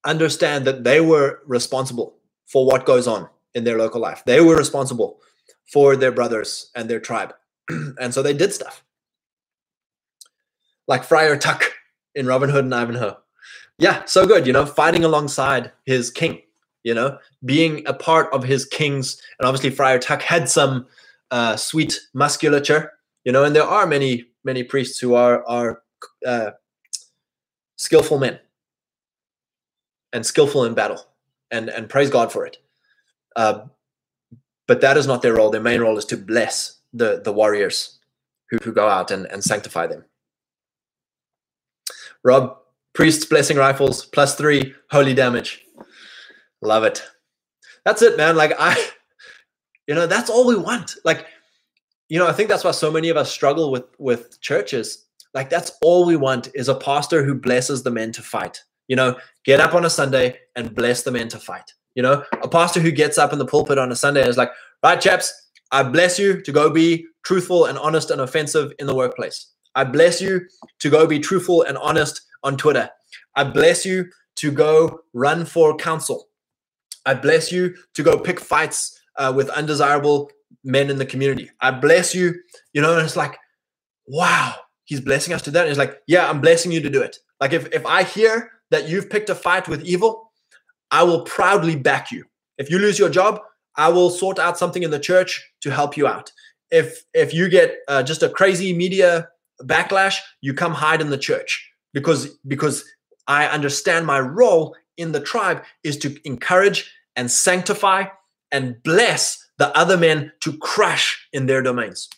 understand 0.03 0.65
that 0.65 0.83
they 0.83 0.99
were 0.99 1.41
responsible 1.45 2.15
for 2.47 2.65
what 2.65 2.83
goes 2.83 3.07
on 3.07 3.29
in 3.53 3.63
their 3.63 3.77
local 3.77 4.01
life. 4.01 4.23
They 4.25 4.41
were 4.41 4.57
responsible 4.57 5.19
for 5.71 5.95
their 5.95 6.11
brothers 6.11 6.71
and 6.75 6.89
their 6.89 6.99
tribe. 6.99 7.35
and 7.69 8.11
so 8.11 8.23
they 8.23 8.33
did 8.33 8.53
stuff. 8.53 8.83
Like 10.87 11.03
Friar 11.03 11.37
Tuck 11.37 11.73
in 12.15 12.25
Robin 12.25 12.49
Hood 12.49 12.65
and 12.65 12.73
Ivanhoe. 12.73 13.17
Yeah, 13.77 14.03
so 14.05 14.25
good, 14.25 14.47
you 14.47 14.53
know, 14.53 14.65
fighting 14.65 15.03
alongside 15.03 15.71
his 15.85 16.09
king, 16.09 16.41
you 16.83 16.95
know, 16.95 17.19
being 17.45 17.87
a 17.87 17.93
part 17.93 18.33
of 18.33 18.43
his 18.43 18.65
king's. 18.65 19.21
And 19.37 19.47
obviously, 19.47 19.69
Friar 19.69 19.99
Tuck 19.99 20.23
had 20.23 20.49
some 20.49 20.87
uh, 21.29 21.55
sweet 21.55 21.99
musculature, 22.15 22.93
you 23.23 23.31
know, 23.31 23.43
and 23.43 23.55
there 23.55 23.63
are 23.63 23.85
many, 23.85 24.25
many 24.49 24.63
priests 24.63 24.97
who 24.97 25.13
are, 25.13 25.47
are 25.47 25.83
uh, 26.25 26.51
skillful 27.75 28.17
men 28.17 28.39
and 30.11 30.25
skillful 30.25 30.65
in 30.65 30.73
battle 30.73 31.05
and, 31.51 31.69
and 31.69 31.87
praise 31.87 32.09
God 32.09 32.31
for 32.31 32.47
it. 32.47 32.57
Uh, 33.35 33.65
but 34.67 34.81
that 34.81 34.97
is 34.97 35.05
not 35.05 35.21
their 35.21 35.35
role. 35.35 35.51
Their 35.51 35.61
main 35.61 35.81
role 35.81 35.99
is 35.99 36.05
to 36.05 36.17
bless 36.17 36.79
the, 36.93 37.21
the 37.23 37.31
warriors 37.31 37.99
who, 38.49 38.57
who 38.63 38.73
go 38.73 38.87
out 38.89 39.11
and, 39.11 39.27
and 39.27 39.43
sanctify 39.43 39.85
them. 39.85 40.03
Rob, 42.23 42.57
priests 42.93 43.25
blessing 43.25 43.57
rifles, 43.57 44.05
plus 44.07 44.33
three, 44.33 44.73
holy 44.89 45.13
damage. 45.13 45.63
Love 46.63 46.83
it. 46.83 47.03
That's 47.85 48.01
it, 48.01 48.17
man. 48.17 48.35
Like, 48.35 48.53
I, 48.57 48.83
you 49.87 49.93
know, 49.93 50.07
that's 50.07 50.31
all 50.31 50.47
we 50.47 50.55
want. 50.55 50.95
Like, 51.05 51.27
you 52.09 52.17
know, 52.17 52.27
I 52.27 52.33
think 52.33 52.49
that's 52.49 52.63
why 52.63 52.71
so 52.71 52.91
many 52.91 53.09
of 53.09 53.17
us 53.17 53.31
struggle 53.31 53.71
with 53.71 53.85
with 53.97 54.41
churches. 54.41 55.05
Like, 55.33 55.49
that's 55.49 55.71
all 55.81 56.05
we 56.05 56.15
want 56.15 56.49
is 56.55 56.67
a 56.67 56.75
pastor 56.75 57.23
who 57.23 57.35
blesses 57.35 57.83
the 57.83 57.91
men 57.91 58.11
to 58.13 58.23
fight. 58.23 58.63
You 58.87 58.95
know, 58.95 59.15
get 59.45 59.59
up 59.59 59.75
on 59.75 59.85
a 59.85 59.89
Sunday 59.89 60.39
and 60.55 60.73
bless 60.73 61.03
the 61.03 61.11
men 61.11 61.29
to 61.29 61.37
fight. 61.37 61.71
You 61.93 62.01
know, 62.01 62.23
a 62.41 62.47
pastor 62.47 62.79
who 62.79 62.91
gets 62.91 63.17
up 63.19 63.31
in 63.31 63.39
the 63.39 63.45
pulpit 63.45 63.77
on 63.77 63.91
a 63.91 63.95
Sunday 63.95 64.27
is 64.27 64.37
like, 64.37 64.51
right, 64.83 64.99
chaps, 64.99 65.31
I 65.71 65.83
bless 65.83 66.17
you 66.17 66.41
to 66.41 66.51
go 66.51 66.71
be 66.71 67.05
truthful 67.23 67.65
and 67.65 67.77
honest 67.77 68.09
and 68.09 68.21
offensive 68.21 68.73
in 68.79 68.87
the 68.87 68.95
workplace. 68.95 69.51
I 69.75 69.83
bless 69.83 70.19
you 70.19 70.41
to 70.79 70.89
go 70.89 71.05
be 71.05 71.19
truthful 71.19 71.61
and 71.61 71.77
honest 71.77 72.21
on 72.43 72.57
Twitter. 72.57 72.89
I 73.35 73.43
bless 73.43 73.85
you 73.85 74.09
to 74.37 74.51
go 74.51 75.01
run 75.13 75.45
for 75.45 75.75
council. 75.75 76.29
I 77.05 77.13
bless 77.13 77.51
you 77.51 77.75
to 77.93 78.03
go 78.03 78.17
pick 78.17 78.39
fights 78.39 78.99
uh, 79.17 79.31
with 79.35 79.49
undesirable 79.49 80.31
men 80.63 80.89
in 80.89 80.97
the 80.97 81.05
community. 81.05 81.49
I 81.61 81.71
bless 81.71 82.13
you, 82.13 82.35
you 82.73 82.81
know, 82.81 82.95
and 82.97 83.05
it's 83.05 83.15
like, 83.15 83.37
wow, 84.07 84.55
he's 84.85 85.01
blessing 85.01 85.33
us 85.33 85.41
to 85.43 85.51
that. 85.51 85.61
And 85.61 85.69
it's 85.69 85.79
like, 85.79 85.99
yeah, 86.07 86.29
I'm 86.29 86.41
blessing 86.41 86.71
you 86.71 86.81
to 86.81 86.89
do 86.89 87.01
it. 87.01 87.17
Like 87.39 87.53
if, 87.53 87.71
if 87.73 87.85
I 87.85 88.03
hear 88.03 88.51
that 88.71 88.89
you've 88.89 89.09
picked 89.09 89.29
a 89.29 89.35
fight 89.35 89.67
with 89.67 89.83
evil, 89.85 90.31
I 90.91 91.03
will 91.03 91.21
proudly 91.21 91.75
back 91.75 92.11
you. 92.11 92.25
If 92.57 92.69
you 92.69 92.79
lose 92.79 92.99
your 92.99 93.09
job, 93.09 93.39
I 93.77 93.89
will 93.89 94.09
sort 94.09 94.39
out 94.39 94.57
something 94.57 94.83
in 94.83 94.91
the 94.91 94.99
church 94.99 95.51
to 95.61 95.71
help 95.71 95.95
you 95.95 96.07
out. 96.07 96.31
If 96.71 97.03
if 97.13 97.33
you 97.33 97.49
get 97.49 97.77
uh, 97.87 98.03
just 98.03 98.21
a 98.21 98.29
crazy 98.29 98.73
media 98.73 99.29
backlash, 99.63 100.17
you 100.41 100.53
come 100.53 100.73
hide 100.73 101.01
in 101.01 101.09
the 101.09 101.17
church 101.17 101.71
because 101.93 102.37
because 102.47 102.83
I 103.27 103.47
understand 103.47 104.05
my 104.05 104.19
role 104.19 104.75
in 104.97 105.11
the 105.13 105.21
tribe 105.21 105.63
is 105.83 105.97
to 105.99 106.17
encourage 106.25 106.91
and 107.15 107.31
sanctify 107.31 108.05
and 108.51 108.81
bless 108.83 109.48
the 109.59 109.77
other 109.77 109.97
men 109.97 110.31
to 110.39 110.57
crush 110.57 111.27
in 111.31 111.45
their 111.45 111.61
domains. 111.61 112.09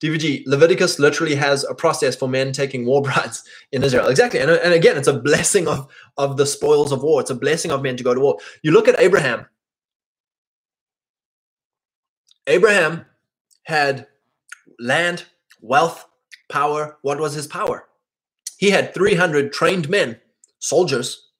DVG, 0.00 0.44
Leviticus 0.46 0.98
literally 0.98 1.34
has 1.34 1.64
a 1.64 1.74
process 1.74 2.14
for 2.14 2.28
men 2.28 2.52
taking 2.52 2.84
war 2.84 3.00
brides 3.02 3.42
in 3.72 3.82
Israel. 3.82 4.08
Exactly. 4.08 4.38
And, 4.40 4.50
and 4.50 4.74
again, 4.74 4.98
it's 4.98 5.08
a 5.08 5.18
blessing 5.18 5.66
of, 5.66 5.88
of 6.18 6.36
the 6.36 6.46
spoils 6.46 6.92
of 6.92 7.02
war. 7.02 7.20
It's 7.20 7.30
a 7.30 7.34
blessing 7.34 7.70
of 7.70 7.82
men 7.82 7.96
to 7.96 8.04
go 8.04 8.14
to 8.14 8.20
war. 8.20 8.38
You 8.62 8.72
look 8.72 8.86
at 8.86 9.00
Abraham. 9.00 9.46
Abraham 12.46 13.06
had 13.62 14.06
land, 14.78 15.24
wealth, 15.62 16.06
power. 16.50 16.98
What 17.00 17.18
was 17.18 17.32
his 17.32 17.46
power? 17.46 17.86
He 18.58 18.68
had 18.68 18.92
300 18.92 19.52
trained 19.52 19.88
men, 19.88 20.20
soldiers, 20.58 21.30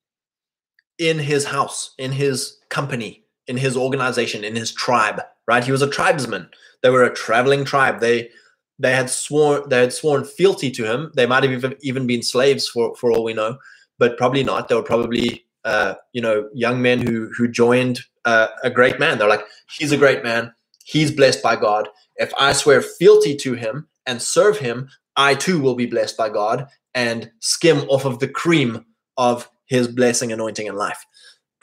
in 0.99 1.19
his 1.19 1.45
house, 1.45 1.95
in 1.99 2.13
his 2.13 2.59
company, 2.71 3.24
in 3.47 3.57
his 3.57 3.77
organization, 3.77 4.45
in 4.45 4.57
his 4.57 4.73
tribe, 4.73 5.21
right? 5.47 5.65
He 5.65 5.73
was 5.73 5.83
a 5.83 5.91
tribesman. 5.91 6.49
They 6.83 6.91
were 6.91 7.05
a 7.05 7.15
traveling 7.15 7.65
tribe. 7.65 8.01
They 8.01 8.31
they 8.79 8.95
had 8.95 9.09
sworn 9.09 9.69
they 9.69 9.81
had 9.81 9.93
sworn 9.93 10.25
fealty 10.25 10.71
to 10.73 10.85
him. 10.85 11.13
They 11.15 11.27
might 11.27 11.43
have 11.45 11.53
even, 11.53 11.77
even 11.83 12.07
been 12.07 12.23
slaves 12.23 12.69
for 12.69 12.95
for 12.97 13.13
all 13.13 13.25
we 13.25 13.35
know, 13.35 13.59
but 13.99 14.19
probably 14.19 14.43
not. 14.43 14.69
They 14.69 14.75
were 14.75 14.83
probably 14.83 15.45
uh, 15.65 15.95
you 16.13 16.21
know 16.21 16.49
young 16.53 16.83
men 16.83 17.07
who 17.07 17.31
who 17.37 17.49
joined 17.49 18.01
uh, 18.25 18.49
a 18.63 18.71
great 18.71 18.99
man. 18.99 19.19
They're 19.19 19.29
like, 19.29 19.45
he's 19.71 19.93
a 19.93 19.99
great 19.99 20.23
man. 20.23 20.53
He's 20.85 21.11
blessed 21.11 21.43
by 21.43 21.57
God. 21.57 21.89
If 22.17 22.33
I 22.39 22.53
swear 22.53 22.83
fealty 22.83 23.35
to 23.37 23.55
him 23.55 23.89
and 24.07 24.21
serve 24.21 24.59
him, 24.59 24.89
I 25.17 25.35
too 25.35 25.61
will 25.61 25.75
be 25.75 25.87
blessed 25.87 26.17
by 26.17 26.29
God 26.29 26.67
and 26.95 27.31
skim 27.41 27.81
off 27.89 28.05
of 28.05 28.19
the 28.19 28.29
cream 28.29 28.85
of 29.17 29.49
his 29.67 29.89
blessing, 29.89 30.33
anointing, 30.33 30.69
and 30.69 30.77
life. 30.77 31.05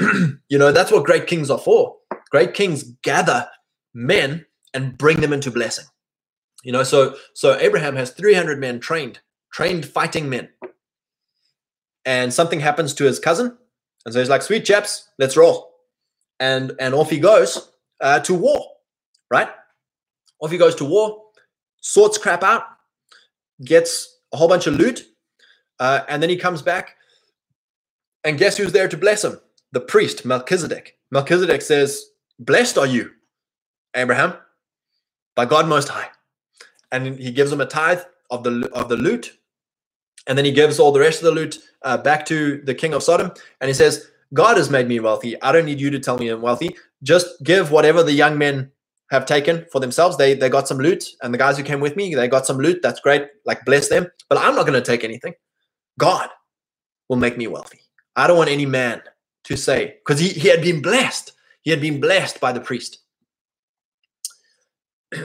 you 0.49 0.57
know, 0.57 0.71
that's 0.71 0.91
what 0.91 1.05
great 1.05 1.27
kings 1.27 1.49
are 1.49 1.57
for. 1.57 1.97
Great 2.29 2.53
kings 2.53 2.83
gather 3.03 3.49
men 3.93 4.45
and 4.73 4.97
bring 4.97 5.21
them 5.21 5.33
into 5.33 5.51
blessing. 5.51 5.85
You 6.63 6.71
know, 6.71 6.83
so 6.83 7.15
so 7.33 7.57
Abraham 7.59 7.95
has 7.95 8.11
300 8.11 8.59
men 8.59 8.79
trained, 8.79 9.19
trained 9.51 9.85
fighting 9.85 10.29
men. 10.29 10.49
And 12.05 12.33
something 12.33 12.59
happens 12.59 12.93
to 12.95 13.03
his 13.03 13.19
cousin, 13.19 13.57
and 14.05 14.13
so 14.13 14.19
he's 14.19 14.29
like, 14.29 14.41
"Sweet 14.41 14.65
chaps, 14.65 15.09
let's 15.19 15.37
roll." 15.37 15.71
And 16.39 16.73
and 16.79 16.95
off 16.95 17.11
he 17.11 17.19
goes 17.19 17.71
uh, 17.99 18.19
to 18.21 18.33
war, 18.33 18.65
right? 19.29 19.49
Off 20.39 20.49
he 20.49 20.57
goes 20.57 20.73
to 20.75 20.85
war, 20.85 21.21
sorts 21.81 22.17
crap 22.17 22.43
out, 22.43 22.63
gets 23.63 24.17
a 24.33 24.37
whole 24.37 24.47
bunch 24.47 24.65
of 24.65 24.75
loot, 24.75 25.05
uh, 25.79 26.01
and 26.07 26.23
then 26.23 26.29
he 26.29 26.37
comes 26.37 26.63
back. 26.63 26.95
And 28.23 28.37
guess 28.37 28.57
who's 28.57 28.71
there 28.71 28.87
to 28.87 28.97
bless 28.97 29.23
him? 29.23 29.39
The 29.71 29.81
priest 29.81 30.25
Melchizedek. 30.25 30.97
Melchizedek 31.11 31.61
says, 31.61 32.05
"Blessed 32.39 32.77
are 32.77 32.87
you, 32.87 33.11
Abraham, 33.95 34.33
by 35.35 35.45
God 35.45 35.67
Most 35.67 35.89
High." 35.89 36.09
and 36.91 37.17
he 37.17 37.31
gives 37.31 37.51
him 37.51 37.61
a 37.61 37.65
tithe 37.65 38.01
of 38.29 38.43
the 38.43 38.69
of 38.73 38.89
the 38.89 38.97
loot, 38.97 39.37
and 40.27 40.37
then 40.37 40.45
he 40.45 40.51
gives 40.51 40.79
all 40.79 40.91
the 40.91 40.99
rest 40.99 41.19
of 41.19 41.25
the 41.25 41.31
loot 41.31 41.59
uh, 41.83 41.97
back 41.97 42.25
to 42.27 42.61
the 42.63 42.75
king 42.75 42.93
of 42.93 43.03
Sodom, 43.03 43.31
and 43.59 43.67
he 43.67 43.73
says, 43.73 44.07
"God 44.33 44.57
has 44.57 44.69
made 44.69 44.87
me 44.87 44.99
wealthy. 44.99 45.41
I 45.41 45.51
don't 45.51 45.65
need 45.65 45.79
you 45.79 45.89
to 45.89 45.99
tell 45.99 46.17
me 46.17 46.29
I'm 46.29 46.41
wealthy. 46.41 46.75
Just 47.03 47.41
give 47.43 47.71
whatever 47.71 48.03
the 48.03 48.13
young 48.13 48.37
men 48.37 48.71
have 49.09 49.25
taken 49.25 49.65
for 49.71 49.79
themselves. 49.79 50.17
They 50.17 50.33
they 50.33 50.49
got 50.49 50.67
some 50.67 50.77
loot, 50.77 51.05
and 51.21 51.33
the 51.33 51.37
guys 51.37 51.57
who 51.57 51.63
came 51.63 51.79
with 51.79 51.95
me, 51.95 52.13
they 52.13 52.27
got 52.27 52.45
some 52.45 52.57
loot. 52.57 52.81
That's 52.81 52.99
great. 52.99 53.27
Like 53.45 53.65
bless 53.65 53.89
them. 53.89 54.07
But 54.29 54.37
I'm 54.37 54.55
not 54.55 54.65
going 54.65 54.81
to 54.81 54.85
take 54.85 55.03
anything. 55.03 55.33
God 55.97 56.29
will 57.09 57.17
make 57.17 57.37
me 57.37 57.47
wealthy. 57.47 57.79
I 58.15 58.27
don't 58.27 58.37
want 58.37 58.49
any 58.49 58.65
man 58.65 59.01
to 59.43 59.57
say 59.57 59.97
because 59.99 60.19
he, 60.19 60.29
he 60.29 60.47
had 60.47 60.61
been 60.61 60.81
blessed. 60.81 61.33
He 61.61 61.71
had 61.71 61.81
been 61.81 61.99
blessed 61.99 62.39
by 62.39 62.51
the 62.51 62.61
priest. 62.61 62.99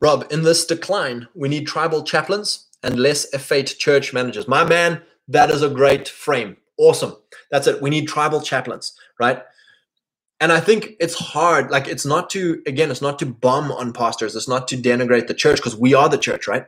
Rob, 0.00 0.26
in 0.30 0.42
this 0.42 0.66
decline, 0.66 1.28
we 1.34 1.48
need 1.48 1.66
tribal 1.66 2.02
chaplains 2.02 2.68
and 2.82 2.98
less 2.98 3.32
effete 3.32 3.76
church 3.78 4.12
managers. 4.12 4.46
My 4.48 4.64
man, 4.64 5.00
that 5.28 5.50
is 5.50 5.62
a 5.62 5.68
great 5.68 6.08
frame. 6.08 6.56
Awesome. 6.76 7.16
That's 7.50 7.66
it. 7.66 7.80
We 7.80 7.90
need 7.90 8.08
tribal 8.08 8.40
chaplains, 8.40 8.98
right? 9.18 9.42
And 10.40 10.52
I 10.52 10.60
think 10.60 10.96
it's 11.00 11.14
hard. 11.14 11.70
Like, 11.70 11.88
it's 11.88 12.04
not 12.04 12.28
to, 12.30 12.60
again, 12.66 12.90
it's 12.90 13.00
not 13.00 13.18
to 13.20 13.26
bum 13.26 13.70
on 13.72 13.92
pastors. 13.92 14.36
It's 14.36 14.48
not 14.48 14.68
to 14.68 14.76
denigrate 14.76 15.28
the 15.28 15.34
church 15.34 15.56
because 15.56 15.76
we 15.76 15.94
are 15.94 16.08
the 16.08 16.18
church, 16.18 16.48
right? 16.48 16.66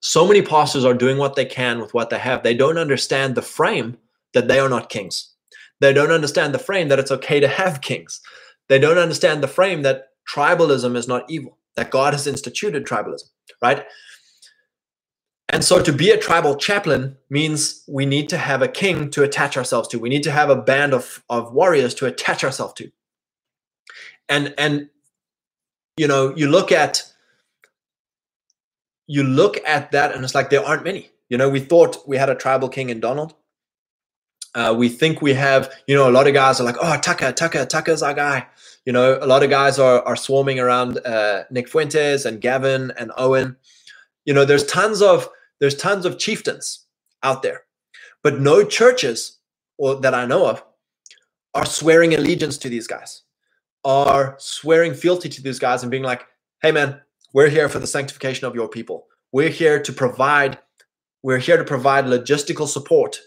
So 0.00 0.26
many 0.26 0.42
pastors 0.42 0.84
are 0.84 0.94
doing 0.94 1.18
what 1.18 1.36
they 1.36 1.44
can 1.44 1.80
with 1.80 1.94
what 1.94 2.10
they 2.10 2.18
have. 2.18 2.42
They 2.42 2.54
don't 2.54 2.78
understand 2.78 3.34
the 3.34 3.42
frame 3.42 3.98
that 4.32 4.48
they 4.48 4.58
are 4.58 4.68
not 4.68 4.88
kings. 4.88 5.34
They 5.80 5.92
don't 5.92 6.10
understand 6.10 6.54
the 6.54 6.58
frame 6.58 6.88
that 6.88 6.98
it's 6.98 7.10
okay 7.10 7.40
to 7.40 7.48
have 7.48 7.80
kings. 7.82 8.20
They 8.68 8.78
don't 8.78 8.98
understand 8.98 9.42
the 9.42 9.48
frame 9.48 9.82
that 9.82 10.08
tribalism 10.28 10.96
is 10.96 11.08
not 11.08 11.24
evil, 11.28 11.58
that 11.76 11.90
God 11.90 12.14
has 12.14 12.26
instituted 12.26 12.86
tribalism, 12.86 13.28
right? 13.60 13.84
And 15.48 15.64
so 15.64 15.82
to 15.82 15.92
be 15.92 16.10
a 16.10 16.16
tribal 16.16 16.54
chaplain 16.54 17.16
means 17.28 17.82
we 17.88 18.06
need 18.06 18.28
to 18.28 18.38
have 18.38 18.62
a 18.62 18.68
king 18.68 19.10
to 19.10 19.24
attach 19.24 19.56
ourselves 19.56 19.88
to. 19.88 19.98
We 19.98 20.08
need 20.08 20.22
to 20.22 20.30
have 20.30 20.48
a 20.48 20.54
band 20.54 20.94
of, 20.94 21.24
of 21.28 21.52
warriors 21.52 21.92
to 21.94 22.06
attach 22.06 22.44
ourselves 22.44 22.74
to. 22.74 22.90
And 24.28 24.54
and 24.56 24.88
you 25.96 26.06
know, 26.06 26.34
you 26.36 26.48
look 26.48 26.70
at 26.70 27.09
you 29.10 29.24
look 29.24 29.58
at 29.66 29.90
that 29.90 30.14
and 30.14 30.22
it's 30.22 30.36
like 30.36 30.50
there 30.50 30.64
aren't 30.64 30.84
many. 30.84 31.10
You 31.28 31.36
know, 31.36 31.48
we 31.48 31.58
thought 31.58 32.06
we 32.06 32.16
had 32.16 32.30
a 32.30 32.34
tribal 32.36 32.68
king 32.68 32.90
in 32.90 33.00
Donald. 33.00 33.34
Uh, 34.54 34.72
we 34.76 34.88
think 34.88 35.20
we 35.20 35.34
have, 35.34 35.68
you 35.88 35.96
know, 35.96 36.08
a 36.08 36.12
lot 36.12 36.28
of 36.28 36.34
guys 36.34 36.60
are 36.60 36.64
like, 36.64 36.76
oh, 36.80 36.96
Tucker, 36.96 37.32
Tucker, 37.32 37.66
Tucker's 37.66 38.04
our 38.04 38.14
guy. 38.14 38.46
You 38.86 38.92
know, 38.92 39.18
a 39.20 39.26
lot 39.26 39.42
of 39.42 39.50
guys 39.50 39.80
are 39.80 40.00
are 40.02 40.14
swarming 40.14 40.60
around 40.60 41.04
uh, 41.04 41.42
Nick 41.50 41.68
Fuentes 41.68 42.24
and 42.24 42.40
Gavin 42.40 42.92
and 42.96 43.10
Owen. 43.16 43.56
You 44.26 44.32
know, 44.32 44.44
there's 44.44 44.64
tons 44.66 45.02
of 45.02 45.28
there's 45.58 45.74
tons 45.74 46.04
of 46.04 46.20
chieftains 46.20 46.86
out 47.24 47.42
there, 47.42 47.64
but 48.22 48.40
no 48.40 48.64
churches 48.64 49.38
or 49.76 49.96
that 50.02 50.14
I 50.14 50.24
know 50.24 50.46
of 50.46 50.62
are 51.52 51.66
swearing 51.66 52.14
allegiance 52.14 52.58
to 52.58 52.68
these 52.68 52.86
guys, 52.86 53.22
are 53.84 54.36
swearing 54.38 54.94
fealty 54.94 55.28
to 55.28 55.42
these 55.42 55.58
guys 55.58 55.82
and 55.82 55.90
being 55.90 56.04
like, 56.04 56.26
"Hey, 56.62 56.70
man, 56.70 57.00
we're 57.32 57.48
here 57.48 57.68
for 57.68 57.78
the 57.78 57.86
sanctification 57.86 58.46
of 58.46 58.54
your 58.54 58.68
people. 58.68 59.06
We're 59.32 59.48
here 59.48 59.80
to 59.82 59.92
provide. 59.92 60.58
We're 61.22 61.38
here 61.38 61.56
to 61.56 61.64
provide 61.64 62.06
logistical 62.06 62.66
support, 62.66 63.20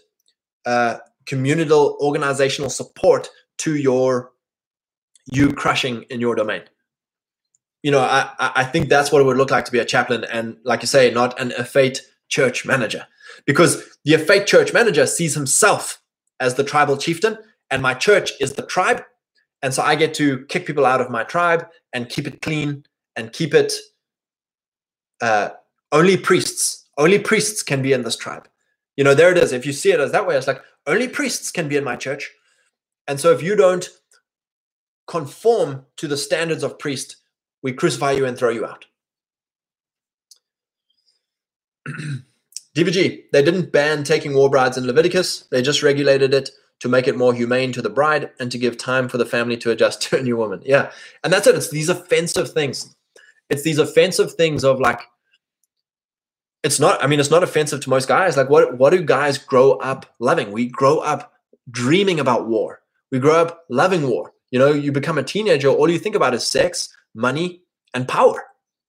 uh, 0.66 0.98
communal 1.26 1.96
organizational 2.00 2.70
support 2.70 3.30
to 3.58 3.76
your 3.76 4.32
you 5.30 5.52
crushing 5.52 6.02
in 6.10 6.20
your 6.20 6.34
domain. 6.34 6.62
You 7.82 7.90
know, 7.90 8.00
I, 8.00 8.32
I 8.38 8.64
think 8.64 8.88
that's 8.88 9.12
what 9.12 9.20
it 9.20 9.24
would 9.24 9.36
look 9.36 9.50
like 9.50 9.66
to 9.66 9.72
be 9.72 9.78
a 9.78 9.84
chaplain 9.84 10.24
and, 10.24 10.56
like 10.64 10.82
you 10.82 10.86
say, 10.88 11.10
not 11.10 11.38
an 11.40 11.52
effete 11.52 12.00
church 12.28 12.64
manager. 12.64 13.06
Because 13.46 13.98
the 14.04 14.14
effete 14.14 14.46
church 14.46 14.72
manager 14.72 15.06
sees 15.06 15.34
himself 15.34 16.00
as 16.40 16.54
the 16.54 16.64
tribal 16.64 16.96
chieftain, 16.96 17.38
and 17.70 17.82
my 17.82 17.94
church 17.94 18.32
is 18.40 18.54
the 18.54 18.62
tribe. 18.62 19.02
And 19.62 19.72
so 19.72 19.82
I 19.82 19.94
get 19.94 20.14
to 20.14 20.44
kick 20.46 20.66
people 20.66 20.84
out 20.84 21.00
of 21.00 21.10
my 21.10 21.24
tribe 21.24 21.66
and 21.92 22.08
keep 22.08 22.26
it 22.26 22.42
clean 22.42 22.84
and 23.16 23.32
keep 23.32 23.54
it 23.54 23.72
uh, 25.20 25.50
only 25.92 26.16
priests, 26.16 26.86
only 26.98 27.18
priests 27.18 27.62
can 27.62 27.82
be 27.82 27.92
in 27.92 28.02
this 28.02 28.16
tribe. 28.16 28.48
You 28.96 29.04
know, 29.04 29.14
there 29.14 29.30
it 29.30 29.38
is. 29.38 29.52
If 29.52 29.66
you 29.66 29.72
see 29.72 29.92
it 29.92 30.00
as 30.00 30.12
that 30.12 30.26
way, 30.26 30.36
it's 30.36 30.46
like 30.46 30.62
only 30.86 31.08
priests 31.08 31.50
can 31.50 31.68
be 31.68 31.76
in 31.76 31.84
my 31.84 31.96
church. 31.96 32.30
And 33.06 33.20
so 33.20 33.32
if 33.32 33.42
you 33.42 33.56
don't 33.56 33.88
conform 35.06 35.86
to 35.96 36.08
the 36.08 36.16
standards 36.16 36.62
of 36.62 36.78
priest, 36.78 37.16
we 37.62 37.72
crucify 37.72 38.12
you 38.12 38.24
and 38.24 38.36
throw 38.36 38.50
you 38.50 38.66
out. 38.66 38.86
DVG, 42.76 43.24
they 43.32 43.42
didn't 43.42 43.72
ban 43.72 44.04
taking 44.04 44.34
war 44.34 44.50
brides 44.50 44.76
in 44.76 44.86
Leviticus, 44.86 45.46
they 45.50 45.62
just 45.62 45.82
regulated 45.82 46.34
it 46.34 46.50
to 46.80 46.88
make 46.88 47.06
it 47.06 47.16
more 47.16 47.32
humane 47.32 47.72
to 47.72 47.80
the 47.80 47.90
bride 47.90 48.30
and 48.40 48.50
to 48.50 48.58
give 48.58 48.76
time 48.76 49.08
for 49.08 49.16
the 49.16 49.24
family 49.24 49.56
to 49.56 49.70
adjust 49.70 50.02
to 50.10 50.18
a 50.18 50.22
new 50.22 50.36
woman. 50.36 50.60
Yeah. 50.64 50.90
And 51.22 51.32
that's 51.32 51.46
it. 51.46 51.54
It's 51.54 51.70
these 51.70 51.88
offensive 51.88 52.52
things. 52.52 52.94
It's 53.50 53.62
these 53.62 53.78
offensive 53.78 54.34
things 54.34 54.64
of 54.64 54.80
like, 54.80 55.00
it's 56.62 56.80
not, 56.80 57.02
I 57.04 57.06
mean, 57.06 57.20
it's 57.20 57.30
not 57.30 57.42
offensive 57.42 57.80
to 57.82 57.90
most 57.90 58.08
guys. 58.08 58.36
Like, 58.36 58.48
what, 58.48 58.78
what 58.78 58.90
do 58.90 59.02
guys 59.02 59.36
grow 59.36 59.72
up 59.72 60.06
loving? 60.18 60.50
We 60.50 60.66
grow 60.66 60.98
up 60.98 61.32
dreaming 61.70 62.20
about 62.20 62.46
war. 62.46 62.80
We 63.12 63.18
grow 63.18 63.36
up 63.36 63.64
loving 63.68 64.08
war. 64.08 64.32
You 64.50 64.58
know, 64.58 64.72
you 64.72 64.92
become 64.92 65.18
a 65.18 65.22
teenager, 65.22 65.68
all 65.68 65.90
you 65.90 65.98
think 65.98 66.14
about 66.14 66.34
is 66.34 66.46
sex, 66.46 66.94
money, 67.14 67.62
and 67.92 68.08
power. 68.08 68.44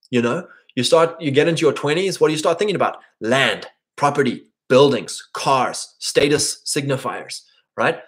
You 0.09 0.21
know, 0.21 0.47
you 0.75 0.83
start, 0.83 1.19
you 1.19 1.31
get 1.31 1.47
into 1.47 1.61
your 1.61 1.73
20s, 1.73 2.19
what 2.19 2.27
do 2.27 2.33
you 2.33 2.37
start 2.37 2.59
thinking 2.59 2.75
about? 2.75 2.97
Land, 3.19 3.67
property, 3.95 4.43
buildings, 4.69 5.27
cars, 5.33 5.95
status 5.99 6.61
signifiers, 6.65 7.41
right? 7.75 7.99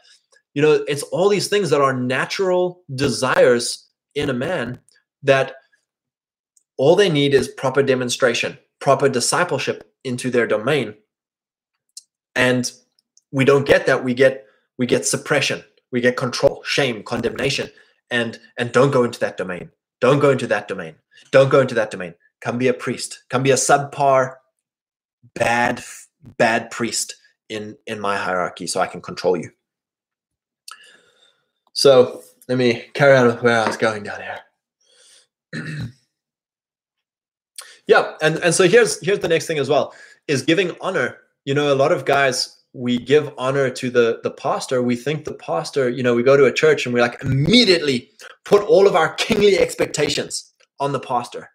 You 0.54 0.62
know, 0.62 0.86
it's 0.88 1.04
all 1.04 1.30
these 1.30 1.48
things 1.48 1.70
that 1.70 1.82
are 1.82 1.94
natural 1.94 2.82
desires 2.96 3.88
in 4.16 4.30
a 4.30 4.34
man 4.34 4.80
that 5.24 5.56
all 6.78 6.96
they 6.96 7.10
need 7.10 7.34
is 7.34 7.48
proper 7.48 7.84
demonstration, 7.84 8.58
proper 8.80 9.10
discipleship 9.10 9.92
into 10.04 10.30
their 10.30 10.48
domain. 10.48 10.96
And 12.36 12.72
we 13.32 13.46
don't 13.46 13.66
get 13.66 13.86
that. 13.88 14.04
We 14.04 14.14
get 14.14 14.46
we 14.78 14.86
get 14.86 15.06
suppression 15.06 15.64
we 15.92 16.02
get 16.02 16.18
control, 16.18 16.62
shame, 16.64 17.04
condemnation, 17.04 17.70
and 18.12 18.40
and 18.58 18.72
don't 18.72 18.92
go 18.92 19.04
into 19.04 19.20
that 19.20 19.38
domain. 19.38 19.72
Don't 20.00 20.20
go 20.20 20.30
into 20.30 20.48
that 20.48 20.68
domain. 20.68 20.96
Don't 21.32 21.50
go 21.50 21.62
into 21.62 21.76
that 21.76 21.92
domain. 21.92 22.14
Come 22.42 22.58
be 22.58 22.68
a 22.68 22.74
priest. 22.74 23.24
Come 23.30 23.44
be 23.44 23.52
a 23.52 23.56
subpar, 23.56 24.36
bad, 25.34 25.84
bad 26.38 26.72
priest 26.72 27.16
in 27.50 27.78
in 27.88 28.00
my 28.00 28.18
hierarchy, 28.18 28.68
so 28.68 28.80
I 28.80 28.88
can 28.88 29.02
control 29.02 29.38
you. 29.38 29.52
So 31.74 32.24
let 32.48 32.58
me 32.58 32.86
carry 32.94 33.16
on 33.16 33.28
with 33.28 33.42
where 33.42 33.60
I 33.62 33.68
was 33.68 33.78
going 33.78 34.04
down 34.04 34.20
here. 34.22 34.40
yeah, 37.88 38.16
and 38.22 38.38
and 38.38 38.54
so 38.54 38.68
here's 38.68 39.04
here's 39.06 39.20
the 39.20 39.28
next 39.28 39.48
thing 39.48 39.58
as 39.58 39.70
well 39.70 39.94
is 40.28 40.44
giving 40.44 40.76
honor. 40.82 41.18
You 41.46 41.54
know, 41.54 41.74
a 41.74 41.76
lot 41.76 41.92
of 41.92 42.06
guys 42.06 42.54
we 42.74 42.98
give 43.00 43.34
honor 43.38 43.70
to 43.70 43.90
the 43.90 44.20
the 44.24 44.32
pastor. 44.32 44.84
We 44.84 44.96
think 44.96 45.26
the 45.26 45.34
pastor 45.34 45.90
you 45.90 46.04
know 46.04 46.14
we 46.14 46.24
go 46.24 46.38
to 46.38 46.46
a 46.46 46.54
church 46.54 46.86
and 46.86 46.94
we 46.94 47.02
like 47.02 47.22
immediately 47.24 48.12
put 48.44 48.62
all 48.64 48.88
of 48.88 48.96
our 48.96 49.14
kingly 49.16 49.58
expectations 49.58 50.54
on 50.80 50.92
the 50.92 51.00
pastor. 51.00 51.50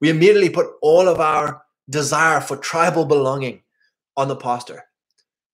We 0.00 0.10
immediately 0.10 0.50
put 0.50 0.66
all 0.82 1.08
of 1.08 1.20
our 1.20 1.62
desire 1.88 2.40
for 2.40 2.56
tribal 2.56 3.04
belonging 3.04 3.62
on 4.16 4.28
the 4.28 4.36
pastor. 4.36 4.84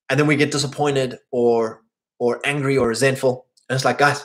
And 0.08 0.18
then 0.18 0.26
we 0.26 0.36
get 0.36 0.50
disappointed 0.50 1.18
or 1.30 1.82
or 2.18 2.40
angry 2.44 2.78
or 2.78 2.88
resentful. 2.88 3.46
And 3.68 3.76
it's 3.76 3.84
like 3.84 3.98
guys 3.98 4.24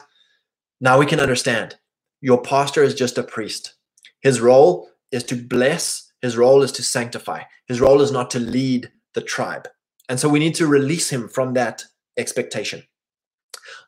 now 0.79 0.97
we 0.97 1.05
can 1.05 1.19
understand. 1.19 1.75
Your 2.21 2.41
pastor 2.41 2.81
is 2.81 2.95
just 2.95 3.17
a 3.17 3.23
priest. 3.23 3.73
His 4.21 4.39
role 4.39 4.90
is 5.11 5.23
to 5.25 5.35
bless 5.35 6.11
his 6.21 6.37
role 6.37 6.61
is 6.61 6.71
to 6.71 6.83
sanctify 6.83 7.41
his 7.67 7.81
role 7.81 8.01
is 8.01 8.11
not 8.11 8.29
to 8.31 8.39
lead 8.39 8.91
the 9.13 9.21
tribe 9.21 9.67
and 10.11 10.19
so 10.19 10.27
we 10.27 10.39
need 10.39 10.55
to 10.55 10.67
release 10.67 11.09
him 11.09 11.29
from 11.29 11.53
that 11.53 11.85
expectation. 12.17 12.83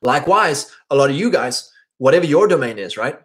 Likewise, 0.02 0.72
a 0.90 0.96
lot 0.96 1.10
of 1.10 1.18
you 1.18 1.30
guys, 1.30 1.70
whatever 1.98 2.26
your 2.26 2.48
domain 2.48 2.78
is, 2.78 2.96
right? 2.96 3.18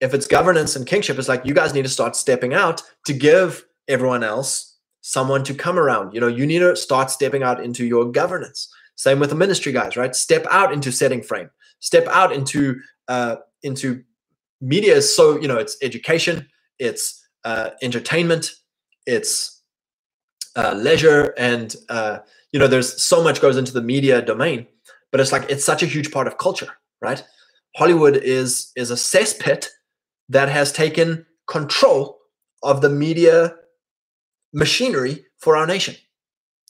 If 0.00 0.14
it's 0.14 0.28
governance 0.28 0.76
and 0.76 0.86
kingship, 0.86 1.18
it's 1.18 1.28
like 1.28 1.44
you 1.44 1.52
guys 1.52 1.74
need 1.74 1.82
to 1.82 1.88
start 1.88 2.14
stepping 2.14 2.54
out 2.54 2.80
to 3.06 3.12
give 3.12 3.64
everyone 3.88 4.22
else 4.22 4.76
someone 5.00 5.42
to 5.44 5.54
come 5.54 5.80
around. 5.80 6.12
You 6.12 6.20
know, 6.20 6.28
you 6.28 6.46
need 6.46 6.60
to 6.60 6.76
start 6.76 7.10
stepping 7.10 7.42
out 7.42 7.62
into 7.62 7.84
your 7.84 8.04
governance. 8.10 8.72
Same 8.94 9.18
with 9.18 9.30
the 9.30 9.36
ministry 9.36 9.72
guys, 9.72 9.96
right? 9.96 10.14
Step 10.14 10.46
out 10.48 10.72
into 10.72 10.92
setting 10.92 11.22
frame. 11.22 11.50
Step 11.80 12.06
out 12.06 12.32
into 12.32 12.80
uh, 13.08 13.36
into 13.64 14.02
media 14.60 14.94
is 14.94 15.14
so 15.14 15.40
you 15.40 15.48
know 15.48 15.58
it's 15.58 15.76
education, 15.82 16.48
it's 16.78 17.26
uh, 17.44 17.70
entertainment, 17.82 18.52
it's 19.06 19.56
uh, 20.56 20.74
leisure 20.74 21.34
and 21.36 21.76
uh, 21.88 22.18
you 22.52 22.58
know 22.58 22.66
there's 22.66 23.00
so 23.00 23.22
much 23.22 23.40
goes 23.40 23.56
into 23.56 23.72
the 23.72 23.82
media 23.82 24.22
domain 24.22 24.66
but 25.12 25.20
it's 25.20 25.30
like 25.30 25.48
it's 25.50 25.64
such 25.64 25.82
a 25.82 25.86
huge 25.86 26.10
part 26.10 26.26
of 26.26 26.38
culture 26.38 26.68
right? 27.02 27.22
Hollywood 27.76 28.16
is 28.16 28.72
is 28.74 28.90
a 28.90 28.94
cesspit 28.94 29.68
that 30.28 30.48
has 30.48 30.72
taken 30.72 31.26
control 31.46 32.18
of 32.62 32.80
the 32.80 32.88
media 32.88 33.54
machinery 34.52 35.26
for 35.38 35.56
our 35.56 35.66
nation. 35.66 35.94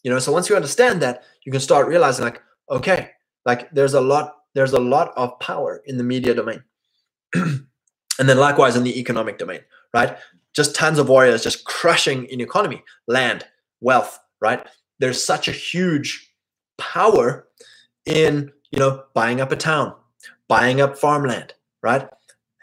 You 0.02 0.10
know 0.10 0.18
so 0.18 0.32
once 0.32 0.48
you 0.50 0.56
understand 0.56 1.00
that 1.02 1.22
you 1.44 1.52
can 1.52 1.60
start 1.60 1.86
realizing 1.86 2.24
like 2.24 2.42
okay 2.68 3.10
like 3.44 3.70
there's 3.70 3.94
a 3.94 4.00
lot 4.00 4.34
there's 4.54 4.72
a 4.72 4.80
lot 4.80 5.12
of 5.16 5.38
power 5.38 5.82
in 5.86 5.96
the 5.96 6.04
media 6.04 6.34
domain. 6.34 6.62
And 8.18 8.30
then 8.30 8.38
likewise 8.38 8.76
in 8.76 8.82
the 8.82 8.98
economic 8.98 9.36
domain 9.36 9.60
right 9.94 10.16
just 10.54 10.74
tons 10.74 10.98
of 10.98 11.08
warriors 11.08 11.42
just 11.42 11.64
crushing 11.64 12.24
in 12.26 12.40
economy 12.40 12.82
land 13.06 13.44
wealth, 13.80 14.18
right? 14.40 14.66
There's 14.98 15.22
such 15.22 15.48
a 15.48 15.52
huge 15.52 16.32
power 16.78 17.46
in, 18.04 18.50
you 18.70 18.78
know, 18.78 19.04
buying 19.14 19.40
up 19.40 19.52
a 19.52 19.56
town, 19.56 19.94
buying 20.48 20.80
up 20.80 20.96
farmland, 20.96 21.54
right? 21.82 22.08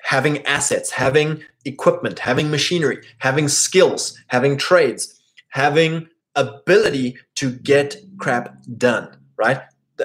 Having 0.03 0.45
assets, 0.45 0.91
having 0.91 1.43
equipment, 1.65 2.19
having 2.19 2.49
machinery, 2.49 3.01
having 3.19 3.47
skills, 3.47 4.17
having 4.27 4.57
trades, 4.57 5.21
having 5.49 6.07
ability 6.35 7.15
to 7.35 7.51
get 7.51 7.95
crap 8.17 8.57
done, 8.77 9.15
right? 9.37 9.61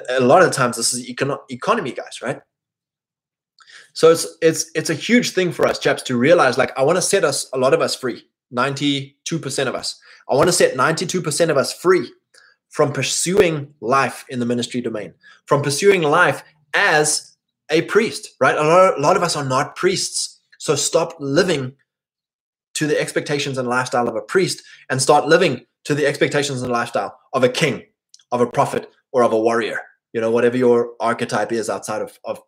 A 0.09 0.21
lot 0.21 0.43
of 0.43 0.51
times 0.51 0.77
this 0.77 0.93
is 0.93 1.09
econo- 1.09 1.39
economy 1.49 1.91
guys, 1.91 2.21
right? 2.21 2.39
So 3.99 4.09
it's 4.09 4.25
it's 4.41 4.71
it's 4.75 4.89
a 4.89 4.93
huge 4.93 5.31
thing 5.31 5.51
for 5.51 5.67
us 5.67 5.77
chaps 5.77 6.01
to 6.03 6.15
realize 6.15 6.57
like 6.57 6.71
I 6.79 6.83
want 6.83 6.95
to 6.95 7.01
set 7.01 7.25
us 7.25 7.49
a 7.51 7.57
lot 7.57 7.73
of 7.73 7.81
us 7.81 7.97
free. 7.97 8.23
92% 8.55 9.67
of 9.67 9.75
us. 9.75 9.99
I 10.29 10.35
want 10.35 10.47
to 10.47 10.53
set 10.53 10.75
92% 10.75 11.49
of 11.49 11.57
us 11.57 11.73
free 11.73 12.09
from 12.69 12.93
pursuing 12.93 13.73
life 13.81 14.23
in 14.29 14.39
the 14.39 14.45
ministry 14.45 14.79
domain, 14.79 15.13
from 15.47 15.61
pursuing 15.61 16.01
life 16.01 16.45
as 16.73 17.35
a 17.69 17.81
priest, 17.83 18.29
right? 18.39 18.55
A 18.55 18.63
lot, 18.63 18.97
a 18.97 19.01
lot 19.01 19.17
of 19.17 19.21
us 19.21 19.35
are 19.35 19.43
not 19.43 19.75
priests. 19.75 20.39
So 20.59 20.75
stop 20.75 21.15
living 21.19 21.73
to 22.75 22.87
the 22.87 22.97
expectations 22.97 23.57
and 23.57 23.67
lifestyle 23.67 24.07
of 24.07 24.15
a 24.15 24.21
priest 24.21 24.63
and 24.89 25.01
start 25.01 25.27
living 25.27 25.65
to 25.83 25.93
the 25.93 26.05
expectations 26.05 26.61
and 26.61 26.71
lifestyle 26.71 27.19
of 27.33 27.43
a 27.43 27.49
king, 27.49 27.83
of 28.31 28.39
a 28.39 28.47
prophet, 28.47 28.89
or 29.11 29.23
of 29.23 29.33
a 29.33 29.39
warrior. 29.39 29.81
You 30.13 30.21
know, 30.21 30.31
whatever 30.31 30.55
your 30.55 30.93
archetype 31.01 31.51
is 31.51 31.69
outside 31.69 32.01
of, 32.01 32.17
of 32.23 32.41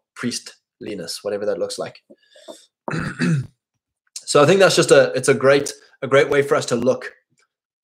priestliness, 0.82 1.24
whatever 1.24 1.46
that 1.46 1.58
looks 1.58 1.78
like. 1.78 2.04
so 4.16 4.42
I 4.42 4.46
think 4.46 4.60
that's 4.60 4.76
just 4.76 4.92
a 4.92 5.12
it's 5.14 5.30
a 5.30 5.34
great 5.34 5.74
a 6.02 6.08
great 6.08 6.30
way 6.30 6.42
for 6.42 6.56
us 6.56 6.66
to 6.68 6.76
look 6.76 7.14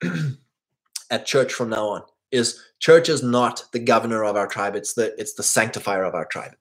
at 1.10 1.26
church 1.26 1.52
from 1.52 1.70
now 1.70 1.88
on 1.88 2.02
is 2.30 2.60
church 2.80 3.08
is 3.08 3.22
not 3.22 3.64
the 3.72 3.78
governor 3.78 4.24
of 4.24 4.36
our 4.36 4.46
tribe 4.46 4.76
it's 4.76 4.94
the 4.94 5.14
it's 5.18 5.34
the 5.34 5.42
sanctifier 5.42 6.04
of 6.04 6.14
our 6.14 6.26
tribe. 6.26 6.54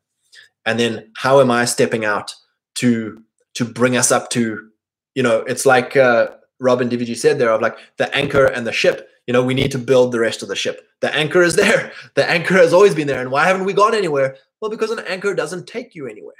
And 0.65 0.79
then 0.79 1.11
how 1.17 1.39
am 1.39 1.51
i 1.51 1.65
stepping 1.65 2.05
out 2.05 2.33
to 2.75 3.21
to 3.55 3.65
bring 3.65 3.97
us 3.97 4.11
up 4.11 4.29
to 4.31 4.69
you 5.15 5.23
know 5.23 5.39
it's 5.41 5.65
like 5.65 5.97
uh, 5.97 6.27
robin 6.59 6.89
dvg 6.89 7.17
said 7.17 7.39
there 7.39 7.51
of 7.51 7.61
like 7.61 7.77
the 7.97 8.13
anchor 8.15 8.45
and 8.45 8.65
the 8.65 8.71
ship. 8.71 9.09
You 9.25 9.33
know 9.33 9.43
we 9.43 9.53
need 9.53 9.71
to 9.71 9.77
build 9.77 10.11
the 10.13 10.19
rest 10.19 10.41
of 10.41 10.47
the 10.47 10.55
ship. 10.55 10.87
The 11.01 11.13
anchor 11.13 11.41
is 11.41 11.55
there. 11.55 11.91
The 12.15 12.29
anchor 12.29 12.55
has 12.55 12.73
always 12.73 12.95
been 12.95 13.07
there. 13.07 13.21
And 13.21 13.29
why 13.29 13.45
haven't 13.45 13.65
we 13.65 13.73
gone 13.73 13.93
anywhere 13.93 14.37
well 14.61 14.71
because 14.71 14.91
an 14.91 15.03
anchor 15.07 15.33
doesn't 15.33 15.67
take 15.67 15.95
you 15.95 16.07
anywhere 16.07 16.35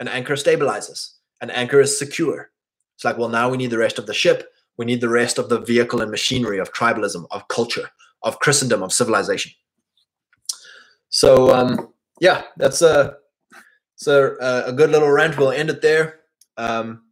an 0.00 0.08
anchor 0.08 0.34
stabilizes 0.34 1.14
an 1.40 1.50
anchor 1.50 1.80
is 1.80 1.98
secure 1.98 2.50
it's 2.94 3.04
like 3.04 3.18
well 3.18 3.28
now 3.28 3.48
we 3.48 3.56
need 3.56 3.70
the 3.70 3.78
rest 3.78 3.98
of 3.98 4.06
the 4.06 4.14
ship 4.14 4.52
we 4.76 4.86
need 4.86 5.00
the 5.00 5.08
rest 5.08 5.38
of 5.38 5.48
the 5.48 5.60
vehicle 5.60 6.00
and 6.00 6.10
machinery 6.10 6.58
of 6.58 6.72
tribalism, 6.72 7.26
of 7.30 7.46
culture, 7.48 7.90
of 8.22 8.38
Christendom, 8.38 8.82
of 8.82 8.92
civilization. 8.92 9.52
So 11.10 11.54
um, 11.54 11.92
yeah, 12.20 12.42
that's 12.56 12.80
a 12.82 13.16
it's 13.94 14.06
a, 14.06 14.64
a 14.66 14.72
good 14.72 14.90
little 14.90 15.10
rant. 15.10 15.36
We'll 15.36 15.52
end 15.52 15.70
it 15.70 15.82
there. 15.82 16.20
Um, 16.56 17.04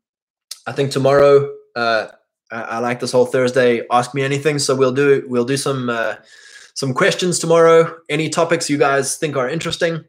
I 0.67 0.73
think 0.73 0.91
tomorrow 0.91 1.55
uh, 1.77 2.09
I, 2.51 2.63
I, 2.63 2.79
like 2.79 3.01
this 3.01 3.13
whole 3.13 3.27
Thursday. 3.27 3.83
Ask 3.91 4.15
me 4.15 4.23
anything. 4.23 4.59
So 4.59 4.75
we'll 4.75 4.93
do 4.93 5.25
we'll 5.29 5.45
do 5.45 5.57
some 5.57 5.91
uh, 5.91 6.17
some 6.75 6.95
questions 6.95 7.39
tomorrow. 7.39 7.95
Any 8.09 8.31
topics 8.31 8.71
you 8.71 8.79
guys 8.79 9.17
think 9.17 9.37
are 9.37 9.49
interesting, 9.49 10.05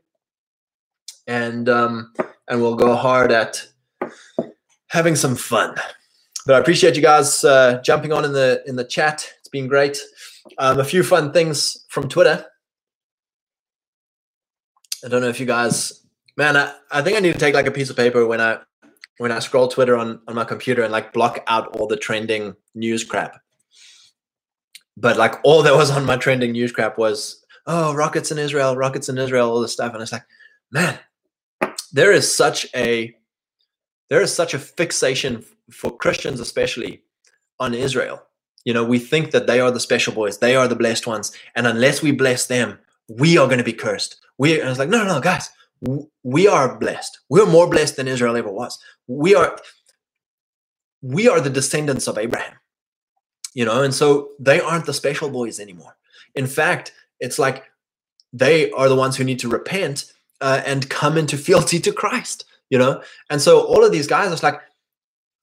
and 1.27 1.69
um, 1.69 2.13
and 2.47 2.61
we'll 2.61 2.75
go 2.75 2.95
hard 2.95 3.31
at 3.31 3.67
having 4.87 5.15
some 5.15 5.35
fun 5.35 5.75
but 6.45 6.55
I 6.55 6.59
appreciate 6.59 6.95
you 6.95 7.01
guys 7.01 7.43
uh, 7.43 7.81
jumping 7.83 8.11
on 8.11 8.25
in 8.25 8.33
the 8.33 8.63
in 8.65 8.75
the 8.75 8.83
chat. 8.83 9.31
It's 9.39 9.49
been 9.49 9.67
great. 9.67 9.97
Um, 10.57 10.79
a 10.79 10.83
few 10.83 11.03
fun 11.03 11.31
things 11.31 11.85
from 11.89 12.09
Twitter. 12.09 12.45
I 15.03 15.07
don't 15.07 15.21
know 15.21 15.29
if 15.29 15.39
you 15.39 15.45
guys, 15.45 16.05
man. 16.37 16.57
I, 16.57 16.73
I 16.91 17.01
think 17.01 17.17
I 17.17 17.19
need 17.19 17.33
to 17.33 17.39
take 17.39 17.53
like 17.53 17.67
a 17.67 17.71
piece 17.71 17.89
of 17.89 17.95
paper 17.95 18.25
when 18.25 18.41
I 18.41 18.59
when 19.17 19.31
I 19.31 19.39
scroll 19.39 19.67
Twitter 19.67 19.95
on 19.95 20.21
on 20.27 20.35
my 20.35 20.43
computer 20.43 20.81
and 20.81 20.91
like 20.91 21.13
block 21.13 21.43
out 21.47 21.75
all 21.75 21.87
the 21.87 21.97
trending 21.97 22.55
news 22.73 23.03
crap. 23.03 23.39
But 24.97 25.17
like 25.17 25.35
all 25.43 25.63
that 25.63 25.75
was 25.75 25.91
on 25.91 26.05
my 26.05 26.17
trending 26.17 26.53
news 26.53 26.71
crap 26.71 26.97
was 26.97 27.45
oh 27.67 27.93
rockets 27.93 28.31
in 28.31 28.39
Israel, 28.39 28.75
rockets 28.75 29.09
in 29.09 29.17
Israel, 29.19 29.51
all 29.51 29.61
this 29.61 29.73
stuff, 29.73 29.93
and 29.93 30.01
it's 30.01 30.11
like, 30.11 30.25
man, 30.71 30.97
there 31.91 32.11
is 32.11 32.33
such 32.33 32.67
a 32.75 33.15
there 34.09 34.21
is 34.21 34.33
such 34.33 34.53
a 34.53 34.59
fixation 34.59 35.45
for 35.71 35.95
Christians 35.95 36.39
especially 36.39 37.01
on 37.59 37.73
Israel. 37.73 38.23
You 38.65 38.73
know, 38.73 38.83
we 38.83 38.99
think 38.99 39.31
that 39.31 39.47
they 39.47 39.59
are 39.59 39.71
the 39.71 39.79
special 39.79 40.13
boys, 40.13 40.37
they 40.37 40.55
are 40.55 40.67
the 40.67 40.75
blessed 40.75 41.07
ones, 41.07 41.31
and 41.55 41.65
unless 41.65 42.01
we 42.01 42.11
bless 42.11 42.45
them, 42.45 42.77
we 43.09 43.37
are 43.37 43.47
going 43.47 43.57
to 43.57 43.63
be 43.63 43.73
cursed. 43.73 44.17
We 44.37 44.59
and 44.59 44.69
it's 44.69 44.79
like, 44.79 44.89
no, 44.89 44.99
no, 44.99 45.15
no, 45.15 45.21
guys, 45.21 45.49
we 46.23 46.47
are 46.47 46.77
blessed. 46.77 47.19
We're 47.29 47.45
more 47.45 47.69
blessed 47.69 47.95
than 47.95 48.07
Israel 48.07 48.35
ever 48.35 48.51
was. 48.51 48.77
We 49.07 49.35
are 49.35 49.57
we 51.01 51.27
are 51.27 51.41
the 51.41 51.49
descendants 51.49 52.07
of 52.07 52.17
Abraham. 52.17 52.55
You 53.53 53.65
know, 53.65 53.81
and 53.81 53.93
so 53.93 54.29
they 54.39 54.61
aren't 54.61 54.85
the 54.85 54.93
special 54.93 55.29
boys 55.29 55.59
anymore. 55.59 55.97
In 56.35 56.47
fact, 56.47 56.93
it's 57.19 57.37
like 57.37 57.65
they 58.31 58.71
are 58.71 58.87
the 58.87 58.95
ones 58.95 59.17
who 59.17 59.23
need 59.23 59.39
to 59.39 59.49
repent 59.49 60.13
uh, 60.41 60.61
and 60.65 60.89
come 60.89 61.17
into 61.17 61.37
fealty 61.37 61.79
to 61.81 61.93
Christ. 61.93 62.45
You 62.69 62.79
know, 62.79 63.03
and 63.29 63.41
so 63.41 63.61
all 63.61 63.85
of 63.85 63.91
these 63.93 64.07
guys, 64.07 64.31
it's 64.31 64.43
like 64.43 64.61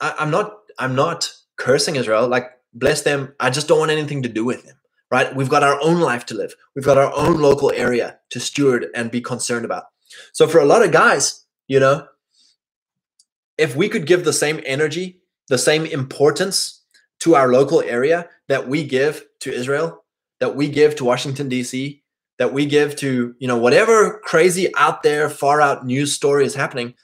I, 0.00 0.14
am 0.20 0.30
not 0.30 0.54
I'm 0.78 0.94
not 0.96 1.32
cursing 1.58 1.96
Israel. 1.96 2.28
Like 2.28 2.50
bless 2.74 3.02
them. 3.02 3.34
I 3.40 3.50
just 3.50 3.68
don't 3.68 3.80
want 3.80 3.90
anything 3.92 4.22
to 4.24 4.30
do 4.30 4.44
with 4.44 4.64
them. 4.64 4.76
right? 5.12 5.34
We've 5.36 5.50
got 5.50 5.64
our 5.64 5.80
own 5.82 6.00
life 6.00 6.26
to 6.28 6.34
live. 6.34 6.54
We've 6.76 6.86
got 6.86 6.98
our 6.98 7.12
own 7.14 7.40
local 7.40 7.72
area 7.72 8.18
to 8.30 8.40
steward 8.40 8.88
and 8.94 9.10
be 9.10 9.22
concerned 9.22 9.66
about. 9.66 9.84
So 10.34 10.48
for 10.48 10.60
a 10.60 10.66
lot 10.66 10.84
of 10.84 10.92
guys, 10.92 11.46
you 11.68 11.80
know, 11.80 12.08
if 13.58 13.76
we 13.76 13.88
could 13.88 14.06
give 14.06 14.24
the 14.24 14.32
same 14.32 14.60
energy, 14.66 15.20
the 15.48 15.58
same 15.58 15.86
importance 15.86 16.82
to 17.20 17.34
our 17.36 17.48
local 17.52 17.82
area 17.82 18.28
that 18.48 18.68
we 18.68 18.84
give 18.84 19.24
to 19.40 19.52
Israel, 19.52 20.04
that 20.40 20.56
we 20.56 20.68
give 20.68 20.96
to 20.96 21.04
Washington 21.04 21.48
D.C., 21.48 22.02
that 22.38 22.52
we 22.52 22.66
give 22.66 22.96
to, 22.96 23.34
you 23.38 23.48
know, 23.48 23.58
whatever 23.58 24.20
crazy 24.24 24.72
out 24.76 25.02
there 25.02 25.28
far 25.28 25.60
out 25.60 25.84
news 25.84 26.12
story 26.12 26.44
is 26.44 26.54
happening, 26.54 26.94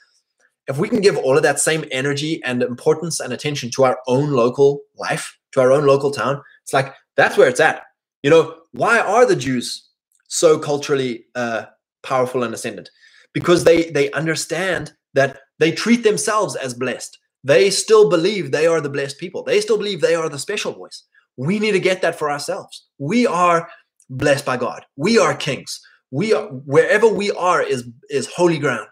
if 0.67 0.79
we 0.79 0.89
can 0.89 1.01
give 1.01 1.17
all 1.19 1.37
of 1.37 1.43
that 1.43 1.61
same 1.61 1.85
energy 1.91 2.43
and 2.45 2.63
importance 2.63 3.21
and 3.21 3.33
attention 3.33 3.71
to 3.73 3.85
our 3.85 3.99
own 4.07 4.31
local 4.31 4.81
life, 4.97 5.37
to 5.53 5.61
our 5.61 5.73
own 5.73 5.87
local 5.87 6.11
town, 6.11 6.41
it's 6.63 6.73
like 6.73 6.95
that's 7.17 7.37
where 7.37 7.49
it's 7.49 7.61
at. 7.61 7.83
You 8.23 8.31
know, 8.31 8.55
why 8.73 8.99
are 8.99 9.27
the 9.27 9.37
Jews 9.37 9.89
so 10.29 10.59
culturally 10.59 11.27
uh, 11.35 11.67
powerful 12.03 12.43
and 12.43 12.55
ascendant? 12.55 12.91
Because 13.33 13.65
they 13.65 13.91
they 13.91 14.11
understand 14.13 14.93
that 15.15 15.41
they 15.59 15.73
treat 15.73 16.03
themselves 16.03 16.57
as 16.57 16.75
blessed. 16.75 17.19
They 17.43 17.69
still 17.71 18.09
believe 18.09 18.51
they 18.51 18.67
are 18.67 18.81
the 18.81 18.89
blessed 18.89 19.19
people. 19.19 19.43
They 19.43 19.61
still 19.61 19.77
believe 19.77 20.01
they 20.01 20.15
are 20.15 20.29
the 20.29 20.39
special 20.39 20.73
voice 20.73 21.05
We 21.37 21.59
need 21.59 21.73
to 21.73 21.81
get 21.81 22.01
that 22.03 22.19
for 22.19 22.31
ourselves. 22.31 22.87
We 22.99 23.27
are 23.27 23.69
blessed 24.11 24.45
by 24.45 24.57
God. 24.57 24.85
We 24.97 25.19
are 25.19 25.35
kings. 25.35 25.81
We 26.11 26.33
are 26.33 26.47
wherever 26.47 27.09
we 27.09 27.31
are 27.33 27.63
is 27.63 27.89
is 28.11 28.29
holy 28.35 28.59
ground. 28.59 28.89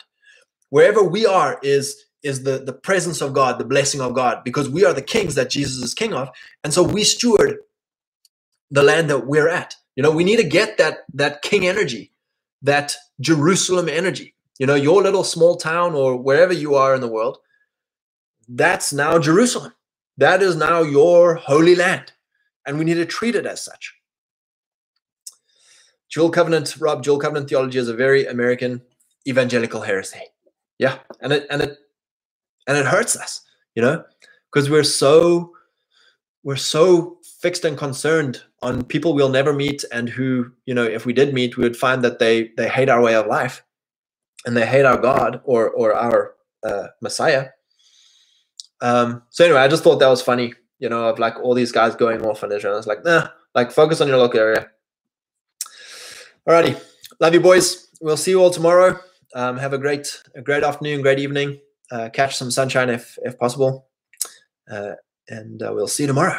Wherever 0.70 1.02
we 1.02 1.26
are 1.26 1.58
is 1.62 2.04
is 2.22 2.42
the 2.44 2.58
the 2.58 2.72
presence 2.72 3.20
of 3.20 3.32
God, 3.32 3.58
the 3.58 3.64
blessing 3.64 4.00
of 4.00 4.14
God, 4.14 4.42
because 4.44 4.68
we 4.68 4.84
are 4.84 4.92
the 4.92 5.02
kings 5.02 5.34
that 5.34 5.50
Jesus 5.50 5.82
is 5.82 5.94
king 5.94 6.14
of, 6.14 6.28
and 6.64 6.72
so 6.72 6.82
we 6.82 7.04
steward 7.04 7.58
the 8.70 8.82
land 8.82 9.10
that 9.10 9.26
we're 9.26 9.48
at. 9.48 9.74
You 9.96 10.02
know, 10.02 10.10
we 10.10 10.24
need 10.24 10.36
to 10.36 10.44
get 10.44 10.78
that 10.78 11.00
that 11.14 11.42
king 11.42 11.66
energy, 11.66 12.12
that 12.62 12.96
Jerusalem 13.20 13.88
energy. 13.88 14.34
You 14.58 14.66
know, 14.66 14.74
your 14.74 15.02
little 15.02 15.24
small 15.24 15.56
town 15.56 15.94
or 15.94 16.16
wherever 16.16 16.52
you 16.52 16.74
are 16.74 16.94
in 16.94 17.00
the 17.00 17.08
world, 17.08 17.38
that's 18.48 18.92
now 18.92 19.18
Jerusalem. 19.18 19.72
That 20.18 20.42
is 20.42 20.56
now 20.56 20.82
your 20.82 21.34
holy 21.36 21.74
land. 21.74 22.12
And 22.66 22.78
we 22.78 22.84
need 22.84 22.94
to 22.94 23.06
treat 23.06 23.34
it 23.34 23.46
as 23.46 23.64
such. 23.64 23.94
Dual 26.12 26.30
covenant, 26.30 26.76
Rob, 26.78 27.02
dual 27.02 27.18
covenant 27.18 27.48
theology 27.48 27.78
is 27.78 27.88
a 27.88 27.94
very 27.94 28.26
American 28.26 28.82
evangelical 29.26 29.80
heresy. 29.80 30.20
Yeah. 30.78 30.98
And 31.20 31.32
it 31.32 31.46
and 31.50 31.62
it 31.62 31.78
and 32.66 32.76
it 32.76 32.86
hurts 32.86 33.16
us, 33.16 33.42
you 33.74 33.82
know, 33.82 34.04
because 34.52 34.68
we're 34.68 34.84
so 34.84 35.52
we're 36.44 36.56
so 36.56 37.18
fixed 37.40 37.64
and 37.64 37.76
concerned 37.76 38.42
on 38.62 38.84
people 38.84 39.14
we'll 39.14 39.28
never 39.28 39.52
meet 39.52 39.84
and 39.92 40.08
who 40.08 40.50
you 40.66 40.74
know 40.74 40.84
if 40.84 41.06
we 41.06 41.12
did 41.12 41.34
meet 41.34 41.56
we 41.56 41.62
would 41.64 41.76
find 41.76 42.02
that 42.02 42.18
they 42.18 42.50
they 42.56 42.68
hate 42.68 42.88
our 42.88 43.02
way 43.02 43.14
of 43.14 43.26
life 43.26 43.64
and 44.46 44.56
they 44.56 44.66
hate 44.66 44.84
our 44.84 44.96
god 44.96 45.40
or 45.44 45.70
or 45.70 45.94
our 45.94 46.34
uh, 46.64 46.86
messiah 47.00 47.48
um 48.80 49.22
so 49.30 49.44
anyway 49.44 49.60
i 49.60 49.68
just 49.68 49.82
thought 49.82 49.98
that 49.98 50.08
was 50.08 50.22
funny 50.22 50.54
you 50.78 50.88
know 50.88 51.08
of 51.08 51.18
like 51.18 51.36
all 51.40 51.54
these 51.54 51.72
guys 51.72 51.96
going 51.96 52.24
off 52.24 52.44
on 52.44 52.52
israel 52.52 52.78
it's 52.78 52.86
like 52.86 53.04
nah 53.04 53.28
like 53.54 53.72
focus 53.72 54.00
on 54.00 54.08
your 54.08 54.18
local 54.18 54.40
area 54.40 54.68
alrighty. 56.48 56.80
Love 57.20 57.34
you 57.34 57.40
boys. 57.40 57.88
We'll 58.00 58.16
see 58.16 58.32
you 58.32 58.40
all 58.42 58.50
tomorrow. 58.50 58.98
Um, 59.34 59.56
have 59.58 59.72
a 59.72 59.78
great 59.78 60.22
a 60.34 60.42
great 60.42 60.62
afternoon 60.62 61.02
great 61.02 61.18
evening. 61.18 61.60
Uh, 61.90 62.08
catch 62.12 62.36
some 62.36 62.50
sunshine 62.50 62.90
if 62.90 63.18
if 63.22 63.38
possible. 63.38 63.88
Uh, 64.70 64.92
and 65.28 65.62
uh, 65.62 65.72
we'll 65.74 65.88
see 65.88 66.04
you 66.04 66.06
tomorrow 66.06 66.38